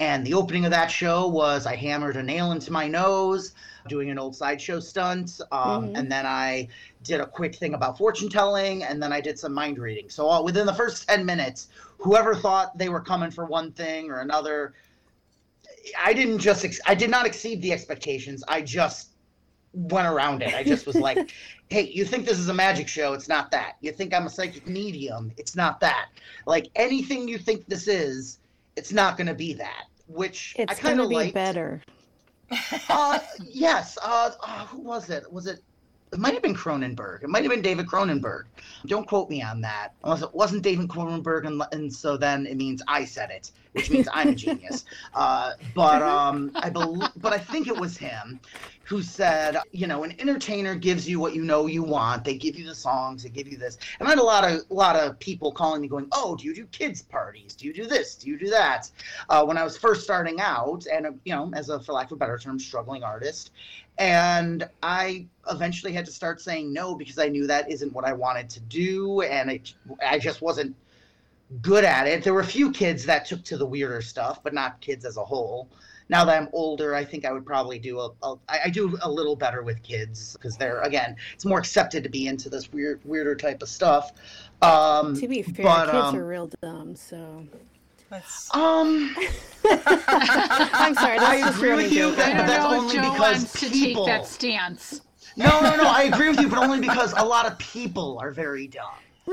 and 0.00 0.26
the 0.26 0.34
opening 0.34 0.64
of 0.64 0.70
that 0.70 0.90
show 0.90 1.26
was 1.28 1.66
i 1.66 1.74
hammered 1.76 2.16
a 2.16 2.22
nail 2.22 2.52
into 2.52 2.72
my 2.72 2.86
nose 2.88 3.54
doing 3.88 4.10
an 4.10 4.18
old 4.18 4.34
sideshow 4.34 4.80
stunt 4.80 5.40
um, 5.52 5.88
Mhm. 5.88 5.98
and 5.98 6.10
then 6.10 6.26
i 6.26 6.66
did 7.02 7.20
a 7.20 7.26
quick 7.26 7.54
thing 7.54 7.74
about 7.74 7.98
fortune 7.98 8.28
telling 8.30 8.82
and 8.82 9.00
then 9.02 9.12
I 9.12 9.20
did 9.20 9.38
some 9.38 9.52
mind 9.52 9.78
reading. 9.78 10.08
So 10.08 10.24
all, 10.26 10.42
within 10.42 10.64
the 10.64 10.72
first 10.72 11.06
10 11.06 11.26
minutes, 11.26 11.68
whoever 11.98 12.34
thought 12.34 12.78
they 12.78 12.88
were 12.88 13.00
coming 13.02 13.30
for 13.30 13.44
one 13.44 13.72
thing 13.72 14.10
or 14.10 14.20
another, 14.20 14.72
I 16.02 16.14
didn't 16.14 16.38
just, 16.38 16.64
ex- 16.64 16.80
I 16.86 16.94
did 16.94 17.10
not 17.10 17.26
exceed 17.26 17.60
the 17.60 17.72
expectations. 17.72 18.42
I 18.48 18.62
just 18.62 19.10
went 19.74 20.06
around 20.08 20.42
it. 20.42 20.54
I 20.54 20.62
just 20.64 20.86
was 20.86 20.96
like, 20.96 21.30
hey, 21.68 21.90
you 21.92 22.06
think 22.06 22.24
this 22.24 22.38
is 22.38 22.48
a 22.48 22.54
magic 22.54 22.88
show? 22.88 23.12
It's 23.12 23.28
not 23.28 23.50
that. 23.50 23.76
You 23.82 23.92
think 23.92 24.14
I'm 24.14 24.26
a 24.26 24.30
psychic 24.30 24.66
medium? 24.66 25.30
It's 25.36 25.54
not 25.54 25.80
that. 25.80 26.08
Like 26.46 26.70
anything 26.74 27.28
you 27.28 27.36
think 27.36 27.66
this 27.66 27.86
is, 27.86 28.38
it's 28.76 28.92
not 28.92 29.16
going 29.16 29.26
to 29.26 29.34
be 29.34 29.52
that. 29.54 29.84
Which 30.06 30.54
I 30.58 30.62
It's 30.62 30.78
kind 30.78 30.96
gonna 30.98 31.04
of 31.04 31.08
be 31.10 31.14
like. 31.16 31.34
better. 31.34 31.82
Uh, 32.90 33.18
yes. 33.42 33.96
Uh, 34.02 34.30
uh, 34.42 34.66
who 34.66 34.78
was 34.80 35.08
it? 35.10 35.30
Was 35.32 35.46
it? 35.46 35.60
It 36.14 36.20
might 36.20 36.32
have 36.32 36.42
been 36.42 36.54
Cronenberg. 36.54 37.24
It 37.24 37.28
might 37.28 37.42
have 37.42 37.50
been 37.50 37.60
David 37.60 37.86
Cronenberg. 37.88 38.44
Don't 38.86 39.06
quote 39.06 39.28
me 39.28 39.42
on 39.42 39.60
that. 39.62 39.94
Unless 40.04 40.22
it 40.22 40.32
wasn't 40.32 40.62
David 40.62 40.86
Cronenberg, 40.86 41.44
and, 41.44 41.60
and 41.72 41.92
so 41.92 42.16
then 42.16 42.46
it 42.46 42.56
means 42.56 42.80
I 42.86 43.04
said 43.04 43.30
it, 43.30 43.50
which 43.72 43.90
means 43.90 44.08
I'm 44.12 44.28
a 44.28 44.34
genius. 44.34 44.84
Uh, 45.14 45.52
but 45.74 46.02
um, 46.02 46.50
I 46.56 46.70
believe, 46.70 47.08
but 47.16 47.32
I 47.32 47.38
think 47.38 47.68
it 47.68 47.76
was 47.76 47.96
him 47.96 48.40
who 48.84 49.02
said, 49.02 49.56
you 49.72 49.86
know, 49.86 50.04
an 50.04 50.14
entertainer 50.20 50.74
gives 50.74 51.08
you 51.08 51.18
what 51.18 51.34
you 51.34 51.42
know 51.42 51.66
you 51.66 51.82
want. 51.82 52.24
They 52.24 52.36
give 52.36 52.58
you 52.58 52.66
the 52.66 52.74
songs, 52.74 53.22
they 53.22 53.30
give 53.30 53.48
you 53.48 53.56
this. 53.56 53.78
And 53.98 54.06
I 54.06 54.10
had 54.10 54.18
a 54.18 54.22
lot 54.22 54.44
of 54.44 54.60
a 54.70 54.74
lot 54.74 54.96
of 54.96 55.18
people 55.18 55.52
calling 55.52 55.80
me, 55.80 55.88
going, 55.88 56.08
"Oh, 56.12 56.36
do 56.36 56.44
you 56.44 56.54
do 56.54 56.66
kids 56.66 57.02
parties? 57.02 57.54
Do 57.54 57.66
you 57.66 57.72
do 57.72 57.86
this? 57.86 58.16
Do 58.16 58.28
you 58.28 58.38
do 58.38 58.50
that?" 58.50 58.90
Uh, 59.28 59.44
when 59.44 59.56
I 59.56 59.64
was 59.64 59.76
first 59.76 60.02
starting 60.02 60.40
out, 60.40 60.84
and 60.92 61.06
uh, 61.06 61.12
you 61.24 61.34
know, 61.34 61.50
as 61.54 61.70
a 61.70 61.80
for 61.80 61.92
lack 61.92 62.06
of 62.06 62.12
a 62.12 62.16
better 62.16 62.38
term, 62.38 62.58
struggling 62.58 63.02
artist, 63.02 63.52
and 63.98 64.68
I 64.82 65.26
eventually 65.50 65.92
had 65.92 66.04
to 66.06 66.12
start 66.12 66.40
saying 66.40 66.72
no 66.72 66.94
because 66.94 67.18
I 67.18 67.28
knew 67.28 67.46
that 67.46 67.70
isn't 67.70 67.92
what 67.92 68.04
I 68.04 68.12
wanted 68.12 68.50
to 68.50 68.60
do, 68.60 69.22
and 69.22 69.50
it, 69.50 69.74
I 70.04 70.18
just 70.18 70.42
wasn't 70.42 70.74
good 71.62 71.84
at 71.84 72.06
it. 72.06 72.24
There 72.24 72.34
were 72.34 72.40
a 72.40 72.46
few 72.46 72.72
kids 72.72 73.04
that 73.06 73.26
took 73.26 73.44
to 73.44 73.56
the 73.56 73.66
weirder 73.66 74.02
stuff, 74.02 74.42
but 74.42 74.54
not 74.54 74.80
kids 74.80 75.04
as 75.04 75.16
a 75.16 75.24
whole. 75.24 75.68
Now 76.08 76.24
that 76.24 76.36
I'm 76.40 76.48
older, 76.52 76.94
I 76.94 77.04
think 77.04 77.24
I 77.24 77.32
would 77.32 77.46
probably 77.46 77.78
do 77.78 77.98
a, 77.98 78.10
a 78.22 78.34
I 78.48 78.60
I 78.66 78.70
do 78.70 78.98
a 79.02 79.10
little 79.10 79.36
better 79.36 79.62
with 79.62 79.82
kids 79.82 80.34
because 80.34 80.56
they're 80.56 80.80
again, 80.82 81.16
it's 81.32 81.46
more 81.46 81.58
accepted 81.58 82.02
to 82.02 82.10
be 82.10 82.26
into 82.26 82.50
this 82.50 82.70
weird, 82.72 83.00
weirder 83.04 83.34
type 83.34 83.62
of 83.62 83.68
stuff. 83.68 84.12
Um, 84.60 85.18
To 85.18 85.28
be 85.28 85.42
fair, 85.42 85.64
but, 85.64 85.86
kids 85.86 85.96
um, 85.96 86.16
are 86.16 86.26
real 86.26 86.50
dumb, 86.60 86.94
so. 86.94 87.46
Let's- 88.14 88.54
um, 88.54 89.14
I'm 89.64 90.94
sorry. 90.94 91.18
That's 91.18 91.24
I 91.24 91.40
just 91.40 91.56
agree 91.58 91.74
with 91.74 91.92
you 91.92 91.98
joke. 92.10 92.16
that- 92.16 92.34
I 92.34 92.36
don't 92.38 92.46
that's 92.46 92.62
know 92.64 92.76
only 92.80 92.96
if 92.96 93.02
Joe 93.02 93.10
because 93.12 93.36
wants 93.38 93.60
to 93.60 93.70
people- 93.70 94.06
take 94.06 94.14
that 94.14 94.26
stance. 94.26 95.00
no, 95.36 95.60
no, 95.60 95.76
no. 95.76 95.84
I 95.88 96.04
agree 96.04 96.28
with 96.28 96.40
you, 96.40 96.48
but 96.48 96.58
only 96.58 96.80
because 96.80 97.12
a 97.16 97.24
lot 97.24 97.46
of 97.46 97.58
people 97.58 98.18
are 98.20 98.30
very 98.30 98.68
dumb. 98.68 98.84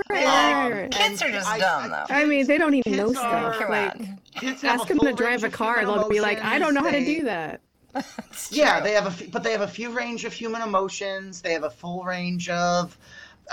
Right, 0.09 0.23
Um, 0.25 0.71
right, 0.71 0.82
right. 0.84 0.91
Kids 0.91 1.21
are 1.21 1.29
just 1.29 1.47
I- 1.47 1.59
dumb, 1.59 1.84
I- 1.84 1.88
though. 2.07 2.13
I 2.15 2.25
mean, 2.25 2.47
they 2.47 2.57
don't 2.57 2.73
even 2.73 2.95
know 2.95 3.07
kids 3.07 3.19
are- 3.19 3.53
stuff. 3.53 3.69
Like. 3.69 4.34
Kids 4.36 4.63
ask 4.63 4.88
them 4.88 4.97
to 4.99 5.13
drive 5.13 5.43
a 5.43 5.49
car, 5.49 5.79
human 5.82 5.93
they'll 5.99 6.09
be 6.09 6.21
like, 6.21 6.43
I 6.43 6.57
don't 6.57 6.73
know 6.73 6.82
how 6.82 6.91
to 6.91 7.05
do 7.05 7.23
that. 7.23 7.61
Yeah, 8.49 8.79
they 8.79 8.93
have 8.93 9.05
a, 9.05 9.09
f- 9.09 9.29
but 9.32 9.43
they 9.43 9.51
have 9.51 9.61
a 9.61 9.67
few 9.67 9.91
range 9.91 10.23
of 10.23 10.32
human 10.32 10.61
emotions. 10.61 11.41
They 11.41 11.51
have 11.51 11.63
a 11.65 11.69
full 11.69 12.03
range 12.05 12.47
of, 12.47 12.97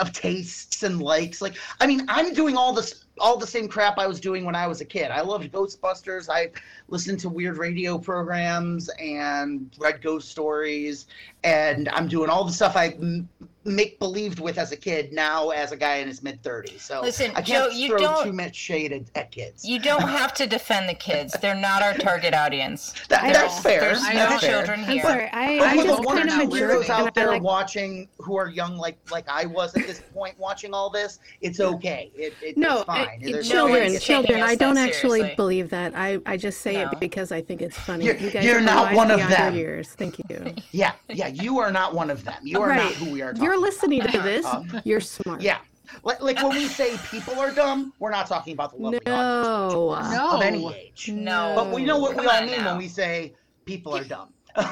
of 0.01 0.13
tastes 0.13 0.85
and 0.85 1.03
likes. 1.03 1.43
Like, 1.43 1.57
I 1.81 1.89
mean, 1.89 2.05
I'm 2.09 2.33
doing 2.35 2.57
all 2.57 2.73
this, 2.73 3.05
all 3.21 3.37
the 3.37 3.47
same 3.47 3.69
crap 3.69 3.99
I 3.99 4.07
was 4.07 4.21
doing 4.21 4.45
when 4.45 4.55
I 4.55 4.67
was 4.67 4.81
a 4.81 4.85
kid. 4.85 5.11
I 5.11 5.21
loved 5.21 5.53
Ghostbusters. 5.53 6.29
I 6.31 6.51
listened 6.89 7.21
to 7.21 7.29
weird 7.29 7.59
radio 7.59 7.99
programs 7.99 8.89
and 9.01 9.71
read 9.79 10.01
ghost 10.03 10.31
stories, 10.31 11.07
and 11.45 11.89
I'm 11.91 12.09
doing 12.09 12.31
all 12.31 12.45
the 12.45 12.53
stuff 12.53 12.77
I 12.77 12.89
m- 12.89 13.29
make 13.65 13.99
believed 13.99 14.41
with 14.41 14.57
as 14.57 14.73
a 14.73 14.77
kid 14.77 15.13
now 15.13 15.51
as 15.51 15.73
a 15.73 15.77
guy 15.77 15.97
in 15.97 16.09
his 16.09 16.23
mid 16.23 16.43
30s. 16.43 16.81
So 16.81 17.03
Listen, 17.03 17.33
I 17.33 17.43
can't 17.43 17.71
Joe, 17.71 17.77
you 17.77 17.89
throw 17.89 17.99
don't- 17.99 18.25
too 18.25 18.33
much 18.33 18.55
shade 18.57 18.93
at, 18.95 19.03
at 19.15 19.31
kids. 19.31 19.63
You 19.63 19.79
don't 19.79 20.09
have 20.09 20.33
to 20.35 20.47
defend 20.47 20.89
the 20.89 20.95
kids. 20.95 21.37
They're 21.43 21.55
not 21.55 21.83
our 21.83 21.93
target 21.95 22.33
audience. 22.33 22.95
That, 23.11 23.25
I 23.25 23.33
that's 23.33 23.61
fair. 23.61 23.81
There's 23.81 24.01
no 24.03 24.15
That's 24.15 24.31
don't- 24.31 24.41
fair. 24.41 24.51
children 24.65 24.81
I'm 24.85 24.91
here. 24.91 25.03
sorry. 25.03 25.29
I, 25.33 25.59
But 25.59 25.67
I 25.69 25.77
just 25.85 26.05
one 26.05 26.17
or 26.19 26.27
kind 26.27 26.43
of 26.43 26.49
two 26.51 26.57
a 26.57 26.61
weirdos 26.61 26.81
jerk, 26.87 26.91
out 26.91 27.15
there 27.15 27.27
like. 27.29 27.43
watching 27.43 28.09
who 28.19 28.37
are 28.37 28.49
young 28.49 28.79
like 28.79 28.97
like 29.11 29.29
I 29.29 29.45
was 29.45 29.77
at 29.77 29.87
this 29.87 30.01
point 30.15 30.39
watching 30.39 30.73
all 30.73 30.89
this, 30.89 31.19
it's 31.43 31.61
okay. 31.61 32.11
It, 32.17 32.33
it, 32.43 32.57
No, 32.57 32.77
it's 32.79 32.85
fine. 32.85 33.07
I- 33.07 33.19
There's 33.21 33.51
no 33.51 33.69
children, 33.69 34.01
children. 34.01 34.43
I 34.43 34.55
don't 34.55 34.79
actually 34.79 35.19
seriously. 35.21 35.37
believe 35.37 35.69
that. 35.71 35.93
I, 35.95 36.21
I 36.25 36.39
just 36.39 36.63
say 36.63 36.75
No. 36.85 36.91
it 36.91 37.01
because 37.01 37.33
I 37.33 37.43
think 37.43 37.61
it's 37.61 37.77
funny. 37.79 38.07
You're- 38.07 38.19
you 38.19 38.31
guys 38.31 38.45
you're 38.47 38.63
not 38.63 38.87
wise 38.87 38.97
one 38.97 39.11
of 39.11 39.19
beyond 39.19 39.31
your 39.31 39.39
them. 39.41 39.55
Years. 39.57 39.89
Thank 39.91 40.19
you. 40.19 40.25
Yeah, 40.73 40.93
yeah. 41.09 41.28
You 41.35 41.59
are 41.59 41.71
not 41.71 41.95
one 41.95 42.11
of 42.11 42.25
them. 42.25 42.41
You 42.43 42.61
are 42.63 42.69
right. 42.69 42.77
not 42.85 42.93
who 42.95 43.11
we 43.11 43.23
are. 43.23 43.33
Talking 43.33 43.45
You're 43.45 43.61
listening 43.61 44.03
to 44.03 44.19
this. 44.21 44.45
Um, 44.47 44.81
You're 44.85 45.01
smart. 45.01 45.41
Yeah, 45.41 45.59
like, 46.03 46.21
like 46.23 46.37
when 46.43 46.51
we 46.55 46.67
say 46.67 46.97
people 47.11 47.39
are 47.39 47.51
dumb, 47.53 47.93
we're 47.99 48.11
not 48.11 48.27
talking 48.27 48.53
about 48.53 48.73
the 48.73 48.79
lovely 48.83 48.99
audience 49.07 49.73
No. 49.75 50.11
No. 50.11 50.37
of 50.37 50.43
any 50.43 50.75
age. 50.75 51.09
No. 51.13 51.53
But 51.57 51.71
we 51.73 51.85
know 51.85 51.99
what 51.99 52.17
we 52.17 52.27
all 52.27 52.41
mean 52.43 52.51
now. 52.61 52.67
when 52.71 52.79
we 52.79 52.89
say 52.89 53.35
people 53.65 53.97
are 53.97 54.05
dumb. 54.05 54.33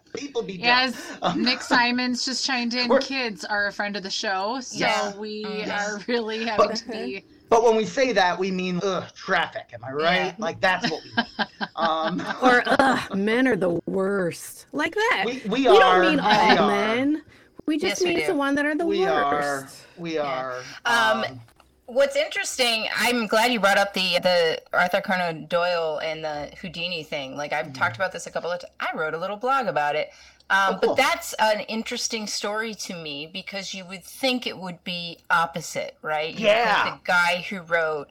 people 0.16 0.42
be 0.42 0.58
dumb. 0.58 0.66
As 0.68 0.96
Um, 1.22 1.44
Nick 1.44 1.62
Simons 1.62 2.26
just 2.26 2.46
chimed 2.46 2.74
in, 2.74 2.88
We're- 2.90 3.02
kids 3.02 3.46
are 3.46 3.68
a 3.68 3.72
friend 3.72 3.96
of 3.96 4.04
the 4.04 4.10
show, 4.10 4.60
so 4.62 4.78
Yes. 4.78 5.16
we 5.16 5.46
Yes. 5.48 5.70
are 5.88 6.00
really 6.08 6.46
having 6.46 6.68
But- 6.68 6.76
to 6.78 6.88
be. 6.90 7.26
But 7.50 7.64
when 7.64 7.76
we 7.76 7.86
say 7.86 8.12
that, 8.14 8.38
we 8.38 8.52
mean 8.52 8.80
ugh, 8.84 9.04
traffic. 9.16 9.70
Am 9.74 9.84
I 9.84 9.92
right? 9.92 10.16
Yeah. 10.28 10.36
Like 10.38 10.62
that's 10.62 10.90
what 10.90 11.04
we 11.04 11.12
mean. 11.16 11.26
Um, 11.76 12.22
Or 12.42 12.62
ugh, 12.66 13.16
men 13.16 13.48
are 13.48 13.56
the 13.56 13.80
worst. 13.86 14.66
Like 14.72 14.94
that. 14.96 15.24
we, 15.26 15.42
we, 15.48 15.62
we 15.62 15.68
are. 15.68 15.80
don't 15.80 16.02
mean 16.02 16.16
we 16.18 16.30
all 16.30 16.60
are, 16.60 16.68
men. 16.68 17.22
We 17.66 17.78
just 17.78 18.02
Yes, 18.02 18.04
mean 18.04 18.20
do. 18.20 18.28
the 18.28 18.36
one 18.36 18.56
that 18.56 18.66
are 18.66 18.76
the 18.76 18.86
We 18.86 19.06
are. 19.06 19.32
worst. 19.32 19.78
We 19.98 20.18
are. 20.18 20.60
Um, 20.86 21.24
um, 21.24 21.40
What's 21.86 22.16
interesting, 22.16 22.86
I'm 22.96 23.26
glad 23.26 23.52
you 23.52 23.60
brought 23.60 23.80
up 23.80 23.96
the 23.96 24.20
the 24.22 24.62
Arthur 24.74 25.02
Conan 25.02 25.48
Doyle 25.48 26.00
and 26.04 26.24
the 26.24 26.52
Houdini 26.62 27.02
thing. 27.02 27.36
Like 27.36 27.52
I've 27.52 27.74
talked 27.74 27.96
about 27.96 28.12
this 28.12 28.28
a 28.28 28.32
couple 28.32 28.52
of 28.52 28.60
times. 28.60 28.72
I 28.80 28.96
wrote 28.96 29.16
a 29.16 29.18
little 29.18 29.38
blog 29.38 29.66
about 29.66 29.96
it. 29.96 30.10
Um. 30.50 30.76
Oh, 30.76 30.80
cool. 30.82 30.96
But 30.96 30.98
that's 30.98 31.34
an 31.34 31.62
interesting 31.62 32.26
story 32.28 32.74
to 32.76 32.96
me 32.96 33.28
because 33.32 33.74
you 33.74 33.86
would 33.86 34.04
think 34.04 34.48
it 34.48 34.58
would 34.58 34.84
be 34.84 35.20
opposite, 35.30 35.98
right? 36.02 36.34
You 36.38 36.48
Yeah. 36.48 36.92
The 36.96 37.00
guy 37.04 37.46
who 37.50 37.62
wrote 37.62 38.08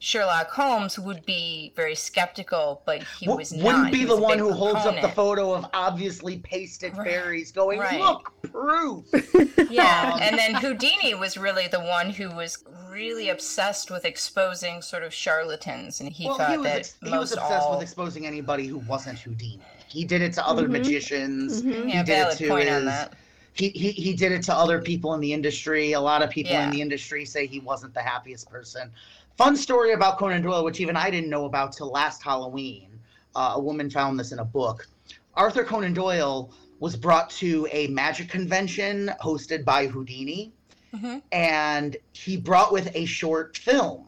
Sherlock 0.00 0.50
Holmes 0.50 0.96
would 0.96 1.26
be 1.26 1.72
very 1.74 1.96
skeptical, 1.96 2.82
but 2.86 3.02
he 3.18 3.26
w- 3.26 3.38
was 3.38 3.50
wouldn't 3.52 3.84
not. 3.84 3.92
be 3.92 4.04
the 4.04 4.16
one 4.16 4.38
big 4.38 4.46
who 4.46 4.52
holds 4.52 4.86
up 4.86 5.00
the 5.00 5.08
photo 5.08 5.54
of 5.54 5.66
obviously 5.74 6.38
pasted 6.38 6.96
Right. 6.96 7.08
fairies 7.08 7.50
going, 7.50 7.80
Right. 7.80 8.00
look, 8.00 8.32
proof. 8.52 9.04
Yeah, 9.70 10.12
Um, 10.14 10.20
and 10.22 10.38
then 10.38 10.54
Houdini 10.54 11.14
was 11.14 11.36
really 11.36 11.66
the 11.66 11.80
one 11.80 12.10
who 12.10 12.30
was 12.30 12.64
really 12.88 13.28
obsessed 13.30 13.90
with 13.90 14.04
exposing 14.04 14.82
sort 14.82 15.02
of 15.02 15.12
charlatans, 15.12 16.00
and 16.00 16.10
he 16.12 16.26
well, 16.26 16.38
thought 16.38 16.50
he 16.52 16.56
was, 16.58 16.64
that 16.66 16.76
ex- 16.78 16.94
he 17.02 17.10
most 17.10 17.20
was 17.20 17.32
obsessed 17.32 17.62
all 17.66 17.72
with 17.72 17.82
exposing 17.82 18.24
anybody 18.24 18.66
who 18.68 18.78
wasn't 18.78 19.18
Houdini. 19.18 19.60
He 19.88 20.04
did 20.04 20.22
it 20.22 20.32
to 20.34 20.46
other 20.46 20.66
Mhm. 20.68 20.72
magicians. 20.72 21.62
Mhm. 21.62 21.86
He 21.86 21.92
yeah, 21.94 22.02
did 22.02 22.28
it 22.28 22.36
to 22.38 22.48
point 22.48 22.68
on 22.68 22.82
his- 22.82 22.84
that. 22.84 23.14
He, 23.54 23.70
he, 23.70 23.90
he 23.90 24.12
did 24.14 24.30
it 24.30 24.42
to 24.44 24.54
other 24.54 24.80
people 24.80 25.14
in 25.14 25.20
the 25.20 25.32
industry. 25.32 25.92
A 25.92 26.00
lot 26.00 26.22
of 26.22 26.30
people 26.30 26.52
Yeah. 26.52 26.64
in 26.66 26.70
the 26.70 26.80
industry 26.80 27.24
say 27.24 27.46
he 27.46 27.58
wasn't 27.58 27.92
the 27.92 28.02
happiest 28.02 28.48
person. 28.48 28.92
Fun 29.36 29.56
story 29.56 29.92
about 29.94 30.18
Conan 30.18 30.42
Doyle, 30.42 30.62
which 30.64 30.78
even 30.80 30.96
I 30.96 31.10
didn't 31.10 31.30
know 31.30 31.44
about 31.44 31.72
till 31.72 31.90
last 31.90 32.22
Halloween. 32.22 33.00
Uh, 33.34 33.52
a 33.56 33.60
woman 33.60 33.90
found 33.90 34.18
this 34.18 34.30
in 34.30 34.38
a 34.38 34.44
book. 34.44 34.86
Arthur 35.34 35.64
Conan 35.64 35.92
Doyle 35.92 36.52
was 36.80 36.94
brought 36.96 37.30
to 37.30 37.66
a 37.72 37.88
magic 37.88 38.28
convention 38.28 39.10
hosted 39.20 39.64
by 39.64 39.86
Houdini, 39.88 40.52
Mhm. 40.94 41.22
and 41.32 41.96
he 42.12 42.36
brought 42.36 42.72
with 42.72 42.90
a 42.94 43.04
short 43.06 43.56
film. 43.58 44.06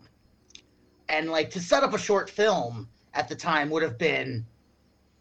And 1.08 1.30
like 1.30 1.50
to 1.50 1.60
set 1.60 1.82
up 1.82 1.92
a 1.92 1.98
short 1.98 2.30
film 2.30 2.88
at 3.14 3.28
the 3.28 3.34
time 3.34 3.68
would 3.70 3.82
have 3.82 3.98
been 3.98 4.46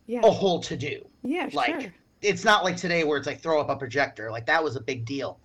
Yeah. 0.10 0.22
a 0.24 0.32
whole 0.32 0.60
to 0.62 0.76
do. 0.76 1.08
yeah, 1.22 1.50
like 1.54 1.82
sure. 1.82 1.94
it's 2.24 2.44
not 2.44 2.64
like 2.64 2.78
today 2.78 3.04
where 3.04 3.20
it's 3.20 3.28
like 3.28 3.42
throw 3.42 3.62
up 3.62 3.70
a 3.70 3.76
projector. 3.76 4.32
Like 4.32 4.48
that 4.48 4.64
was 4.64 4.76
a 4.76 4.82
big 4.82 5.06
deal. 5.06 5.40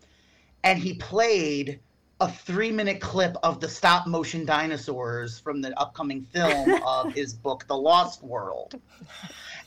And 0.63 0.79
he 0.79 0.95
played 0.95 1.81
a 2.19 2.31
three 2.31 2.73
minute 2.73 2.99
clip 2.99 3.37
of 3.43 3.61
the 3.61 3.69
stop 3.69 4.07
motion 4.07 4.47
dinosaurs 4.47 5.39
from 5.39 5.61
the 5.61 5.79
upcoming 5.79 6.23
film 6.23 6.81
of 6.87 7.13
his 7.13 7.35
book, 7.35 7.67
The 7.69 7.77
Lost 7.77 8.23
World. 8.23 8.81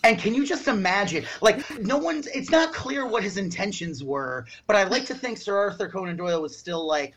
And 0.04 0.18
can 0.18 0.34
you 0.34 0.48
just 0.48 0.68
imagine? 0.68 1.26
Like, 1.42 1.80
no 1.80 1.98
one's, 1.98 2.26
it's 2.26 2.50
not 2.50 2.74
clear 2.74 3.06
what 3.06 3.22
his 3.22 3.38
intentions 3.38 4.04
were, 4.04 4.46
but 4.66 4.76
I 4.76 4.86
like 4.86 5.06
to 5.06 5.14
think 5.14 5.38
Sir 5.38 5.56
Arthur 5.56 5.90
Conan 5.90 6.16
Doyle 6.18 6.42
was 6.42 6.58
still 6.58 6.88
like, 6.88 7.14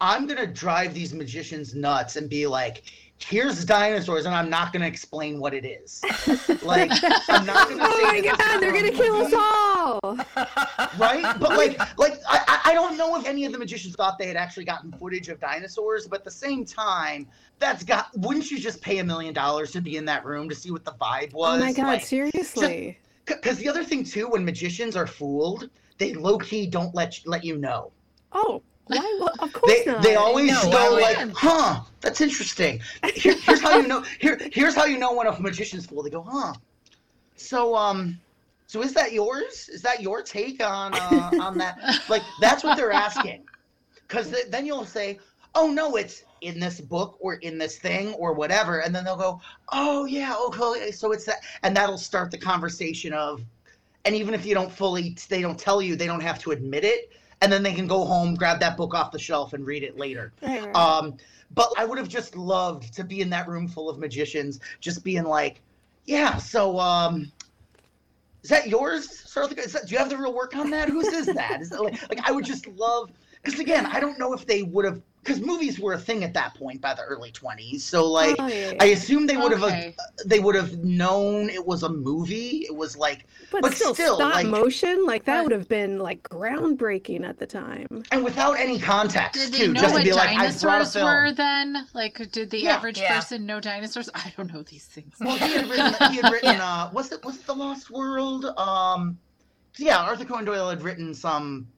I'm 0.00 0.26
going 0.26 0.38
to 0.38 0.46
drive 0.46 0.92
these 0.92 1.14
magicians 1.14 1.74
nuts 1.74 2.16
and 2.16 2.28
be 2.28 2.46
like, 2.46 2.82
here's 3.20 3.64
dinosaurs, 3.64 4.26
and 4.26 4.34
I'm 4.34 4.48
not 4.48 4.72
going 4.72 4.82
to 4.82 4.88
explain 4.88 5.38
what 5.40 5.54
it 5.54 5.64
is. 5.64 6.02
Like, 6.62 6.90
I'm 7.28 7.46
not 7.46 7.68
going 7.68 7.78
to 7.78 7.84
oh 7.86 7.96
say 7.98 8.02
Oh 8.02 8.12
my 8.12 8.20
that 8.20 8.22
this 8.22 8.32
is 8.32 8.36
god, 8.38 8.60
they're 8.60 8.72
gonna 8.72 8.90
kill 8.90 9.14
us 9.16 9.32
all! 9.32 10.16
right? 10.98 11.38
But 11.38 11.50
like, 11.56 11.78
like 11.98 12.20
I, 12.28 12.44
I- 12.46 12.70
I 12.70 12.74
don't 12.74 12.98
know 12.98 13.18
if 13.18 13.26
any 13.26 13.44
of 13.46 13.52
the 13.52 13.58
magicians 13.58 13.94
thought 13.94 14.18
they 14.18 14.26
had 14.26 14.36
actually 14.36 14.64
gotten 14.64 14.92
footage 14.92 15.28
of 15.28 15.40
dinosaurs, 15.40 16.06
but 16.06 16.18
at 16.20 16.24
the 16.24 16.30
same 16.30 16.64
time, 16.64 17.26
that's 17.58 17.82
got. 17.84 18.08
Wouldn't 18.18 18.50
you 18.50 18.58
just 18.58 18.82
pay 18.82 18.98
a 18.98 19.04
million 19.04 19.32
dollars 19.32 19.70
to 19.72 19.80
be 19.80 19.96
in 19.96 20.04
that 20.06 20.24
room 20.26 20.48
to 20.50 20.54
see 20.54 20.70
what 20.70 20.84
the 20.84 20.92
vibe 21.00 21.32
was? 21.32 21.60
Oh 21.62 21.64
my 21.64 21.72
god, 21.72 21.86
Like, 21.86 22.04
seriously. 22.04 22.98
Because 23.24 23.56
the 23.58 23.68
other 23.68 23.84
thing 23.84 24.04
too, 24.04 24.28
when 24.28 24.44
magicians 24.44 24.96
are 24.96 25.06
fooled, 25.06 25.70
they 25.98 26.12
low 26.14 26.38
key 26.38 26.66
don't 26.66 26.94
let 26.94 27.24
you, 27.24 27.30
let 27.30 27.44
you 27.44 27.56
know. 27.56 27.92
Oh, 28.32 28.62
why? 28.88 29.16
Well, 29.20 29.34
of 29.40 29.52
course 29.52 29.74
They 29.84 29.84
not. 29.92 30.02
they 30.02 30.14
always 30.16 30.50
No, 30.50 30.70
go 30.70 30.98
like, 31.00 31.18
would- 31.18 31.32
huh, 31.34 31.80
that's 32.00 32.20
interesting. 32.20 32.80
Here, 33.14 33.34
here's 33.42 33.60
how 33.60 33.76
you 33.78 33.86
know. 33.88 34.04
Here 34.20 34.38
here's 34.52 34.74
how 34.74 34.84
you 34.84 34.98
know 34.98 35.12
when 35.14 35.26
a 35.26 35.40
magician's 35.40 35.86
fooled. 35.86 36.06
They 36.06 36.10
go, 36.10 36.22
huh. 36.28 36.54
So 37.36 37.74
um, 37.74 38.18
so 38.66 38.82
is 38.82 38.92
that 38.94 39.12
yours? 39.12 39.68
Is 39.68 39.82
that 39.82 40.00
your 40.02 40.22
take 40.22 40.62
on 40.62 40.94
uh, 40.94 41.30
on 41.40 41.56
that? 41.58 41.78
Like 42.08 42.22
that's 42.40 42.64
what 42.64 42.76
they're 42.76 42.92
asking. 42.92 43.44
Because 44.06 44.30
th- 44.30 44.46
then 44.48 44.64
you'll 44.66 44.84
say, 44.86 45.18
oh 45.54 45.70
no, 45.70 45.96
it's 45.96 46.22
in 46.40 46.58
this 46.60 46.80
book 46.80 47.16
or 47.20 47.34
in 47.36 47.58
this 47.58 47.78
thing 47.78 48.14
or 48.14 48.32
whatever, 48.32 48.80
and 48.80 48.94
then 48.94 49.04
they'll 49.04 49.16
go, 49.16 49.40
oh 49.72 50.04
yeah, 50.06 50.34
okay, 50.46 50.90
so 50.92 51.12
it's 51.12 51.24
that, 51.24 51.38
and 51.62 51.76
that'll 51.76 51.98
start 51.98 52.30
the 52.30 52.38
conversation 52.38 53.12
of, 53.12 53.42
and 54.04 54.14
even 54.14 54.34
if 54.34 54.46
you 54.46 54.54
don't 54.54 54.70
fully, 54.70 55.16
they 55.28 55.42
don't 55.42 55.58
tell 55.58 55.82
you, 55.82 55.96
they 55.96 56.06
don't 56.06 56.22
have 56.22 56.38
to 56.38 56.52
admit 56.52 56.84
it, 56.84 57.10
and 57.40 57.52
then 57.52 57.62
they 57.62 57.72
can 57.72 57.86
go 57.86 58.04
home, 58.04 58.34
grab 58.34 58.60
that 58.60 58.76
book 58.76 58.94
off 58.94 59.12
the 59.12 59.18
shelf, 59.18 59.52
and 59.52 59.66
read 59.66 59.82
it 59.82 59.96
later. 59.96 60.32
Right, 60.42 60.64
right. 60.64 60.74
Um, 60.74 61.16
but 61.54 61.72
I 61.76 61.84
would 61.84 61.98
have 61.98 62.08
just 62.08 62.36
loved 62.36 62.92
to 62.94 63.04
be 63.04 63.20
in 63.20 63.30
that 63.30 63.48
room 63.48 63.68
full 63.68 63.88
of 63.88 63.98
magicians, 63.98 64.60
just 64.80 65.04
being 65.04 65.24
like, 65.24 65.60
yeah, 66.04 66.36
so 66.36 66.78
um, 66.78 67.30
is 68.42 68.50
that 68.50 68.68
yours, 68.68 69.08
Sir? 69.08 69.48
Is 69.56 69.72
that, 69.72 69.86
do 69.86 69.92
you 69.92 69.98
have 69.98 70.10
the 70.10 70.16
real 70.16 70.34
work 70.34 70.56
on 70.56 70.70
that? 70.70 70.88
Whose 70.88 71.08
is 71.08 71.26
that? 71.26 71.60
Is 71.60 71.70
that 71.70 71.82
like, 71.82 72.08
like 72.08 72.28
I 72.28 72.32
would 72.32 72.44
just 72.44 72.66
love 72.66 73.10
because 73.42 73.60
again, 73.60 73.86
I 73.86 74.00
don't 74.00 74.18
know 74.18 74.32
if 74.32 74.46
they 74.46 74.62
would 74.62 74.84
have 74.84 75.00
because 75.28 75.42
movies 75.42 75.78
were 75.78 75.92
a 75.92 75.98
thing 75.98 76.24
at 76.24 76.32
that 76.34 76.54
point 76.54 76.80
by 76.80 76.94
the 76.94 77.02
early 77.02 77.30
twenties. 77.30 77.84
So 77.84 78.10
like, 78.10 78.36
Oh, 78.38 78.46
yeah, 78.46 78.70
yeah. 78.72 78.76
I 78.80 78.86
assume 78.86 79.26
they 79.26 79.36
would 79.36 79.52
have 79.52 79.62
Okay. 79.62 79.94
they 80.24 80.40
would 80.40 80.54
have 80.54 80.78
known 80.82 81.50
it 81.50 81.64
was 81.64 81.82
a 81.82 81.88
movie. 81.88 82.64
It 82.68 82.74
was 82.74 82.96
like, 82.96 83.26
but, 83.52 83.60
but 83.62 83.74
still, 83.74 83.94
still, 83.94 84.16
stop 84.16 84.34
like- 84.34 84.46
motion, 84.46 85.04
like 85.04 85.24
that 85.26 85.42
would 85.42 85.52
have 85.52 85.68
been 85.68 85.98
like 85.98 86.22
groundbreaking 86.24 87.28
at 87.28 87.38
the 87.38 87.46
time. 87.46 87.86
and 88.10 88.24
without 88.24 88.54
any 88.58 88.78
context 88.78 89.34
Did 89.40 89.52
they 89.52 89.58
too, 89.66 89.72
know 89.74 89.80
just 89.82 89.96
to 89.96 90.02
be 90.02 90.12
like, 90.12 90.30
I 90.30 90.34
brought 90.36 90.44
a 90.44 90.58
dinosaurs 90.60 90.92
film. 90.94 91.04
were 91.04 91.32
then? 91.32 91.86
Like, 91.94 92.30
did 92.32 92.50
the 92.50 92.60
Yeah. 92.62 92.76
average 92.76 92.98
Yeah. 92.98 93.16
person 93.16 93.44
know 93.44 93.60
dinosaurs? 93.60 94.08
I 94.14 94.32
don't 94.36 94.52
know 94.52 94.62
these 94.62 94.86
things. 94.86 95.14
Well, 95.20 95.36
he 95.36 95.52
had 95.52 95.68
written. 95.68 95.94
He 96.10 96.16
had 96.22 96.32
written. 96.32 96.56
Uh, 96.60 96.90
was 96.92 97.12
it 97.12 97.22
was 97.24 97.36
it 97.36 97.46
the 97.46 97.54
Lost 97.54 97.90
World? 97.90 98.46
Um, 98.56 99.18
yeah, 99.76 99.98
Arthur 99.98 100.24
Conan 100.24 100.44
Doyle 100.46 100.70
had 100.70 100.82
written 100.82 101.14
some 101.14 101.68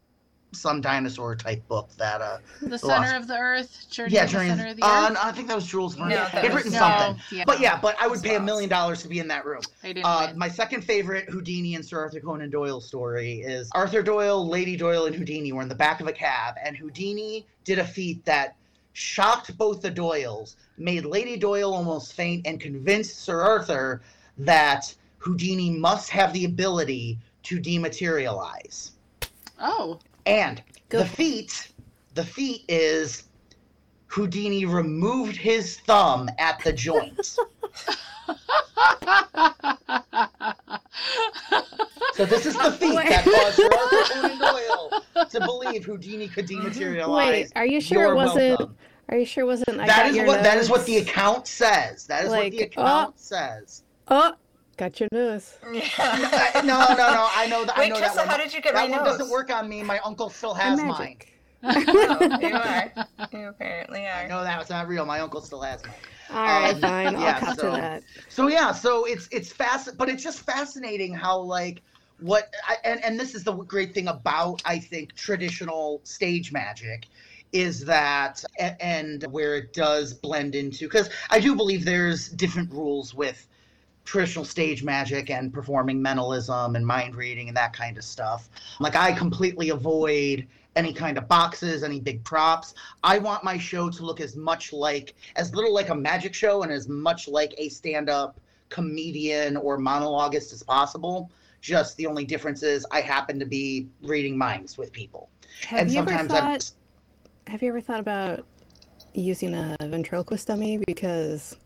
some 0.53 0.81
dinosaur 0.81 1.37
type 1.37 1.67
book 1.69 1.89
that. 1.99 2.21
Uh, 2.21 2.39
the 2.63 2.79
center 2.79 3.17
of 3.17 3.27
the 3.27 3.37
earth, 3.37 3.87
journey 3.91 4.13
yeah, 4.15 4.25
the 4.25 4.31
center 4.33 4.69
of 4.69 4.77
the 4.77 4.83
Uh, 4.83 5.07
earth. 5.09 5.15
no, 5.15 5.21
I 5.23 5.33
think 5.33 5.49
that 5.49 5.55
was 5.55 5.67
Jules 5.67 5.95
Verne. 5.95 6.09
No, 6.11 6.25
had 6.25 6.53
written 6.55 6.73
no, 6.73 6.79
something. 6.79 7.23
yeah. 7.31 7.45
But 7.47 7.61
yeah, 7.61 7.79
but 7.81 7.97
I 8.01 8.07
would 8.09 8.23
pay 8.23 8.35
a 8.37 8.41
million 8.41 8.69
dollars 8.69 9.03
to 9.03 9.09
be 9.09 9.19
in 9.21 9.29
that 9.29 9.45
room. 9.45 9.63
Uh, 10.05 10.33
my 10.37 10.49
second 10.49 10.83
favorite 10.83 11.29
Houdini 11.29 11.75
and 11.77 11.85
Sir 11.85 11.99
Arthur 12.01 12.21
Conan 12.21 12.51
Doyle 12.51 12.81
story 12.81 13.41
is 13.41 13.69
Arthur 13.75 14.03
Doyle, 14.03 14.47
Lady 14.47 14.77
Doyle, 14.77 15.07
and 15.07 15.15
Houdini 15.15 15.53
were 15.53 15.63
in 15.63 15.69
the 15.69 15.75
back 15.75 16.01
of 16.01 16.09
a 16.09 16.13
cab, 16.13 16.55
and 16.65 16.77
Houdini 16.77 17.47
did 17.65 17.79
a 17.79 17.85
feat 17.87 18.25
that 18.25 18.57
shocked 18.93 19.57
both 19.57 19.81
the 19.83 19.91
Doyles, 19.91 20.57
made 20.77 21.05
Lady 21.05 21.37
Doyle 21.37 21.73
almost 21.73 22.15
faint, 22.15 22.45
and 22.47 22.61
convinced 22.61 23.21
Sir 23.21 23.41
Arthur 23.41 24.03
that 24.39 24.93
Houdini 25.19 25.71
must 25.71 26.11
have 26.11 26.33
the 26.33 26.45
ability 26.45 27.19
to 27.45 27.61
dematerialize. 27.61 28.91
oh, 29.61 29.99
And 30.31 30.63
Go 30.89 30.99
the 30.99 31.07
feat, 31.07 31.73
the 32.15 32.25
feat 32.25 32.65
is 32.69 33.25
Houdini 34.07 34.65
removed 34.65 35.37
his 35.37 35.79
thumb 35.81 36.31
at 36.39 36.63
the 36.63 36.73
joint. 36.73 37.37
So 42.21 42.27
this 42.27 42.45
is 42.45 42.55
the 42.55 42.73
feat 42.73 42.95
that 42.95 43.25
caused 43.25 44.13
Conan 44.13 44.39
Doyle 44.39 45.03
to 45.31 45.41
believe 45.41 45.87
Houdini 45.87 46.29
could 46.29 46.47
dematerialize. 46.49 47.17
Wait, 47.17 47.53
are 47.57 47.65
you 47.65 47.81
sure 47.81 48.13
it 48.13 48.15
wasn't? 48.15 48.59
welcome. 48.59 48.77
Are 49.09 49.17
you 49.17 49.25
sure 49.25 49.45
it 49.45 49.47
wasn't? 49.47 49.81
I 49.81 49.87
That 49.87 50.07
is 50.09 50.19
what 50.27 50.43
that 50.43 50.59
is 50.59 50.69
what 50.69 50.85
the 50.85 50.99
account 50.99 51.47
says. 51.47 52.07
That 52.09 52.25
is 52.25 52.31
what 52.31 52.51
the 52.51 52.63
account 52.63 53.15
oh. 53.17 53.17
says. 53.17 53.85
Oh, 54.09 54.35
got 54.81 54.99
your 54.99 55.09
nose. 55.13 55.59
Uh, 55.63 55.71
no, 56.65 56.79
no, 56.89 56.95
no. 56.97 57.29
I 57.35 57.47
know 57.51 57.65
that. 57.67 57.77
I 57.77 57.81
Wait, 57.81 57.89
know 57.91 57.97
Crystal, 57.99 58.17
that 58.17 58.27
one. 58.27 58.29
how 58.29 58.37
did 58.39 58.53
you 58.55 58.63
get 58.63 58.75
that 58.75 58.89
my 58.89 58.97
one 58.97 59.05
nose? 59.07 59.19
doesn't 59.19 59.31
work 59.31 59.51
on 59.53 59.69
me. 59.69 59.83
My 59.83 59.99
uncle 60.01 60.31
still 60.31 60.55
I'm 60.55 60.79
has 60.79 60.83
mine. 60.83 61.19
Oh, 61.63 62.39
you 62.41 62.55
are. 62.55 62.91
You 63.33 63.49
apparently 63.49 64.07
I 64.07 64.25
are. 64.25 64.29
know 64.29 64.43
that 64.43 64.59
was 64.59 64.71
not 64.71 64.89
real. 64.89 65.05
My 65.05 65.21
uncle 65.21 65.43
still 65.43 65.61
has 65.61 65.83
mine. 65.85 65.93
All 66.31 66.37
right, 66.43 66.75
Um, 66.75 66.81
fine. 66.81 67.17
I'll 67.17 67.21
yeah, 67.23 67.39
cut 67.41 67.61
so- 67.61 67.71
to 67.71 67.77
that. 67.77 68.03
So 68.31 68.49
yeah, 68.49 68.73
so 68.73 69.05
it's 69.05 69.29
it's 69.31 69.53
fast, 69.53 69.97
but 69.99 70.09
it's 70.09 70.23
just 70.23 70.41
fascinating 70.41 71.13
how 71.13 71.39
like 71.41 71.83
what 72.21 72.53
I, 72.67 72.77
and 72.85 73.05
and 73.05 73.21
this 73.21 73.35
is 73.35 73.45
the 73.45 73.53
great 73.53 73.93
thing 73.93 74.09
about 74.09 74.63
I 74.65 74.79
think 74.79 75.15
traditional 75.15 76.01
stage 76.05 76.51
magic 76.53 77.07
is 77.53 77.85
that 77.85 78.43
and 78.81 79.25
where 79.25 79.57
it 79.57 79.75
does 79.75 80.15
blend 80.15 80.55
into 80.55 80.87
because 80.87 81.11
I 81.31 81.41
do 81.41 81.55
believe 81.55 81.85
there's 81.85 82.29
different 82.31 82.71
rules 82.73 83.13
with 83.13 83.47
traditional 84.05 84.45
stage 84.45 84.83
magic 84.83 85.31
and 85.31 85.53
performing 85.53 86.01
mentalism 86.01 86.75
and 86.77 86.87
mind 86.87 87.15
reading 87.15 87.49
and 87.49 87.57
that 87.57 87.73
kind 87.73 87.97
of 87.97 88.05
stuff. 88.05 88.49
Like 88.81 88.97
I 88.97 89.13
completely 89.13 89.71
avoid 89.71 90.47
any 90.77 90.93
kind 90.93 91.19
of 91.19 91.29
boxes, 91.29 91.83
any 91.83 92.01
big 92.01 92.23
props. 92.25 92.75
I 93.03 93.19
want 93.19 93.45
my 93.45 93.59
show 93.59 93.91
to 93.91 94.05
look 94.05 94.21
as 94.21 94.37
much 94.37 94.73
like 94.73 95.15
as 95.37 95.55
little 95.55 95.75
like 95.75 95.89
a 95.89 95.95
magic 95.95 96.35
show 96.35 96.63
and 96.63 96.73
as 96.73 96.89
much 96.89 97.29
like 97.29 97.55
a 97.59 97.69
stand-up 97.69 98.41
comedian 98.69 99.57
or 99.57 99.79
monologuist 99.79 100.53
as 100.53 100.63
possible. 100.63 101.31
Just 101.61 101.97
the 101.97 102.07
only 102.07 102.25
difference 102.25 102.63
is 102.63 102.87
I 102.91 103.01
happen 103.01 103.39
to 103.39 103.47
be 103.47 103.89
reading 104.03 104.39
minds 104.39 104.79
with 104.79 104.93
people. 104.93 105.29
Have 105.67 105.81
and 105.81 105.91
you 105.91 105.99
ever 105.99 106.09
sometimes 106.09 106.33
I'm 106.33 106.53
thought? 106.53 106.71
Have 107.49 107.63
you 107.63 107.69
ever 107.69 107.81
thought 107.81 108.01
about 108.01 108.47
using 109.13 109.55
a 109.55 109.77
ventriloquist 109.81 110.47
dummy? 110.47 110.79
Because 110.87 111.57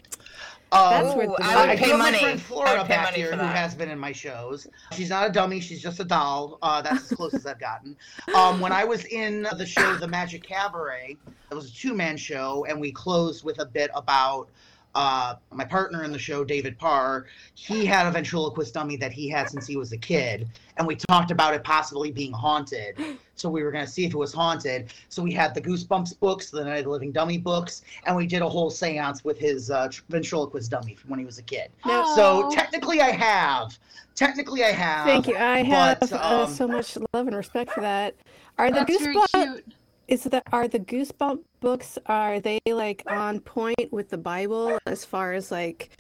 Um, 0.74 0.90
That's 1.04 1.16
where 1.16 1.26
the 1.28 1.36
I 1.40 1.52
I 1.54 1.56
would 1.60 1.66
magic- 1.68 1.84
pay 1.84 1.90
have 1.90 1.98
money. 1.98 2.12
my 2.12 2.18
friend 2.18 2.40
I 2.40 2.42
Flora 2.42 2.70
would 2.78 2.82
pay 2.82 2.88
back 2.88 3.04
money 3.04 3.16
here 3.16 3.26
for 3.28 3.36
who 3.36 3.42
that. 3.42 3.56
has 3.56 3.74
been 3.74 3.88
in 3.90 3.98
my 3.98 4.12
shows. 4.12 4.66
She's 4.92 5.08
not 5.10 5.28
a 5.28 5.32
dummy; 5.32 5.60
she's 5.60 5.80
just 5.82 6.00
a 6.00 6.04
doll. 6.04 6.58
Uh, 6.62 6.82
that's 6.82 7.10
as 7.12 7.16
close 7.16 7.32
as 7.34 7.46
I've 7.46 7.60
gotten. 7.60 7.96
Um, 8.34 8.60
when 8.60 8.72
I 8.72 8.84
was 8.84 9.04
in 9.06 9.42
the 9.56 9.66
show 9.66 9.96
The 9.96 10.08
Magic 10.08 10.42
Cabaret, 10.42 11.16
it 11.50 11.54
was 11.54 11.70
a 11.70 11.72
two-man 11.74 12.16
show, 12.16 12.64
and 12.68 12.80
we 12.80 12.90
closed 12.92 13.44
with 13.44 13.60
a 13.60 13.66
bit 13.66 13.90
about 13.94 14.48
uh, 14.94 15.34
my 15.52 15.64
partner 15.64 16.04
in 16.04 16.12
the 16.12 16.18
show, 16.18 16.44
David 16.44 16.78
Parr. 16.78 17.26
He 17.54 17.84
had 17.84 18.06
a 18.06 18.10
ventriloquist 18.10 18.74
dummy 18.74 18.96
that 18.98 19.12
he 19.12 19.28
had 19.28 19.50
since 19.50 19.66
he 19.66 19.76
was 19.76 19.92
a 19.92 19.96
kid, 19.96 20.48
and 20.76 20.86
we 20.86 20.94
talked 20.96 21.30
about 21.30 21.54
it 21.54 21.64
possibly 21.64 22.10
being 22.10 22.32
haunted. 22.32 22.96
So 23.36 23.48
we 23.50 23.64
were 23.64 23.72
going 23.72 23.84
to 23.84 23.90
see 23.90 24.04
if 24.04 24.12
it 24.14 24.16
was 24.16 24.32
haunted. 24.32 24.92
So 25.08 25.20
we 25.22 25.32
had 25.32 25.54
the 25.54 25.60
Goosebumps 25.60 26.18
books, 26.20 26.50
the 26.50 26.64
Night 26.64 26.78
of 26.78 26.84
the 26.84 26.90
Living 26.90 27.10
Dummy 27.10 27.38
books, 27.38 27.82
and 28.06 28.14
we 28.16 28.26
did 28.26 28.42
a 28.42 28.48
whole 28.48 28.70
séance 28.70 29.24
with 29.24 29.38
his 29.38 29.70
uh, 29.70 29.88
ventriloquist 30.08 30.70
dummy 30.70 30.94
from 30.94 31.10
when 31.10 31.18
he 31.18 31.24
was 31.26 31.38
a 31.38 31.42
kid. 31.42 31.70
Now- 31.84 32.14
So 32.14 32.48
technically, 32.52 33.00
I 33.00 33.10
have. 33.10 33.76
Technically, 34.14 34.62
I 34.62 34.70
have. 34.70 35.06
thank 35.06 35.26
you. 35.26 35.36
I 35.36 35.64
have 35.64 35.98
but, 35.98 36.12
uh, 36.12 36.44
um, 36.44 36.52
so 36.54 36.68
much 36.68 36.96
love 37.12 37.26
and 37.26 37.34
respect 37.34 37.72
for 37.72 37.80
that. 37.80 38.14
Are 38.58 38.70
the 38.70 38.84
That's 38.86 39.02
very 39.02 39.16
goosebumps? 39.16 39.62
Is 40.08 40.24
that 40.24 40.42
are 40.52 40.68
the 40.68 40.80
goosebump 40.80 41.40
books? 41.60 41.98
Are 42.06 42.40
they 42.40 42.60
like 42.66 43.02
on 43.06 43.40
point 43.40 43.90
with 43.90 44.10
the 44.10 44.18
Bible 44.18 44.78
as 44.86 45.04
far 45.04 45.32
as 45.32 45.50
like 45.50 45.90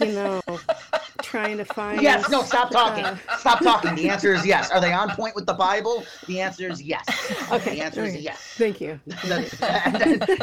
you 0.00 0.12
know 0.12 0.40
trying 1.22 1.56
to 1.58 1.64
find. 1.64 2.02
Yes, 2.02 2.28
no, 2.30 2.42
stop 2.42 2.70
talking. 2.70 3.04
uh, 3.04 3.16
Stop 3.38 3.60
talking. 3.60 3.94
The 3.94 4.08
answer 4.08 4.32
is 4.34 4.46
yes. 4.46 4.70
Are 4.70 4.80
they 4.80 4.92
on 4.92 5.10
point 5.10 5.34
with 5.34 5.46
the 5.46 5.54
Bible? 5.54 6.04
The 6.26 6.40
answer 6.40 6.70
is 6.70 6.82
yes. 6.82 7.04
Okay, 7.52 7.76
The 7.76 7.82
answer 7.82 8.04
is 8.04 8.16
yes. 8.16 8.40
Thank 8.56 8.80
you. 8.80 9.00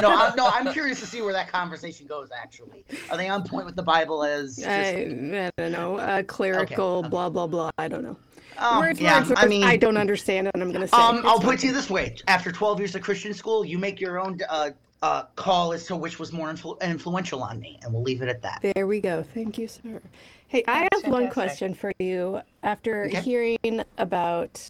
No, 0.04 0.10
I'm, 0.10 0.36
no, 0.36 0.48
I'm 0.48 0.72
curious 0.74 1.00
to 1.00 1.06
see 1.06 1.22
where 1.22 1.34
that 1.34 1.50
conversation 1.52 2.08
goes. 2.08 2.30
Actually, 2.36 2.84
are 3.10 3.18
they 3.18 3.30
on 3.30 3.48
point 3.48 3.66
with 3.66 3.76
the 3.76 3.84
Bible 3.84 4.24
as? 4.24 4.58
Just, 4.58 4.68
I, 4.68 5.46
I 5.46 5.50
don't 5.58 5.72
know. 5.72 5.98
Uh, 5.98 6.24
clerical, 6.24 6.98
okay. 6.98 7.10
blah 7.10 7.30
blah 7.30 7.48
blah. 7.48 7.70
I 7.78 7.88
don't 7.88 8.04
know. 8.04 8.18
Oh, 8.60 8.80
words, 8.80 9.00
yeah, 9.00 9.18
words, 9.18 9.30
words. 9.30 9.42
I 9.44 9.48
mean, 9.48 9.64
I 9.64 9.78
don't 9.78 9.98
understand, 9.98 10.50
and 10.54 10.62
I'm 10.64 10.72
gonna 10.72 10.88
say. 10.88 10.98
Um, 10.98 11.22
I'll 11.26 11.38
fine. 11.38 11.46
put 11.46 11.56
it 11.56 11.60
to 11.62 11.68
you 11.68 11.74
this 11.74 11.90
way: 11.90 12.16
after 12.28 12.52
12 12.52 12.80
years 12.80 12.96
of 12.96 13.02
Christian 13.02 13.34
school, 13.34 13.66
you 13.66 13.78
make 13.78 14.00
your 14.00 14.20
own 14.20 14.40
uh, 14.50 14.72
uh, 15.02 15.24
call 15.36 15.74
as 15.74 15.86
to 15.88 15.96
which 15.96 16.20
was 16.20 16.32
more 16.32 16.50
influ- 16.52 16.82
influential 16.82 17.44
on 17.44 17.60
me, 17.60 17.80
and 17.84 17.94
we'll 17.94 18.04
leave 18.04 18.22
it 18.22 18.30
at 18.30 18.42
that. 18.42 18.64
There 18.76 18.88
we 18.88 19.02
go. 19.02 19.24
Thank 19.34 19.58
you, 19.58 19.68
sir. 19.68 20.02
Hey, 20.48 20.64
I 20.68 20.88
have 20.94 21.12
one 21.12 21.30
question 21.30 21.74
for 21.74 21.92
you. 22.00 22.42
After 22.64 23.06
Okay. 23.06 23.22
hearing 23.22 23.84
about 23.98 24.70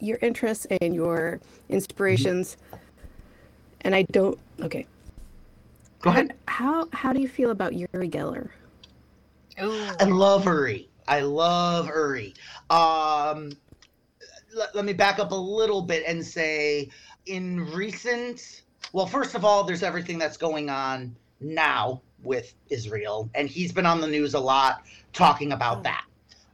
your 0.00 0.18
interests 0.22 0.66
and 0.80 0.94
your 0.94 1.40
inspirations, 1.68 2.56
and 3.82 3.94
I 3.94 4.02
don't. 4.12 4.38
Okay. 4.60 4.86
Go 6.00 6.10
ahead. 6.10 6.34
How 6.48 6.88
how 6.92 7.12
do 7.12 7.20
you 7.20 7.28
feel 7.28 7.50
about 7.50 7.74
Uri 7.74 8.08
Geller? 8.08 8.50
Ooh. 9.62 9.86
I 10.00 10.04
love 10.04 10.44
Uri. 10.46 10.88
I 11.08 11.20
love 11.20 11.86
Uri. 11.86 12.34
Um, 12.70 13.52
let, 14.54 14.74
let 14.74 14.84
me 14.84 14.92
back 14.92 15.18
up 15.18 15.32
a 15.32 15.36
little 15.36 15.82
bit 15.82 16.04
and 16.06 16.24
say, 16.24 16.88
in 17.26 17.66
recent, 17.72 18.62
well, 18.92 19.06
first 19.06 19.34
of 19.34 19.44
all, 19.44 19.64
there's 19.64 19.82
everything 19.82 20.18
that's 20.18 20.36
going 20.36 20.70
on 20.70 21.14
now 21.40 22.00
with 22.22 22.54
Israel, 22.70 23.28
and 23.34 23.48
he's 23.48 23.72
been 23.72 23.86
on 23.86 24.00
the 24.00 24.06
news 24.06 24.34
a 24.34 24.40
lot 24.40 24.82
talking 25.12 25.52
about 25.52 25.82
that. 25.82 26.04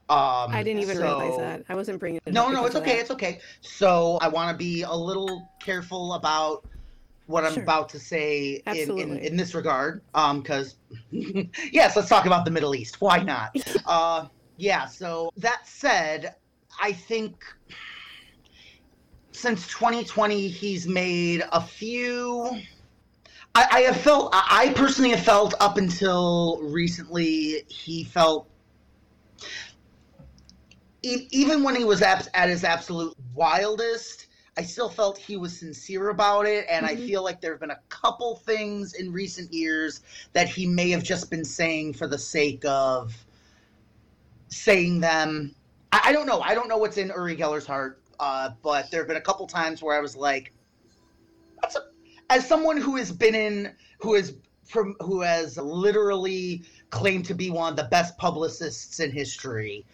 Um, 0.09 0.51
I 0.53 0.65
didn't 0.65 0.83
even 0.83 0.99
realize 0.99 1.37
that. 1.37 1.65
I 1.69 1.77
wasn't 1.77 2.01
bringing 2.01 2.21
it 2.27 2.33
No, 2.33 2.51
no, 2.51 2.67
it's 2.67 2.75
okay. 2.75 2.95
that. 2.95 3.01
It's 3.03 3.11
okay. 3.13 3.39
So 3.61 4.19
I 4.21 4.27
want 4.27 4.51
to 4.51 4.57
be 4.57 4.83
a 4.83 4.93
little 4.93 5.49
careful 5.61 6.15
about 6.15 6.65
what 7.27 7.45
I'm 7.45 7.55
Sure. 7.55 7.63
about 7.63 7.89
to 7.91 8.01
say 8.01 8.61
in, 8.67 8.99
in, 8.99 9.19
in 9.19 9.37
this 9.37 9.55
regard. 9.55 10.03
Um, 10.15 10.41
because 10.41 10.75
yes, 11.11 11.95
let's 11.95 12.09
talk 12.09 12.27
about 12.27 12.45
the 12.45 12.51
Middle 12.51 12.75
East. 12.75 13.01
Why 13.01 13.23
not? 13.23 13.57
uh, 13.87 14.27
yeah. 14.61 14.85
So 14.85 15.31
that 15.39 15.67
said, 15.67 16.35
I 16.81 16.93
think 16.93 17.43
since 19.33 19.67
2020, 19.69 20.49
he's 20.49 20.87
made 20.87 21.43
a 21.53 21.61
few. 21.61 22.61
I, 23.55 23.67
I 23.73 23.81
have 23.81 23.97
felt. 23.97 24.31
I 24.35 24.69
I 24.69 24.73
personally 24.75 25.11
have 25.11 25.25
felt 25.25 25.55
up 25.61 25.79
until 25.79 26.61
recently. 26.63 27.63
He 27.69 28.05
felt 28.05 28.49
even 31.03 31.63
when 31.63 31.75
he 31.75 31.85
was 31.85 32.03
at 32.03 32.49
his 32.49 32.63
absolute 32.63 33.17
wildest, 33.35 34.27
I 34.59 34.63
still 34.63 34.91
felt 34.91 35.17
he 35.17 35.39
was 35.39 35.59
sincere 35.59 36.11
about 36.11 36.45
it. 36.45 36.67
And 36.69 36.85
I 36.85 36.97
Mhm. 36.97 37.07
feel 37.07 37.25
like 37.25 37.41
there 37.41 37.53
have 37.53 37.61
been 37.61 37.71
a 37.71 37.81
couple 37.89 38.37
things 38.37 38.93
in 38.93 39.11
recent 39.11 39.51
years 39.51 40.03
that 40.35 40.49
he 40.49 40.67
may 40.67 40.91
have 40.91 41.03
just 41.03 41.31
been 41.31 41.45
saying 41.45 41.95
for 41.95 42.07
the 42.07 42.19
sake 42.19 42.63
of 42.67 43.25
saying 44.51 45.01
them. 45.01 45.55
I, 45.93 46.01
I 46.07 46.13
don't 46.13 46.27
know. 46.27 46.41
I 46.41 46.55
don't 46.55 46.69
know 46.69 46.77
what's 46.77 46.99
in 46.99 47.09
Uri 47.09 47.37
Geller's 47.37 47.67
heart, 47.67 48.03
uh, 48.21 48.51
but 48.63 48.91
there 48.91 49.01
have 49.01 49.09
been 49.09 49.17
a 49.17 49.23
couple 49.23 49.47
times 49.47 49.83
where 49.83 49.97
I 49.97 50.01
was 50.01 50.17
like, 50.17 50.53
a, 51.63 51.69
as 52.29 52.47
someone 52.47 52.77
who 52.77 52.97
has 52.97 53.11
been 53.11 53.35
in, 53.35 53.75
who 53.99 54.15
is 54.15 54.35
from, 54.65 54.95
who 55.01 55.21
has 55.23 55.57
literally 55.57 56.63
claimed 56.91 57.25
to 57.27 57.35
be 57.35 57.51
one 57.51 57.73
of 57.73 57.77
the 57.77 57.89
best 57.91 58.17
publicists 58.19 59.01
in 59.01 59.11
history. 59.11 59.85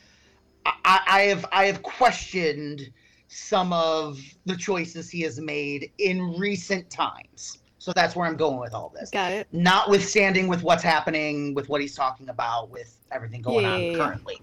I, 0.66 1.00
I 1.06 1.20
have 1.22 1.46
I 1.52 1.64
have 1.66 1.82
questioned 1.82 2.90
some 3.28 3.72
of 3.72 4.20
the 4.44 4.56
choices 4.56 5.10
he 5.10 5.20
has 5.22 5.40
made 5.40 5.90
in 5.98 6.38
recent 6.38 6.90
times. 6.90 7.58
So 7.86 7.92
that's 7.92 8.16
where 8.16 8.26
I'm 8.26 8.34
going 8.34 8.58
with 8.58 8.74
all 8.74 8.88
this. 8.88 9.10
Got 9.10 9.30
it. 9.30 9.46
Notwithstanding 9.52 10.48
with 10.48 10.64
what's 10.64 10.82
happening 10.82 11.54
with 11.54 11.68
what 11.68 11.80
he's 11.80 11.94
talking 11.94 12.30
about 12.30 12.68
with 12.68 12.98
everything 13.12 13.42
going 13.42 13.64
Yeah, 13.64 13.76
on 13.76 13.80
yeah, 13.80 13.90
yeah. 13.92 13.96
currently. 13.96 14.42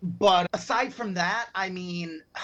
But 0.00 0.46
aside 0.52 0.94
from 0.94 1.12
that, 1.14 1.48
I 1.56 1.70
mean 1.70 2.22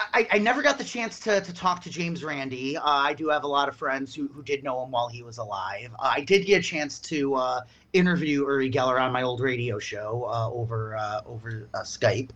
I, 0.00 0.28
I 0.32 0.38
never 0.38 0.60
got 0.60 0.76
the 0.76 0.84
chance 0.84 1.18
to, 1.20 1.40
to 1.40 1.54
talk 1.54 1.80
to 1.84 1.90
James 1.90 2.22
Randi. 2.22 2.76
Uh, 2.76 2.82
I 2.84 3.14
do 3.14 3.30
have 3.30 3.44
a 3.44 3.48
lot 3.48 3.66
of 3.66 3.76
friends 3.76 4.14
who, 4.14 4.28
who 4.28 4.42
did 4.42 4.62
know 4.62 4.84
him 4.84 4.90
while 4.90 5.08
he 5.08 5.22
was 5.22 5.38
alive. 5.38 5.90
Uh, 5.98 6.12
I 6.16 6.20
did 6.20 6.44
get 6.44 6.58
a 6.58 6.62
chance 6.62 6.98
to 7.00 7.36
uh, 7.36 7.60
interview 7.92 8.42
Uri 8.42 8.70
Geller 8.70 9.00
on 9.00 9.12
my 9.12 9.22
old 9.22 9.40
radio 9.40 9.78
show 9.78 10.26
uh, 10.28 10.50
over 10.50 10.96
uh, 10.96 11.20
over 11.26 11.68
uh, 11.74 11.80
Skype, 11.80 12.30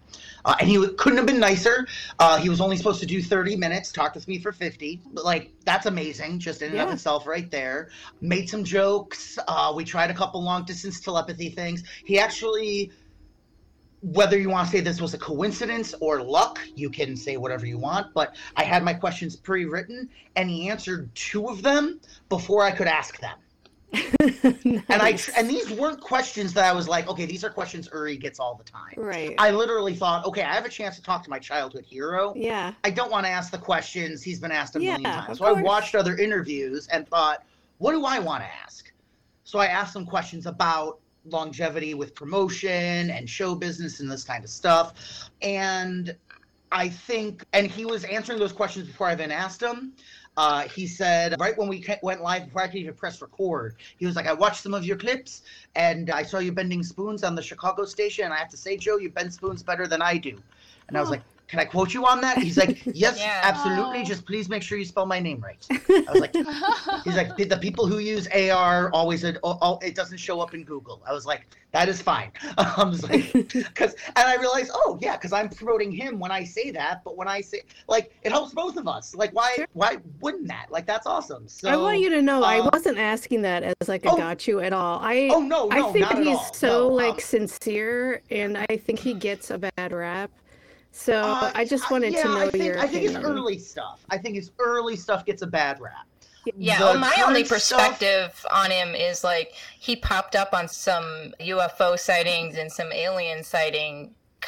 uh, 0.44 0.54
and 0.60 0.68
he 0.68 0.86
couldn't 0.96 1.18
have 1.18 1.26
been 1.26 1.40
nicer. 1.40 1.86
Uh, 2.18 2.38
he 2.38 2.48
was 2.48 2.60
only 2.60 2.76
supposed 2.76 3.00
to 3.00 3.06
do 3.06 3.22
30 3.22 3.56
minutes, 3.56 3.92
talked 3.92 4.14
with 4.14 4.26
me 4.28 4.38
for 4.38 4.52
50. 4.52 5.00
But 5.12 5.24
like 5.24 5.52
that's 5.64 5.86
amazing, 5.86 6.38
just 6.38 6.62
in 6.62 6.72
and 6.72 6.80
of 6.80 6.90
itself, 6.90 7.26
right 7.26 7.50
there. 7.50 7.90
Made 8.20 8.48
some 8.48 8.64
jokes. 8.64 9.38
Uh, 9.46 9.72
we 9.74 9.84
tried 9.84 10.10
a 10.10 10.14
couple 10.14 10.42
long 10.42 10.64
distance 10.64 11.00
telepathy 11.00 11.50
things. 11.50 11.84
He 12.04 12.18
actually 12.18 12.90
whether 14.12 14.38
you 14.38 14.50
want 14.50 14.68
to 14.68 14.76
say 14.76 14.80
this 14.82 15.00
was 15.00 15.14
a 15.14 15.18
coincidence 15.18 15.94
or 15.98 16.22
luck, 16.22 16.60
you 16.74 16.90
can 16.90 17.16
say 17.16 17.38
whatever 17.38 17.64
you 17.64 17.78
want. 17.78 18.12
But 18.12 18.36
I 18.54 18.62
had 18.62 18.84
my 18.84 18.92
questions 18.92 19.34
pre-written, 19.34 20.10
and 20.36 20.50
he 20.50 20.68
answered 20.68 21.08
two 21.14 21.48
of 21.48 21.62
them 21.62 22.00
before 22.28 22.62
I 22.62 22.70
could 22.70 22.86
ask 22.86 23.18
them. 23.20 23.38
And 24.88 25.02
I 25.02 25.18
and 25.36 25.48
these 25.48 25.70
weren't 25.70 26.00
questions 26.00 26.52
that 26.54 26.64
I 26.64 26.72
was 26.72 26.88
like, 26.88 27.08
okay, 27.08 27.26
these 27.26 27.44
are 27.44 27.50
questions 27.50 27.88
Uri 27.92 28.16
gets 28.16 28.38
all 28.38 28.54
the 28.54 28.64
time. 28.64 28.94
right. 28.96 29.34
I 29.38 29.50
literally 29.50 29.94
thought, 29.94 30.24
okay, 30.26 30.42
I 30.42 30.54
have 30.54 30.64
a 30.64 30.68
chance 30.68 30.96
to 30.96 31.02
talk 31.02 31.22
to 31.24 31.30
my 31.30 31.38
childhood 31.38 31.84
hero. 31.84 32.32
yeah. 32.36 32.72
I 32.84 32.90
don't 32.90 33.10
want 33.10 33.26
to 33.26 33.30
ask 33.30 33.50
the 33.50 33.58
questions 33.58 34.22
he's 34.22 34.40
been 34.40 34.52
asked 34.52 34.76
a 34.76 34.78
million 34.78 35.02
times. 35.02 35.38
So 35.38 35.44
I 35.44 35.52
watched 35.52 35.94
other 35.94 36.16
interviews 36.16 36.88
and 36.88 37.08
thought, 37.08 37.44
what 37.78 37.92
do 37.92 38.04
I 38.04 38.18
want 38.18 38.42
to 38.42 38.48
ask? 38.62 38.92
So 39.44 39.58
I 39.58 39.66
asked 39.66 39.92
some 39.92 40.06
questions 40.06 40.46
about 40.46 41.00
longevity 41.26 41.94
with 41.94 42.14
promotion 42.14 43.10
and 43.10 43.28
show 43.28 43.54
business 43.54 44.00
and 44.00 44.10
this 44.10 44.24
kind 44.24 44.44
of 44.44 44.50
stuff. 44.50 45.30
And 45.42 46.14
I 46.72 46.88
think, 46.88 47.44
and 47.52 47.66
he 47.70 47.84
was 47.84 48.04
answering 48.04 48.38
those 48.38 48.52
questions 48.52 48.88
before 48.88 49.06
I 49.06 49.14
then 49.14 49.30
asked 49.30 49.62
him. 49.62 49.92
Uh, 50.36 50.62
he 50.68 50.86
said, 50.86 51.36
right 51.38 51.56
when 51.56 51.68
we 51.68 51.86
went 52.02 52.22
live, 52.22 52.46
before 52.46 52.62
I 52.62 52.66
could 52.66 52.76
even 52.76 52.94
press 52.94 53.22
record, 53.22 53.76
he 53.98 54.06
was 54.06 54.16
like, 54.16 54.26
I 54.26 54.32
watched 54.32 54.62
some 54.62 54.74
of 54.74 54.84
your 54.84 54.96
clips 54.96 55.42
and 55.76 56.10
I 56.10 56.24
saw 56.24 56.38
you 56.38 56.50
bending 56.50 56.82
spoons 56.82 57.22
on 57.22 57.34
the 57.36 57.42
Chicago 57.42 57.84
station. 57.84 58.24
And 58.24 58.34
I 58.34 58.38
have 58.38 58.48
to 58.50 58.56
say, 58.56 58.76
Joe, 58.76 58.96
you 58.96 59.10
bend 59.10 59.32
spoons 59.32 59.62
better 59.62 59.86
than 59.86 60.02
I 60.02 60.18
do. 60.18 60.42
And 60.88 60.96
I 60.96 61.00
was 61.00 61.08
Oh. 61.08 61.12
like, 61.12 61.22
can 61.48 61.58
I 61.60 61.64
quote 61.64 61.92
you 61.92 62.06
on 62.06 62.20
that? 62.22 62.38
He's 62.38 62.56
like, 62.56 62.82
yes, 62.86 63.18
Yeah. 63.18 63.40
absolutely. 63.42 64.00
Oh. 64.00 64.04
Just 64.04 64.26
please 64.26 64.48
make 64.48 64.62
sure 64.62 64.78
you 64.78 64.84
spell 64.84 65.06
my 65.06 65.20
name 65.20 65.40
right. 65.40 65.64
I 65.70 66.04
was 66.12 66.20
like, 66.20 66.34
he's 67.04 67.16
like, 67.16 67.36
the 67.36 67.58
people 67.58 67.86
who 67.86 67.98
use 67.98 68.26
AR 68.28 68.90
always, 68.92 69.24
it, 69.24 69.38
oh, 69.42 69.78
it 69.82 69.94
doesn't 69.94 70.18
show 70.18 70.40
up 70.40 70.54
in 70.54 70.64
Google. 70.64 71.02
I 71.06 71.12
was 71.12 71.26
like, 71.26 71.46
that 71.72 71.88
is 71.88 72.00
fine. 72.00 72.30
I 72.58 72.84
was 72.84 73.02
like, 73.02 73.32
because, 73.32 73.94
and 74.16 74.28
I 74.28 74.36
realized, 74.36 74.70
oh 74.72 74.96
yeah, 75.02 75.16
because 75.16 75.32
I'm 75.32 75.48
promoting 75.48 75.90
him 75.90 76.20
when 76.20 76.30
I 76.30 76.44
say 76.44 76.70
that, 76.70 77.02
but 77.04 77.16
when 77.16 77.26
I 77.28 77.40
say, 77.40 77.62
like, 77.88 78.14
it 78.22 78.30
helps 78.30 78.54
both 78.54 78.76
of 78.76 78.86
us. 78.86 79.14
Like, 79.14 79.32
why, 79.32 79.54
Sure. 79.56 79.66
why 79.72 79.98
wouldn't 80.20 80.46
that? 80.48 80.66
Like, 80.70 80.86
that's 80.86 81.06
awesome. 81.06 81.48
So 81.48 81.68
I 81.68 81.76
want 81.76 81.98
you 81.98 82.10
to 82.10 82.22
know 82.22 82.42
I 82.42 82.60
uh, 82.60 82.70
wasn't 82.72 82.98
asking 82.98 83.42
that 83.42 83.64
as 83.64 83.88
like 83.88 84.04
a 84.06 84.10
oh. 84.10 84.16
got 84.16 84.46
you 84.46 84.60
at 84.60 84.72
all. 84.72 85.00
I 85.02 85.28
Oh 85.32 85.40
no, 85.40 85.66
no, 85.66 85.88
I 85.88 85.92
think 85.92 86.00
not 86.04 86.12
at 86.16 86.24
he's 86.24 86.36
all. 86.36 86.54
so 86.54 86.68
No, 86.88 86.94
like 86.94 87.14
um, 87.14 87.20
sincere, 87.20 88.22
and 88.30 88.56
I 88.56 88.76
think 88.76 89.00
he 89.00 89.12
gets 89.12 89.50
a 89.50 89.58
bad 89.58 89.92
rap. 89.92 90.30
So 90.96 91.14
uh, 91.20 91.50
I 91.56 91.64
just 91.64 91.90
I- 91.90 91.92
wanted 91.94 92.12
yeah, 92.12 92.22
to 92.22 92.28
know 92.28 92.38
I 92.38 92.50
think, 92.50 92.64
your 92.64 92.78
I 92.78 92.86
think 92.86 93.02
his 93.02 93.10
opinion. 93.16 93.32
early 93.32 93.58
stuff. 93.58 94.04
I 94.10 94.16
think 94.16 94.36
his 94.36 94.52
early 94.60 94.94
stuff 94.94 95.26
gets 95.26 95.42
a 95.42 95.46
bad 95.46 95.80
rap. 95.80 96.06
Yeah, 96.56 96.78
well, 96.78 96.98
my 96.98 97.12
only 97.26 97.42
current 97.42 97.62
stuff- 97.62 97.80
perspective 97.98 98.46
on 98.52 98.70
him 98.70 98.94
is 98.94 99.24
like 99.24 99.54
he 99.80 99.96
popped 99.96 100.36
up 100.36 100.54
on 100.54 100.68
some 100.68 101.34
UFO 101.40 101.98
sightings 101.98 102.56
and 102.58 102.70
some 102.70 102.92
alien 102.92 103.42
sighting 103.42 104.02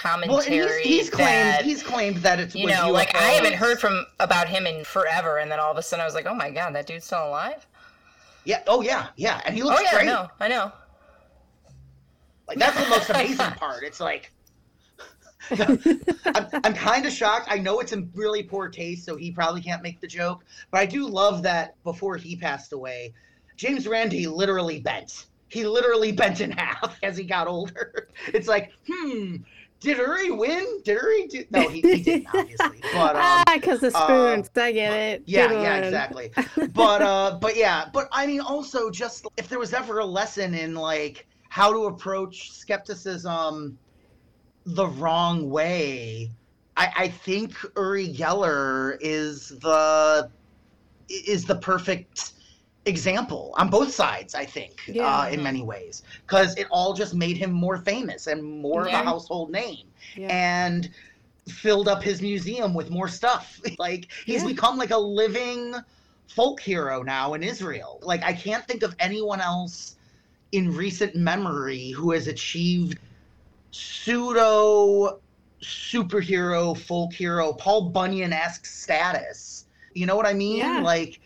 Well, 0.04 0.20
and 0.22 0.30
commentary 0.30 0.82
he's, 0.82 1.00
he's 1.00 1.10
claimed 1.10 1.28
that 1.30 1.64
he's 1.64 1.82
claimed 1.82 2.16
that 2.18 2.38
it's 2.38 2.54
you 2.54 2.66
was 2.66 2.74
know, 2.74 2.90
like 2.92 3.14
I 3.16 3.22
haven't 3.30 3.54
heard 3.54 3.80
from 3.80 4.04
about 4.20 4.46
him 4.46 4.66
in 4.66 4.84
forever, 4.84 5.38
and 5.38 5.50
then 5.50 5.58
all 5.58 5.72
of 5.72 5.78
a 5.78 5.82
sudden 5.82 6.02
I 6.02 6.04
was 6.06 6.14
like, 6.14 6.26
oh 6.26 6.34
my 6.34 6.50
god, 6.50 6.74
that 6.76 6.86
dude's 6.86 7.06
still 7.06 7.26
alive. 7.26 7.66
Yeah. 8.44 8.62
Oh 8.68 8.82
yeah. 8.82 9.08
Yeah. 9.16 9.40
And 9.44 9.54
he 9.56 9.62
looks 9.64 9.80
oh 9.80 9.82
yeah, 9.82 9.94
great. 9.94 10.06
no, 10.06 10.28
I 10.38 10.46
know. 10.48 10.70
Like 12.46 12.58
that's 12.58 12.80
the 12.80 12.88
most 12.88 13.10
amazing 13.16 13.52
part. 13.52 13.82
It's 13.82 13.98
like 14.00 14.32
I'm, 15.50 16.46
I'm 16.64 16.74
kind 16.74 17.06
of 17.06 17.12
shocked. 17.12 17.48
I 17.50 17.58
know 17.58 17.80
it's 17.80 17.92
in 17.92 18.10
really 18.14 18.42
poor 18.42 18.68
taste, 18.68 19.04
so 19.04 19.16
he 19.16 19.30
probably 19.30 19.60
can't 19.60 19.82
make 19.82 20.00
the 20.00 20.06
joke. 20.06 20.44
But 20.70 20.78
I 20.78 20.86
do 20.86 21.06
love 21.06 21.42
that 21.42 21.82
before 21.84 22.16
he 22.16 22.36
passed 22.36 22.72
away, 22.72 23.12
James 23.56 23.86
Randi 23.86 24.26
literally 24.26 24.80
bent. 24.80 25.26
He 25.48 25.66
literally 25.66 26.12
bent 26.12 26.40
in 26.40 26.50
half 26.58 26.98
as 27.02 27.16
he 27.16 27.24
got 27.24 27.46
older. 27.46 28.08
It's 28.28 28.48
like, 28.48 28.72
hmm, 28.88 29.36
did 29.80 29.98
Uri 29.98 30.30
win? 30.30 30.80
Did 30.84 30.98
Uri 31.00 31.26
do? 31.28 31.44
No, 31.50 31.68
he, 31.68 31.80
he 31.80 32.02
didn't, 32.02 32.26
obviously. 32.34 32.80
But 32.92 33.16
um, 33.16 33.22
ah, 33.22 33.44
because 33.54 33.80
the 33.80 33.96
uh, 33.96 34.04
spoons. 34.04 34.50
I 34.56 34.72
get 34.72 34.92
it. 34.92 35.22
yeah, 35.26 35.48
Good 35.48 35.62
yeah, 35.62 35.74
one. 35.74 35.84
exactly. 35.84 36.32
but 36.74 37.02
uh, 37.02 37.38
but 37.40 37.56
yeah, 37.56 37.88
but 37.92 38.08
I 38.10 38.26
mean, 38.26 38.40
also 38.40 38.90
just 38.90 39.26
if 39.36 39.48
there 39.48 39.58
was 39.58 39.74
ever 39.74 39.98
a 39.98 40.04
lesson 40.04 40.54
in 40.54 40.74
like 40.74 41.26
how 41.48 41.72
to 41.72 41.86
approach 41.86 42.52
skepticism 42.52 43.78
the 44.66 44.86
wrong 44.88 45.48
way. 45.48 46.30
I, 46.76 46.92
I 46.96 47.08
think 47.08 47.54
Uri 47.76 48.12
Geller 48.12 48.98
is 49.00 49.48
the 49.60 50.28
is 51.08 51.44
the 51.44 51.54
perfect 51.54 52.32
example 52.84 53.54
on 53.56 53.70
both 53.70 53.92
sides. 53.92 54.34
I 54.34 54.44
think 54.44 54.72
Yeah. 54.86 55.20
uh, 55.20 55.28
in 55.28 55.42
many 55.42 55.62
ways 55.62 56.02
because 56.26 56.56
it 56.56 56.66
all 56.70 56.92
just 56.94 57.14
made 57.14 57.36
him 57.36 57.52
more 57.52 57.78
famous 57.78 58.26
and 58.26 58.42
more 58.42 58.82
of 58.86 58.92
a 58.92 58.98
household 59.04 59.50
name 59.50 59.86
Yeah. 60.16 60.28
and 60.30 60.90
filled 61.48 61.86
up 61.88 62.02
his 62.02 62.20
museum 62.20 62.74
with 62.74 62.90
more 62.90 63.08
stuff. 63.08 63.60
like 63.78 64.08
he's 64.24 64.42
Yeah. 64.42 64.48
become 64.48 64.76
like 64.76 64.90
a 64.90 64.98
living 64.98 65.74
folk 66.28 66.60
hero 66.60 67.02
now 67.02 67.34
in 67.34 67.42
Israel. 67.44 68.00
Like 68.02 68.22
I 68.24 68.32
can't 68.32 68.66
think 68.66 68.82
of 68.82 68.94
anyone 68.98 69.40
else 69.40 69.96
in 70.52 70.74
recent 70.74 71.14
memory 71.14 71.90
who 71.90 72.10
has 72.12 72.26
achieved 72.26 72.98
pseudo 73.70 75.20
superhero 75.62 76.76
folk 76.76 77.12
hero 77.12 77.52
Paul 77.52 77.90
Bunyan-esque 77.90 78.66
status. 78.66 79.66
You 79.94 80.06
know 80.06 80.16
what 80.16 80.26
I 80.26 80.34
mean? 80.34 80.58
Yeah. 80.58 80.80
Like 80.80 81.20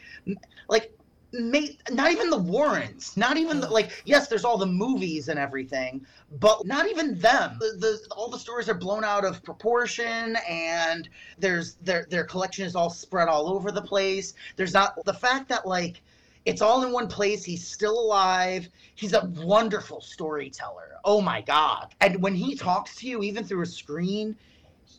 like 0.69 0.93
mate, 1.33 1.81
not 1.91 2.11
even 2.11 2.31
the 2.31 2.39
Warrens, 2.39 3.17
not 3.17 3.37
even 3.37 3.61
the, 3.61 3.69
like 3.69 4.03
yes, 4.05 4.29
there's 4.29 4.45
all 4.45 4.59
the 4.59 4.67
movies 4.67 5.29
and 5.29 5.39
everything, 5.39 6.05
but 6.39 6.67
not 6.67 6.89
even 6.89 7.19
them. 7.19 7.57
The, 7.61 7.77
the 7.79 8.01
all 8.13 8.29
the 8.29 8.39
stories 8.39 8.69
are 8.69 8.75
blown 8.75 9.05
out 9.05 9.25
of 9.25 9.43
proportion, 9.43 10.37
and 10.49 11.09
there's 11.39 11.75
their 11.83 12.07
their 12.11 12.25
collection 12.25 12.65
is 12.65 12.75
all 12.75 12.91
spread 12.91 13.29
all 13.29 13.49
over 13.49 13.71
the 13.71 13.83
place. 13.83 14.35
There's 14.57 14.75
not 14.75 15.05
the 15.05 15.15
fact 15.15 15.49
that 15.49 15.67
like 15.67 16.03
it's 16.45 16.63
all 16.63 16.83
in 16.85 16.93
one 16.93 17.09
place. 17.09 17.45
He's 17.45 17.67
still 17.67 17.99
alive. 17.99 18.69
He's 18.95 19.13
a 19.13 19.27
wonderful 19.37 20.01
storyteller. 20.01 20.93
Oh 21.05 21.21
my 21.21 21.41
god! 21.43 21.95
And 22.01 22.23
when 22.23 22.35
he 22.35 22.55
talks 22.55 22.97
to 22.97 23.09
you, 23.09 23.23
even 23.23 23.45
through 23.45 23.63
a 23.63 23.67
screen, 23.67 24.37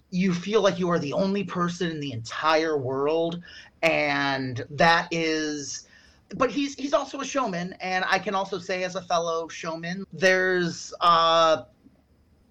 you 0.10 0.34
feel 0.34 0.62
like 0.62 0.80
you 0.80 0.90
are 0.90 1.00
the 1.00 1.14
only 1.14 1.44
person 1.44 1.92
in 1.92 2.00
the 2.00 2.12
entire 2.12 2.78
world, 2.78 3.42
and 3.82 4.64
that 4.70 5.08
is 5.12 5.88
but 6.36 6.50
he's 6.50 6.76
he's 6.76 6.94
also 6.94 7.20
a 7.20 7.26
showman 7.26 7.76
and 7.82 8.06
i 8.10 8.18
can 8.18 8.34
also 8.34 8.58
say 8.58 8.84
as 8.84 8.96
a 8.96 9.02
fellow 9.02 9.48
showman 9.48 10.06
there's 10.14 10.94
uh 11.02 11.64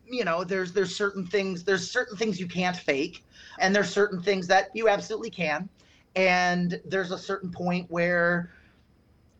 you 0.06 0.24
know 0.24 0.44
there's 0.44 0.72
there's 0.72 0.94
certain 0.94 1.26
things 1.26 1.64
there's 1.64 1.90
certain 1.90 2.16
things 2.16 2.38
you 2.38 2.46
can't 2.46 2.76
fake 2.76 3.24
and 3.58 3.74
there's 3.74 3.90
certain 3.90 4.20
things 4.20 4.46
that 4.46 4.68
you 4.74 4.88
absolutely 4.88 5.30
can 5.30 5.68
and 6.16 6.80
there's 6.84 7.12
a 7.12 7.18
certain 7.18 7.50
point 7.50 7.86
where 7.90 8.52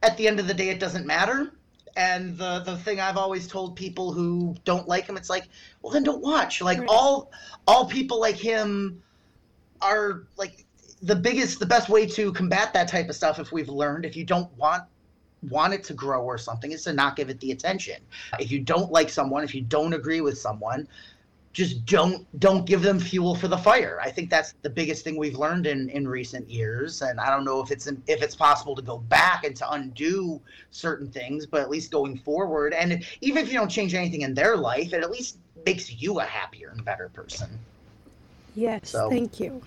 at 0.03 0.17
the 0.17 0.27
end 0.27 0.41
of 0.41 0.47
the 0.47 0.55
day 0.55 0.69
it 0.69 0.81
doesn't 0.81 1.07
matter. 1.07 1.53
And 1.97 2.39
the 2.39 2.61
the 2.61 2.77
thing 2.77 3.01
i've 3.01 3.17
always 3.17 3.49
told 3.49 3.75
people 3.75 4.13
who 4.13 4.55
don't 4.65 4.87
like 4.87 5.07
him 5.07 5.17
it's 5.17 5.29
like 5.29 5.49
well 5.83 5.93
then 5.93 6.05
don't 6.05 6.23
watch. 6.23 6.63
Like 6.63 6.81
all 6.89 7.33
all 7.67 7.87
people 7.87 8.21
like 8.21 8.37
him 8.37 9.03
are 9.83 10.25
like 10.37 10.65
the 11.03 11.17
biggest 11.17 11.59
the 11.59 11.67
best 11.67 11.89
way 11.89 12.07
to 12.07 12.33
combat 12.33 12.73
that 12.75 12.89
type 12.89 13.09
of 13.09 13.17
stuff 13.17 13.39
if 13.39 13.51
we've 13.51 13.69
learned 13.69 14.05
if 14.05 14.17
you 14.17 14.25
don't 14.25 14.53
want 14.57 14.85
want 15.49 15.73
it 15.73 15.83
to 15.85 15.95
grow 15.95 16.23
or 16.23 16.37
something 16.37 16.73
is 16.73 16.85
to 16.85 16.93
not 16.93 17.17
give 17.17 17.31
it 17.31 17.41
the 17.41 17.51
attention. 17.51 17.97
If 18.39 18.53
you 18.53 18.61
don't 18.61 18.93
like 18.93 19.09
someone 19.09 19.43
if 19.43 19.55
you 19.55 19.63
don't 19.63 19.95
agree 19.95 20.21
with 20.21 20.39
someone 20.39 20.87
just 21.53 21.85
don't 21.85 22.27
don't 22.39 22.65
give 22.65 22.81
them 22.81 22.99
fuel 23.01 23.35
for 23.35 23.49
the 23.49 23.57
fire 23.59 23.99
i 24.03 24.11
think 24.11 24.31
that's 24.31 24.55
the 24.63 24.71
biggest 24.71 25.03
thing 25.03 25.17
we've 25.17 25.37
learned 25.37 25.67
in 25.67 25.89
in 25.91 26.07
recent 26.07 26.49
years 26.49 27.03
and 27.03 27.19
i 27.19 27.29
don't 27.29 27.45
know 27.45 27.61
if 27.61 27.71
it's 27.73 27.87
if 27.89 28.23
it's 28.23 28.37
possible 28.37 28.75
to 28.77 28.83
go 28.83 28.99
back 28.99 29.43
and 29.45 29.57
to 29.57 29.69
undo 29.73 30.41
certain 30.71 31.11
things 31.11 31.47
but 31.47 31.61
at 31.61 31.69
least 31.69 31.91
going 31.91 32.17
forward 32.17 32.73
and 32.73 33.05
even 33.21 33.43
if 33.43 33.49
you 33.53 33.59
don't 33.59 33.69
change 33.71 33.95
anything 33.95 34.21
in 34.23 34.33
their 34.33 34.57
life 34.57 34.93
it 34.93 35.03
at 35.03 35.11
least 35.11 35.39
makes 35.67 35.91
you 36.01 36.21
a 36.21 36.25
happier 36.25 36.71
and 36.71 36.85
better 36.85 37.09
person 37.13 37.49
yes. 38.55 38.91
so- 38.91 39.11
Thank 39.11 39.39
you. 39.41 39.61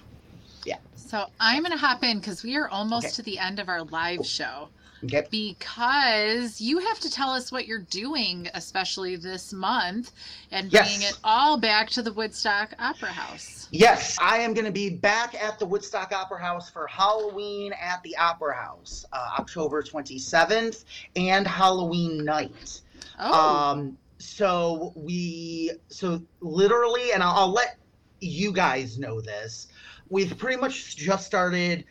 Yeah. 0.65 0.77
So 0.95 1.25
I'm 1.39 1.61
going 1.61 1.71
to 1.73 1.77
hop 1.77 2.03
in 2.03 2.19
because 2.19 2.41
we 2.43 2.55
are 2.55 2.69
almost 2.69 3.05
Okay. 3.07 3.13
to 3.15 3.21
the 3.23 3.37
end 3.37 3.59
of 3.59 3.67
our 3.69 3.83
live 3.83 4.25
show. 4.25 4.69
Okay 5.03 5.25
Because 5.29 6.61
you 6.61 6.79
have 6.79 6.99
to 6.99 7.09
tell 7.09 7.31
us 7.31 7.51
what 7.51 7.67
you're 7.67 7.79
doing, 7.79 8.49
especially 8.53 9.15
this 9.15 9.51
month, 9.53 10.11
and 10.51 10.69
Yes. 10.71 10.87
bringing 10.87 11.07
it 11.07 11.17
all 11.23 11.57
back 11.57 11.89
to 11.91 12.01
the 12.01 12.13
Woodstock 12.13 12.73
Opera 12.79 13.11
House. 13.13 13.67
Yes, 13.71 14.17
I 14.21 14.37
am 14.37 14.53
going 14.53 14.65
to 14.65 14.71
be 14.71 14.89
back 14.89 15.33
at 15.35 15.57
the 15.59 15.65
Woodstock 15.65 16.11
Opera 16.11 16.39
House 16.39 16.69
for 16.69 16.85
Halloween 16.87 17.73
at 17.73 18.01
the 18.03 18.15
Opera 18.17 18.55
House, 18.55 19.05
uh, 19.11 19.31
October 19.39 19.81
27th, 19.81 20.85
and 21.15 21.47
Halloween 21.47 22.23
night. 22.23 22.81
Oh, 23.19 23.73
Um, 23.77 23.97
so 24.19 24.93
we, 24.95 25.71
so 25.89 26.21
literally, 26.41 27.11
and 27.13 27.23
I'll, 27.23 27.35
I'll 27.35 27.51
let 27.51 27.77
you 28.19 28.53
guys 28.53 28.99
know 28.99 29.19
this. 29.21 29.67
We've 30.09 30.37
pretty 30.37 30.61
much 30.61 30.95
just 30.95 31.25
started 31.25 31.85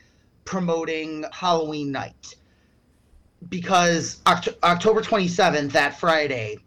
promoting 0.45 1.25
Halloween 1.33 1.91
night 1.93 2.35
because 3.49 4.21
Oct- 4.27 4.57
October 4.63 5.01
27th, 5.01 5.73
that 5.73 5.99
Friday, 5.99 6.59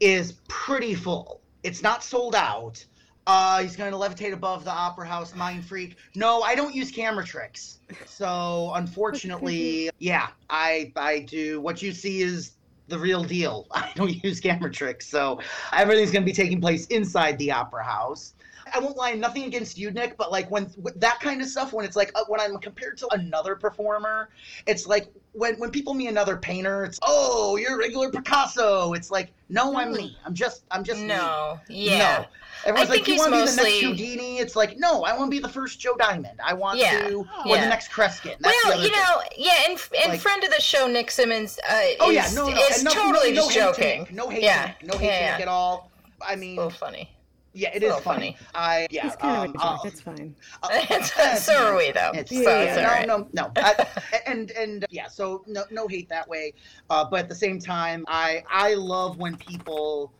is 0.00 0.32
pretty 0.48 0.94
full. 0.94 1.40
It's 1.62 1.82
not 1.82 2.04
sold 2.04 2.34
out. 2.34 2.84
Uh, 3.26 3.60
he's 3.60 3.74
going 3.74 3.90
to 3.90 3.98
levitate 3.98 4.32
above 4.32 4.64
the 4.64 4.70
Opera 4.70 5.06
House, 5.06 5.34
Mind 5.34 5.64
Freak. 5.64 5.96
No, 6.14 6.42
I 6.42 6.54
don't 6.54 6.74
use 6.74 6.92
camera 6.92 7.24
tricks. 7.24 7.80
So 8.04 8.70
unfortunately, 8.74 9.90
yeah, 9.98 10.28
I 10.48 10.92
I 10.94 11.20
do. 11.20 11.60
What 11.60 11.82
you 11.82 11.90
see 11.90 12.22
is 12.22 12.52
the 12.86 12.98
real 12.98 13.24
deal. 13.24 13.66
I 13.72 13.90
don't 13.96 14.22
use 14.22 14.38
camera 14.38 14.70
tricks. 14.70 15.08
So 15.08 15.40
everything's 15.72 16.12
going 16.12 16.22
to 16.22 16.26
be 16.26 16.32
taking 16.32 16.60
place 16.60 16.86
inside 16.86 17.36
the 17.38 17.50
Opera 17.50 17.82
House. 17.82 18.34
I 18.74 18.78
won't 18.80 18.96
lie, 18.96 19.12
nothing 19.12 19.44
against 19.44 19.78
you, 19.78 19.90
Nick, 19.90 20.16
but 20.16 20.32
like 20.32 20.50
when 20.50 20.70
that 20.96 21.20
kind 21.20 21.40
of 21.40 21.48
stuff, 21.48 21.72
when 21.72 21.84
it's 21.84 21.96
like 21.96 22.10
uh, 22.14 22.24
when 22.28 22.40
I'm 22.40 22.58
compared 22.58 22.98
to 22.98 23.08
another 23.14 23.54
performer, 23.54 24.28
it's 24.66 24.86
like 24.86 25.08
when 25.32 25.54
when 25.56 25.70
people 25.70 25.94
meet 25.94 26.08
another 26.08 26.36
painter, 26.36 26.84
it's 26.84 26.98
oh 27.02 27.56
you're 27.56 27.74
a 27.74 27.78
regular 27.78 28.10
Picasso. 28.10 28.92
It's 28.94 29.10
like 29.10 29.32
no, 29.48 29.76
I'm 29.76 29.92
me. 29.92 30.16
I'm 30.24 30.34
just 30.34 30.64
I'm 30.70 30.82
just 30.82 31.00
me. 31.00 31.06
No. 31.06 31.60
Yeah. 31.68 32.18
No. 32.18 32.26
Everyone's 32.64 32.90
I 32.90 32.94
like, 32.94 33.06
you 33.06 33.16
want 33.16 33.32
to 33.32 33.40
be 33.44 33.46
the 33.50 33.56
next 33.62 33.80
Houdini? 33.82 34.38
It's 34.38 34.56
like, 34.56 34.76
no, 34.78 35.04
I 35.04 35.16
want 35.16 35.30
to 35.30 35.36
be 35.36 35.38
the 35.40 35.48
first 35.48 35.78
Joe 35.78 35.94
Diamond. 35.96 36.40
I 36.42 36.52
want 36.54 36.78
Yeah. 36.78 37.06
to, 37.06 37.14
or 37.18 37.26
Yeah. 37.44 37.60
the 37.60 37.68
next 37.68 37.92
Kreskin. 37.92 38.34
That's 38.40 38.56
well, 38.64 38.76
you 38.82 38.88
thing. 38.88 38.92
know, 38.92 39.22
yeah, 39.36 39.52
and 39.68 39.78
and 40.02 40.12
Like- 40.12 40.20
friend 40.20 40.42
of 40.42 40.50
the 40.50 40.60
show, 40.60 40.88
Nick 40.88 41.12
Simmons, 41.12 41.60
uh, 41.68 41.80
Oh 42.00 42.10
is, 42.10 42.16
yeah, 42.16 42.30
no, 42.34 42.48
no, 42.48 42.56
is 42.66 42.82
no, 42.82 42.90
totally 42.90 43.32
no, 43.32 43.42
no 43.42 43.50
just 43.50 43.76
hate 43.78 43.98
joking. 44.00 44.16
No 44.16 44.28
hate, 44.28 44.42
Yeah. 44.42 44.72
no 44.82 44.98
hate 44.98 45.06
Yeah. 45.08 45.38
At 45.40 45.48
all. 45.48 45.90
I 46.20 46.34
mean, 46.34 46.56
little 46.56 46.70
funny. 46.70 47.10
Yeah, 47.56 47.70
it 47.74 47.82
a 47.82 47.86
is 47.86 47.90
little 47.94 48.00
funny. 48.00 48.36
I 48.54 48.86
yeah, 48.90 49.06
It's 49.06 49.16
kind 49.16 49.36
um, 49.36 49.48
of 49.48 49.54
a 49.54 49.58
joke. 49.58 49.84
uh, 49.84 49.88
it's 49.88 50.00
fine. 50.00 50.36
uh, 50.62 51.36
so 51.36 51.54
are 51.56 51.76
we, 51.76 51.90
though. 51.92 52.10
It's, 52.14 52.30
so 52.30 52.42
Yeah, 52.42 52.60
it's 52.60 52.76
yeah, 52.76 52.86
all 52.88 52.94
right. 52.94 53.06
no, 53.06 53.16
no, 53.18 53.28
no. 53.32 53.52
I, 53.56 53.86
and 54.26 54.50
and 54.52 54.84
uh, 54.84 54.86
yeah, 54.90 55.08
so 55.08 55.42
no, 55.46 55.64
no 55.70 55.88
hate 55.88 56.08
that 56.10 56.28
way. 56.28 56.52
Uh, 56.90 57.04
but 57.10 57.20
at 57.20 57.28
the 57.28 57.34
same 57.34 57.58
time, 57.58 58.04
I 58.08 58.44
I 58.50 58.74
love 58.74 59.18
when 59.18 59.36
people 59.36 60.12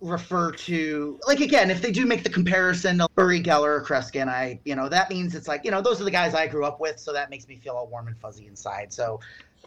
refer 0.00 0.50
to 0.50 1.20
like 1.26 1.40
again 1.40 1.70
if 1.70 1.82
they 1.82 1.92
do 1.92 2.06
make 2.06 2.22
the 2.22 2.30
comparison 2.30 2.96
to 2.96 3.06
Uri 3.18 3.42
Geller 3.42 3.80
or 3.80 3.84
Kreskin, 3.84 4.28
I 4.28 4.58
you 4.64 4.74
know 4.74 4.88
that 4.88 5.10
means 5.10 5.34
it's 5.34 5.46
like 5.48 5.64
you 5.64 5.70
know 5.70 5.82
those 5.82 6.00
are 6.00 6.04
the 6.04 6.10
guys 6.10 6.34
I 6.34 6.46
grew 6.46 6.64
up 6.64 6.80
with, 6.80 6.98
so 6.98 7.12
that 7.12 7.28
makes 7.28 7.46
me 7.46 7.56
feel 7.56 7.74
all 7.74 7.86
warm 7.86 8.06
and 8.06 8.16
fuzzy 8.18 8.46
inside. 8.46 8.92
So 8.92 9.20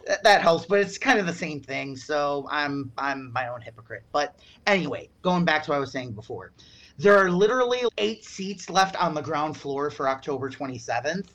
that, 0.06 0.22
that 0.24 0.42
helps, 0.42 0.66
but 0.66 0.80
it's 0.80 0.98
kind 0.98 1.18
of 1.18 1.26
the 1.26 1.32
same 1.32 1.60
thing. 1.60 1.96
So 1.96 2.48
I'm 2.50 2.90
I'm 2.98 3.32
my 3.32 3.48
own 3.48 3.60
hypocrite. 3.60 4.02
But 4.12 4.36
anyway, 4.66 5.08
going 5.22 5.44
back 5.44 5.62
to 5.64 5.70
what 5.70 5.76
I 5.76 5.80
was 5.80 5.92
saying 5.92 6.12
before. 6.12 6.52
There 6.98 7.16
are 7.16 7.30
literally 7.30 7.82
eight 7.98 8.24
seats 8.24 8.70
left 8.70 8.96
on 8.96 9.14
the 9.14 9.22
ground 9.22 9.56
floor 9.56 9.90
for 9.90 10.08
October 10.08 10.48
27th, 10.48 11.28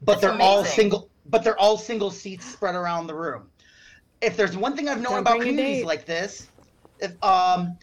but 0.00 0.20
That's 0.20 0.20
they're 0.20 0.40
all 0.40 0.64
single. 0.64 1.08
But 1.26 1.44
they're 1.44 1.58
all 1.58 1.78
single 1.78 2.10
seats 2.10 2.46
spread 2.46 2.74
around 2.74 3.06
the 3.06 3.14
room. 3.14 3.48
If 4.20 4.36
there's 4.36 4.56
one 4.56 4.76
thing 4.76 4.88
I've 4.88 5.00
known 5.00 5.12
Don't 5.12 5.20
about 5.20 5.38
communities 5.40 5.84
like 5.84 6.04
this, 6.04 6.48
if 6.98 7.22
um, 7.24 7.76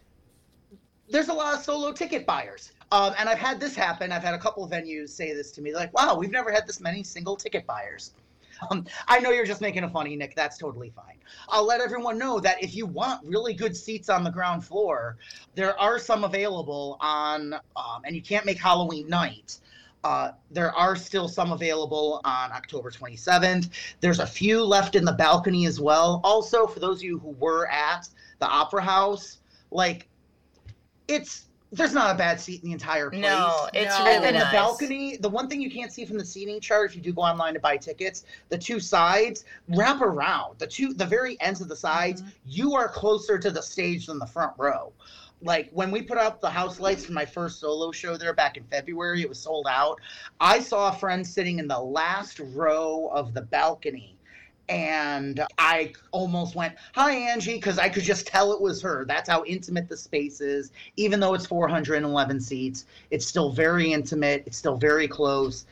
there's 1.09 1.29
a 1.29 1.33
lot 1.33 1.57
of 1.57 1.63
solo 1.63 1.91
ticket 1.91 2.25
buyers. 2.25 2.71
Um, 2.91 3.13
and 3.19 3.29
I've 3.29 3.37
had 3.37 3.59
this 3.59 3.75
happen. 3.75 4.11
I've 4.11 4.23
had 4.23 4.33
a 4.33 4.39
couple 4.39 4.63
of 4.63 4.71
venues 4.71 5.09
say 5.09 5.33
this 5.33 5.51
to 5.51 5.61
me. 5.61 5.71
They're 5.71 5.79
like, 5.79 5.93
"Wow, 5.93 6.15
we've 6.17 6.31
never 6.31 6.51
had 6.51 6.65
this 6.65 6.79
many 6.79 7.03
single 7.03 7.35
ticket 7.35 7.67
buyers." 7.67 8.13
Um, 8.71 8.85
I 9.07 9.19
know 9.19 9.31
you're 9.31 9.45
just 9.45 9.61
making 9.61 9.83
a 9.83 9.89
funny, 9.89 10.15
Nick. 10.15 10.35
That's 10.35 10.57
totally 10.57 10.89
fine. 10.89 11.15
I'll 11.47 11.65
let 11.65 11.81
everyone 11.81 12.17
know 12.17 12.39
that 12.41 12.61
if 12.61 12.75
you 12.75 12.85
want 12.85 13.25
really 13.25 13.53
good 13.53 13.75
seats 13.75 14.09
on 14.09 14.23
the 14.23 14.29
ground 14.29 14.65
floor, 14.65 15.17
there 15.55 15.79
are 15.79 15.97
some 15.97 16.23
available 16.23 16.97
on, 16.99 17.53
um, 17.53 18.01
and 18.03 18.15
you 18.15 18.21
can't 18.21 18.45
make 18.45 18.57
Halloween 18.57 19.07
night. 19.07 19.59
Uh, 20.03 20.31
there 20.51 20.73
are 20.75 20.95
still 20.95 21.27
some 21.27 21.51
available 21.51 22.21
on 22.23 22.51
October 22.51 22.89
27th. 22.89 23.69
There's 23.99 24.19
a 24.19 24.27
few 24.27 24.63
left 24.63 24.95
in 24.95 25.03
the 25.03 25.11
balcony 25.11 25.65
as 25.65 25.79
well. 25.79 26.21
Also, 26.23 26.67
for 26.67 26.79
those 26.79 26.97
of 26.97 27.03
you 27.03 27.19
who 27.19 27.31
were 27.31 27.67
at 27.69 28.07
the 28.39 28.47
Opera 28.47 28.81
House, 28.81 29.39
like 29.71 30.07
it's 31.07 31.48
there's 31.71 31.93
not 31.93 32.15
a 32.15 32.17
bad 32.17 32.39
seat 32.39 32.63
in 32.63 32.69
the 32.69 32.73
entire 32.73 33.09
place. 33.11 33.21
No, 33.21 33.69
it's 33.73 33.97
No. 33.97 34.03
really 34.05 34.15
and 34.15 34.23
then 34.23 34.33
nice. 34.33 34.45
the 34.45 34.51
balcony, 34.51 35.17
the 35.17 35.29
one 35.29 35.47
thing 35.47 35.61
you 35.61 35.69
can't 35.69 35.91
see 35.93 36.03
from 36.05 36.17
the 36.17 36.25
seating 36.25 36.59
chart 36.59 36.89
if 36.89 36.95
you 36.95 37.01
do 37.01 37.13
go 37.13 37.21
online 37.21 37.53
to 37.53 37.59
buy 37.59 37.77
tickets, 37.77 38.25
the 38.49 38.57
two 38.57 38.79
sides 38.79 39.45
wrap 39.75 40.01
around. 40.01 40.57
The 40.57 40.67
two 40.67 40.93
the 40.93 41.05
very 41.05 41.39
ends 41.41 41.61
of 41.61 41.67
the 41.69 41.75
sides, 41.75 42.21
Mm-hmm. 42.21 42.31
you 42.45 42.75
are 42.75 42.87
closer 42.89 43.37
to 43.37 43.51
the 43.51 43.61
stage 43.61 44.07
than 44.07 44.17
the 44.19 44.25
front 44.25 44.53
row. 44.57 44.91
Like 45.41 45.69
when 45.71 45.89
we 45.91 46.01
put 46.01 46.17
up 46.17 46.41
the 46.41 46.49
house 46.49 46.79
lights 46.81 47.05
for 47.05 47.13
my 47.13 47.23
first 47.25 47.59
solo 47.59 47.91
show 47.91 48.17
there 48.17 48.33
back 48.33 48.57
in 48.57 48.63
February, 48.65 49.21
it 49.21 49.29
was 49.29 49.39
sold 49.39 49.67
out. 49.69 49.99
I 50.41 50.59
saw 50.59 50.89
a 50.89 50.93
friend 50.97 51.25
sitting 51.25 51.59
in 51.59 51.67
the 51.67 51.79
last 51.79 52.39
row 52.39 53.09
of 53.13 53.33
the 53.33 53.43
balcony 53.43 54.17
and 54.69 55.43
I 55.57 55.93
almost 56.11 56.55
went, 56.55 56.75
"Hi, 56.93 57.13
Angie," 57.13 57.55
because 57.55 57.79
I 57.79 57.89
could 57.89 58.03
just 58.03 58.27
tell 58.27 58.53
it 58.53 58.61
was 58.61 58.81
her. 58.81 59.03
That's 59.05 59.27
how 59.27 59.43
intimate 59.45 59.89
the 59.89 59.97
space 59.97 60.41
is. 60.41 60.71
Even 60.95 61.19
though 61.19 61.33
it's 61.33 61.45
411 61.45 62.39
seats, 62.39 62.85
it's 63.11 63.25
still 63.25 63.51
very 63.51 63.91
intimate. 63.91 64.43
It's 64.45 64.57
still 64.57 64.77
very 64.77 65.07
close. 65.07 65.65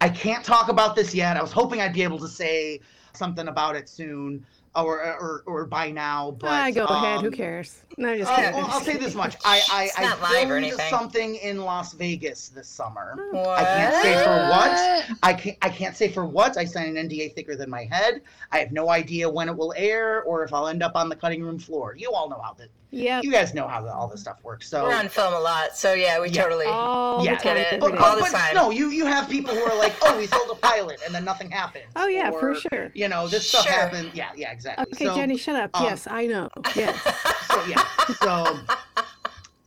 I 0.00 0.08
can't 0.08 0.44
talk 0.44 0.68
about 0.68 0.94
this 0.94 1.14
yet. 1.14 1.36
I 1.36 1.42
was 1.42 1.52
hoping 1.52 1.80
I'd 1.80 1.92
be 1.94 2.02
able 2.02 2.18
to 2.20 2.28
say 2.28 2.80
something 3.12 3.48
about 3.48 3.76
it 3.76 3.88
soon, 3.88 4.46
or 4.76 5.00
or, 5.00 5.42
or 5.46 5.64
by 5.66 5.90
now. 5.90 6.30
But 6.30 6.50
ah, 6.50 6.70
go 6.70 6.84
ahead. 6.84 7.20
Who 7.20 7.28
um, 7.28 7.32
cares? 7.32 7.83
No, 7.96 8.16
just 8.16 8.30
Oh, 8.30 8.36
kidding. 8.36 8.52
well, 8.54 8.66
I'll 8.70 8.80
say 8.80 8.96
this 8.96 9.14
much: 9.14 9.36
I 9.44 9.62
I, 9.70 9.90
I 9.96 10.02
not 10.02 10.18
filmed 10.30 10.72
something 10.90 11.36
in 11.36 11.58
Las 11.60 11.92
Vegas 11.92 12.48
this 12.48 12.68
summer. 12.68 13.16
What? 13.30 13.58
I 13.58 13.64
can't 13.64 14.02
say 14.02 14.24
for 14.24 14.30
what. 14.48 15.18
I 15.22 15.32
can't 15.34 15.56
I 15.62 15.68
can't 15.68 15.96
say 15.96 16.08
for 16.10 16.24
what. 16.24 16.56
I 16.56 16.64
signed 16.64 16.96
an 16.96 17.08
NDA 17.08 17.34
thicker 17.34 17.56
than 17.56 17.70
my 17.70 17.84
head. 17.84 18.22
I 18.52 18.58
have 18.58 18.72
no 18.72 18.90
idea 18.90 19.28
when 19.30 19.48
it 19.48 19.56
will 19.56 19.72
air 19.76 20.22
or 20.22 20.44
if 20.44 20.52
I'll 20.52 20.68
end 20.68 20.82
up 20.82 20.96
on 20.96 21.08
the 21.08 21.16
cutting 21.16 21.42
room 21.42 21.58
floor. 21.58 21.94
You 21.96 22.12
all 22.12 22.28
know 22.28 22.40
how 22.42 22.54
that. 22.54 22.68
Yeah. 22.90 23.20
you 23.24 23.32
guys 23.32 23.54
know 23.54 23.66
how 23.66 23.82
the, 23.82 23.92
all 23.92 24.06
this 24.06 24.20
stuff 24.20 24.38
works. 24.44 24.68
So 24.68 24.84
We're 24.84 24.94
on 24.94 25.08
film 25.08 25.34
a 25.34 25.40
lot, 25.40 25.76
so 25.76 25.94
yeah, 25.94 26.20
we 26.20 26.28
Yeah. 26.28 26.42
totally. 26.44 26.66
All 26.66 27.24
Yeah. 27.24 27.34
the 27.34 27.42
time. 27.42 27.56
Get 27.56 27.56
it. 27.56 27.66
every 27.82 27.90
but, 27.90 27.98
all 27.98 28.16
the 28.16 28.22
time. 28.30 28.54
no, 28.54 28.70
you 28.70 28.90
you 28.90 29.04
have 29.04 29.28
people 29.28 29.52
who 29.52 29.62
are 29.64 29.76
like, 29.76 29.92
oh, 30.02 30.16
we 30.16 30.28
sold 30.28 30.48
a 30.50 30.54
pilot 30.54 31.00
and 31.04 31.12
then 31.12 31.24
nothing 31.24 31.50
happened. 31.50 31.86
Oh 31.96 32.06
yeah, 32.06 32.30
for 32.30 32.54
sure. 32.54 32.92
You 32.94 33.08
know, 33.08 33.26
this 33.26 33.48
stuff 33.48 33.64
Sure. 33.64 33.72
happened. 33.72 34.12
Yeah, 34.14 34.30
yeah, 34.36 34.52
exactly. 34.52 34.86
Okay, 34.94 35.06
so, 35.06 35.14
Jenny, 35.16 35.36
shut 35.36 35.56
up. 35.56 35.70
um, 35.74 35.84
yes, 35.86 36.06
I 36.08 36.26
know. 36.26 36.48
Yes. 36.76 36.96
so 37.54 37.64
yeah. 37.66 37.84
So 38.20 38.58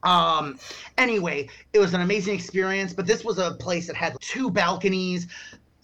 um 0.04 0.60
anyway 0.98 1.50
it 1.74 1.80
was 1.80 1.94
an 1.94 2.02
amazing 2.02 2.36
experience 2.36 2.94
but 2.94 3.08
this 3.08 3.26
was 3.26 3.40
a 3.40 3.52
place 3.56 3.88
that 3.88 3.96
had 3.96 4.16
two 4.22 4.50
balconies. 4.50 5.28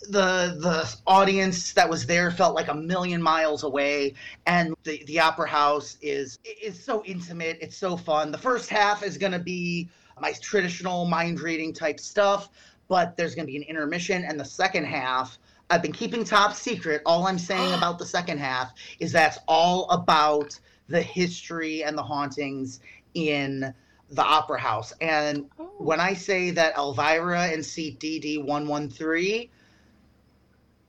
The 0.10 0.58
the 0.60 0.94
audience 1.08 1.72
that 1.74 1.90
was 1.90 2.06
there 2.06 2.30
felt 2.30 2.56
like 2.56 2.68
a 2.68 2.74
million 2.74 3.22
miles 3.22 3.64
away 3.64 4.14
and 4.46 4.76
the 4.84 5.04
the 5.06 5.20
opera 5.20 5.48
house 5.48 5.98
is 6.02 6.38
is 6.44 6.82
so 6.84 7.04
intimate. 7.06 7.58
It's 7.62 7.78
so 7.78 7.96
fun. 7.96 8.32
The 8.32 8.38
first 8.38 8.70
half 8.70 9.02
is 9.02 9.18
going 9.18 9.32
to 9.32 9.40
be 9.40 9.90
my 10.20 10.34
traditional 10.34 11.06
mind 11.06 11.40
reading 11.40 11.74
type 11.74 12.00
stuff 12.00 12.50
but 12.90 13.16
there's 13.18 13.34
going 13.34 13.48
to 13.48 13.52
be 13.52 13.58
an 13.58 13.64
intermission 13.64 14.24
and 14.26 14.40
the 14.40 14.46
second 14.46 14.86
half 14.86 15.40
I've 15.70 15.82
been 15.82 15.92
keeping 15.94 16.24
top 16.24 16.54
secret. 16.54 17.02
All 17.06 17.26
I'm 17.26 17.40
saying 17.40 17.74
about 17.78 17.98
the 17.98 18.06
second 18.06 18.38
half 18.40 18.74
is 19.00 19.12
that's 19.12 19.40
all 19.48 19.90
about 19.90 20.60
the 20.88 21.02
history 21.02 21.84
and 21.84 21.98
the 21.98 22.04
hauntings 22.04 22.80
in 23.14 23.74
the 24.10 24.24
opera 24.24 24.60
house. 24.60 24.94
And 25.02 25.50
when 25.78 26.00
I 26.00 26.14
say 26.14 26.52
that 26.52 26.76
Elvira 26.78 27.48
and 27.48 27.66
seat 27.66 28.00
DD 28.00 28.44
113 28.44 29.50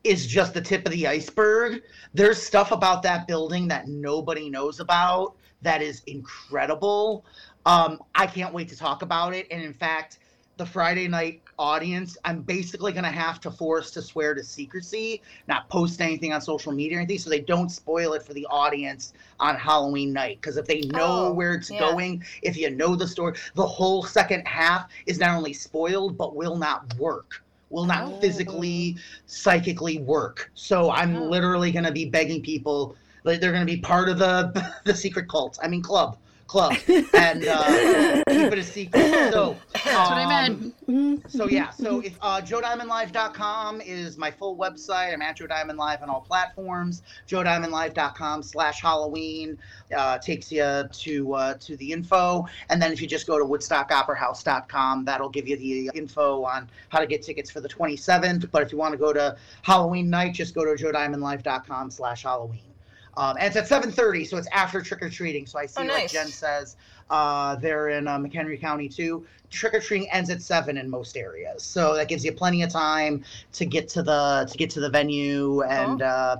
is 0.02 0.26
just 0.26 0.52
the 0.52 0.60
tip 0.60 0.84
of 0.84 0.92
the 0.92 1.06
iceberg, 1.06 1.82
there's 2.12 2.40
stuff 2.40 2.72
about 2.72 3.02
that 3.04 3.26
building 3.26 3.68
that 3.68 3.88
nobody 3.88 4.50
knows 4.50 4.80
about 4.80 5.36
that 5.62 5.80
is 5.80 6.02
incredible. 6.06 7.24
Um, 7.66 7.98
I 8.14 8.26
can't 8.26 8.52
wait 8.52 8.68
to 8.68 8.76
talk 8.76 9.02
about 9.02 9.34
it. 9.34 9.46
And 9.50 9.62
in 9.62 9.72
fact, 9.72 10.18
the 10.58 10.66
Friday 10.66 11.08
night 11.08 11.43
audience, 11.58 12.16
I'm 12.24 12.42
basically 12.42 12.92
going 12.92 13.04
to 13.04 13.10
have 13.10 13.40
to 13.40 13.50
force 13.50 13.90
to 13.92 14.02
swear 14.02 14.34
to 14.34 14.42
secrecy, 14.42 15.22
not 15.46 15.68
post 15.68 16.00
anything 16.00 16.32
on 16.32 16.40
social 16.40 16.72
media 16.72 16.98
or 16.98 17.00
anything, 17.00 17.18
so 17.18 17.30
they 17.30 17.40
don't 17.40 17.70
spoil 17.70 18.12
it 18.14 18.22
for 18.22 18.32
the 18.34 18.46
audience 18.50 19.12
on 19.40 19.56
Halloween 19.56 20.12
night. 20.12 20.38
Because 20.40 20.56
if 20.56 20.66
they 20.66 20.82
know 20.82 21.28
Oh, 21.28 21.32
where 21.32 21.54
it's 21.54 21.70
yeah. 21.70 21.78
going, 21.78 22.22
if 22.42 22.56
you 22.56 22.70
know 22.70 22.96
the 22.96 23.06
story, 23.06 23.36
the 23.54 23.66
whole 23.66 24.02
second 24.04 24.46
half 24.46 24.90
is 25.06 25.18
not 25.18 25.36
only 25.36 25.52
spoiled, 25.52 26.16
but 26.16 26.34
will 26.36 26.56
not 26.56 26.94
work. 26.98 27.42
Will 27.70 27.86
not 27.86 28.08
Oh. 28.08 28.20
physically, 28.20 28.96
psychically 29.26 29.98
work. 29.98 30.50
So 30.54 30.90
I'm 30.90 31.14
Oh. 31.16 31.28
literally 31.28 31.72
going 31.72 31.84
to 31.84 31.92
be 31.92 32.04
begging 32.08 32.42
people, 32.42 32.96
like 33.24 33.40
they're 33.40 33.52
going 33.52 33.66
to 33.66 33.72
be 33.72 33.80
part 33.80 34.08
of 34.08 34.18
the 34.18 34.52
the 34.84 34.94
secret 34.94 35.28
cult. 35.28 35.58
I 35.62 35.68
mean, 35.68 35.82
club, 35.82 36.18
club, 36.46 36.74
and 37.14 37.46
uh, 37.46 38.22
keep 38.28 38.52
it 38.52 38.58
a 38.58 38.62
secret. 38.62 39.32
So 39.32 39.56
That's 39.72 39.86
what 39.86 40.18
I 40.18 40.46
um, 40.46 40.74
meant. 40.86 41.30
So 41.30 41.48
yeah, 41.48 41.70
so 41.70 42.00
if 42.00 42.16
uh, 42.20 42.40
JoeDiamondLive.com 42.40 43.80
is 43.80 44.16
my 44.16 44.30
full 44.30 44.56
website. 44.56 45.12
I'm 45.12 45.22
at 45.22 45.36
Joe 45.36 45.46
Diamond 45.46 45.78
Live 45.78 46.02
on 46.02 46.08
all 46.08 46.20
platforms. 46.20 47.02
JoeDiamondLive.com 47.28 48.42
slash 48.42 48.82
Halloween 48.82 49.58
uh, 49.96 50.18
takes 50.18 50.52
you 50.52 50.84
to 50.90 51.34
uh, 51.34 51.54
to 51.54 51.76
the 51.76 51.92
info, 51.92 52.46
and 52.68 52.80
then 52.80 52.92
if 52.92 53.00
you 53.00 53.08
just 53.08 53.26
go 53.26 53.38
to 53.38 53.44
WoodstockOperaHouse.com, 53.44 55.04
that'll 55.04 55.28
give 55.28 55.48
you 55.48 55.56
the 55.56 55.90
info 55.94 56.44
on 56.44 56.68
how 56.88 56.98
to 57.00 57.06
get 57.06 57.22
tickets 57.22 57.50
for 57.50 57.60
the 57.60 57.68
27th. 57.68 58.50
But 58.50 58.62
if 58.62 58.72
you 58.72 58.78
want 58.78 58.92
to 58.92 58.98
go 58.98 59.12
to 59.12 59.36
Halloween 59.62 60.10
night, 60.10 60.34
just 60.34 60.54
go 60.54 60.64
to 60.64 60.82
JoeDiamondLive.com 60.82 61.90
slash 61.90 62.22
Halloween. 62.22 62.73
Um, 63.16 63.36
and 63.38 63.54
it's 63.54 63.56
at 63.56 63.82
7:30, 63.82 64.26
so 64.26 64.36
it's 64.36 64.48
after 64.52 64.80
trick 64.82 65.02
or 65.02 65.10
treating. 65.10 65.46
So 65.46 65.58
I 65.58 65.66
see, 65.66 65.82
Oh, 65.82 65.86
like. 65.86 66.10
Jen 66.10 66.26
says, 66.28 66.76
uh, 67.10 67.56
they're 67.56 67.90
in 67.90 68.08
uh, 68.08 68.18
McHenry 68.18 68.60
County 68.60 68.88
too. 68.88 69.26
Trick 69.50 69.74
or 69.74 69.80
treating 69.80 70.10
ends 70.10 70.30
at 70.30 70.42
seven 70.42 70.76
in 70.78 70.90
most 70.90 71.16
areas, 71.16 71.62
so 71.62 71.94
that 71.94 72.08
gives 72.08 72.24
you 72.24 72.32
plenty 72.32 72.62
of 72.62 72.70
time 72.70 73.24
to 73.52 73.64
get 73.64 73.88
to 73.90 74.02
the 74.02 74.48
to 74.50 74.58
get 74.58 74.70
to 74.70 74.80
the 74.80 74.88
venue 74.90 75.62
and 75.62 76.02
uh, 76.02 76.36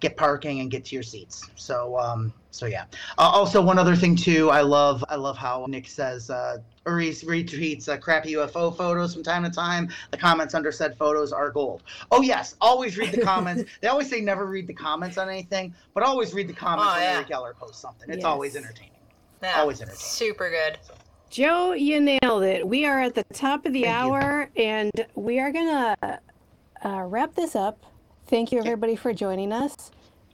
get 0.00 0.16
parking 0.16 0.60
and 0.60 0.70
get 0.70 0.84
to 0.86 0.94
your 0.94 1.02
seats. 1.02 1.48
So 1.54 1.98
um, 1.98 2.32
so 2.50 2.66
yeah. 2.66 2.84
Uh, 3.16 3.22
also, 3.22 3.62
one 3.62 3.78
other 3.78 3.96
thing 3.96 4.16
too, 4.16 4.50
I 4.50 4.60
love 4.60 5.02
I 5.08 5.14
love 5.16 5.38
how 5.38 5.64
Nick 5.68 5.86
says 5.88 6.28
uh, 6.28 6.58
or 6.88 6.98
he 6.98 7.10
retweets 7.10 7.88
uh, 7.88 7.96
crappy 7.98 8.32
UFO 8.32 8.74
photos 8.74 9.12
from 9.12 9.22
time 9.22 9.44
to 9.44 9.50
time. 9.50 9.88
The 10.10 10.16
comments 10.16 10.54
under 10.54 10.72
said 10.72 10.96
photos 10.96 11.32
are 11.32 11.50
gold. 11.50 11.82
Oh 12.10 12.22
yes, 12.22 12.56
always 12.60 12.96
read 12.96 13.12
the 13.12 13.20
comments. 13.20 13.64
they 13.80 13.88
always 13.88 14.08
say 14.08 14.20
never 14.20 14.46
read 14.46 14.66
the 14.66 14.72
comments 14.74 15.18
on 15.18 15.28
anything, 15.28 15.74
but 15.94 16.02
always 16.02 16.32
read 16.32 16.48
the 16.48 16.54
comments 16.54 16.94
Oh, 16.96 17.00
when. 17.00 17.10
Eric 17.16 17.28
Geller 17.28 17.54
posts 17.54 17.80
something. 17.80 18.08
It's 18.08 18.18
Yes. 18.18 18.24
always 18.24 18.56
entertaining. 18.56 18.92
Yeah, 19.42 19.60
Always 19.60 19.80
entertaining. 19.80 20.00
Super 20.00 20.50
good. 20.50 20.78
Joe, 21.30 21.72
you 21.74 22.00
nailed 22.00 22.42
it. 22.42 22.66
We 22.66 22.86
are 22.86 23.00
at 23.02 23.14
the 23.14 23.22
top 23.34 23.66
of 23.66 23.72
the 23.74 23.82
Thank 23.82 24.06
you. 24.06 24.14
hour, 24.14 24.50
and 24.56 24.90
we 25.14 25.38
are 25.38 25.52
gonna 25.52 25.94
uh, 26.82 27.02
wrap 27.02 27.34
this 27.34 27.54
up. 27.54 27.78
Thank 28.26 28.50
you, 28.50 28.58
everybody, 28.60 28.96
for 28.96 29.12
joining 29.12 29.52
us. 29.52 29.74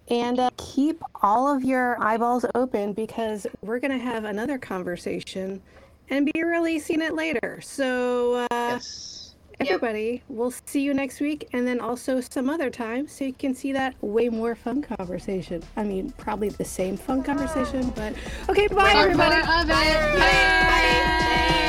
And 0.09 0.39
uh, 0.39 0.51
keep 0.59 1.03
all 1.23 1.49
of 1.53 1.65
your 1.65 2.01
eyeballs 2.03 2.45
open 2.55 2.93
because 2.93 3.47
we're 3.63 3.79
going 3.79 3.91
to 3.99 4.05
have 4.05 4.25
another 4.25 4.59
conversation 4.59 5.63
and 6.11 6.31
be 6.33 6.43
releasing 6.45 7.01
it 7.03 7.15
later. 7.15 7.61
So, 7.63 8.47
uh, 8.51 8.79
Yes. 8.81 9.35
everybody, 9.61 10.23
we'll 10.29 10.53
see 10.67 10.81
you 10.83 10.93
next 10.95 11.21
week 11.21 11.49
and 11.53 11.67
then 11.67 11.81
also 11.81 12.21
some 12.21 12.51
other 12.51 12.71
time 12.71 13.07
so 13.09 13.25
you 13.25 13.33
can 13.33 13.55
see 13.55 13.73
that 13.73 13.95
way 14.03 14.29
more 14.29 14.55
fun 14.55 14.83
conversation. 14.83 15.63
I 15.77 15.85
mean, 15.85 16.11
probably 16.19 16.49
the 16.51 16.65
same 16.65 16.97
fun 16.97 17.23
conversation, 17.23 17.91
but 17.91 18.15
okay, 18.49 18.67
bye, 18.69 18.93
everybody. 18.97 19.45
more 19.47 19.61
of 19.61 19.69
it. 19.69 19.69
Bye. 19.69 19.85
Yay! 19.85 20.19
Bye. 20.19 21.61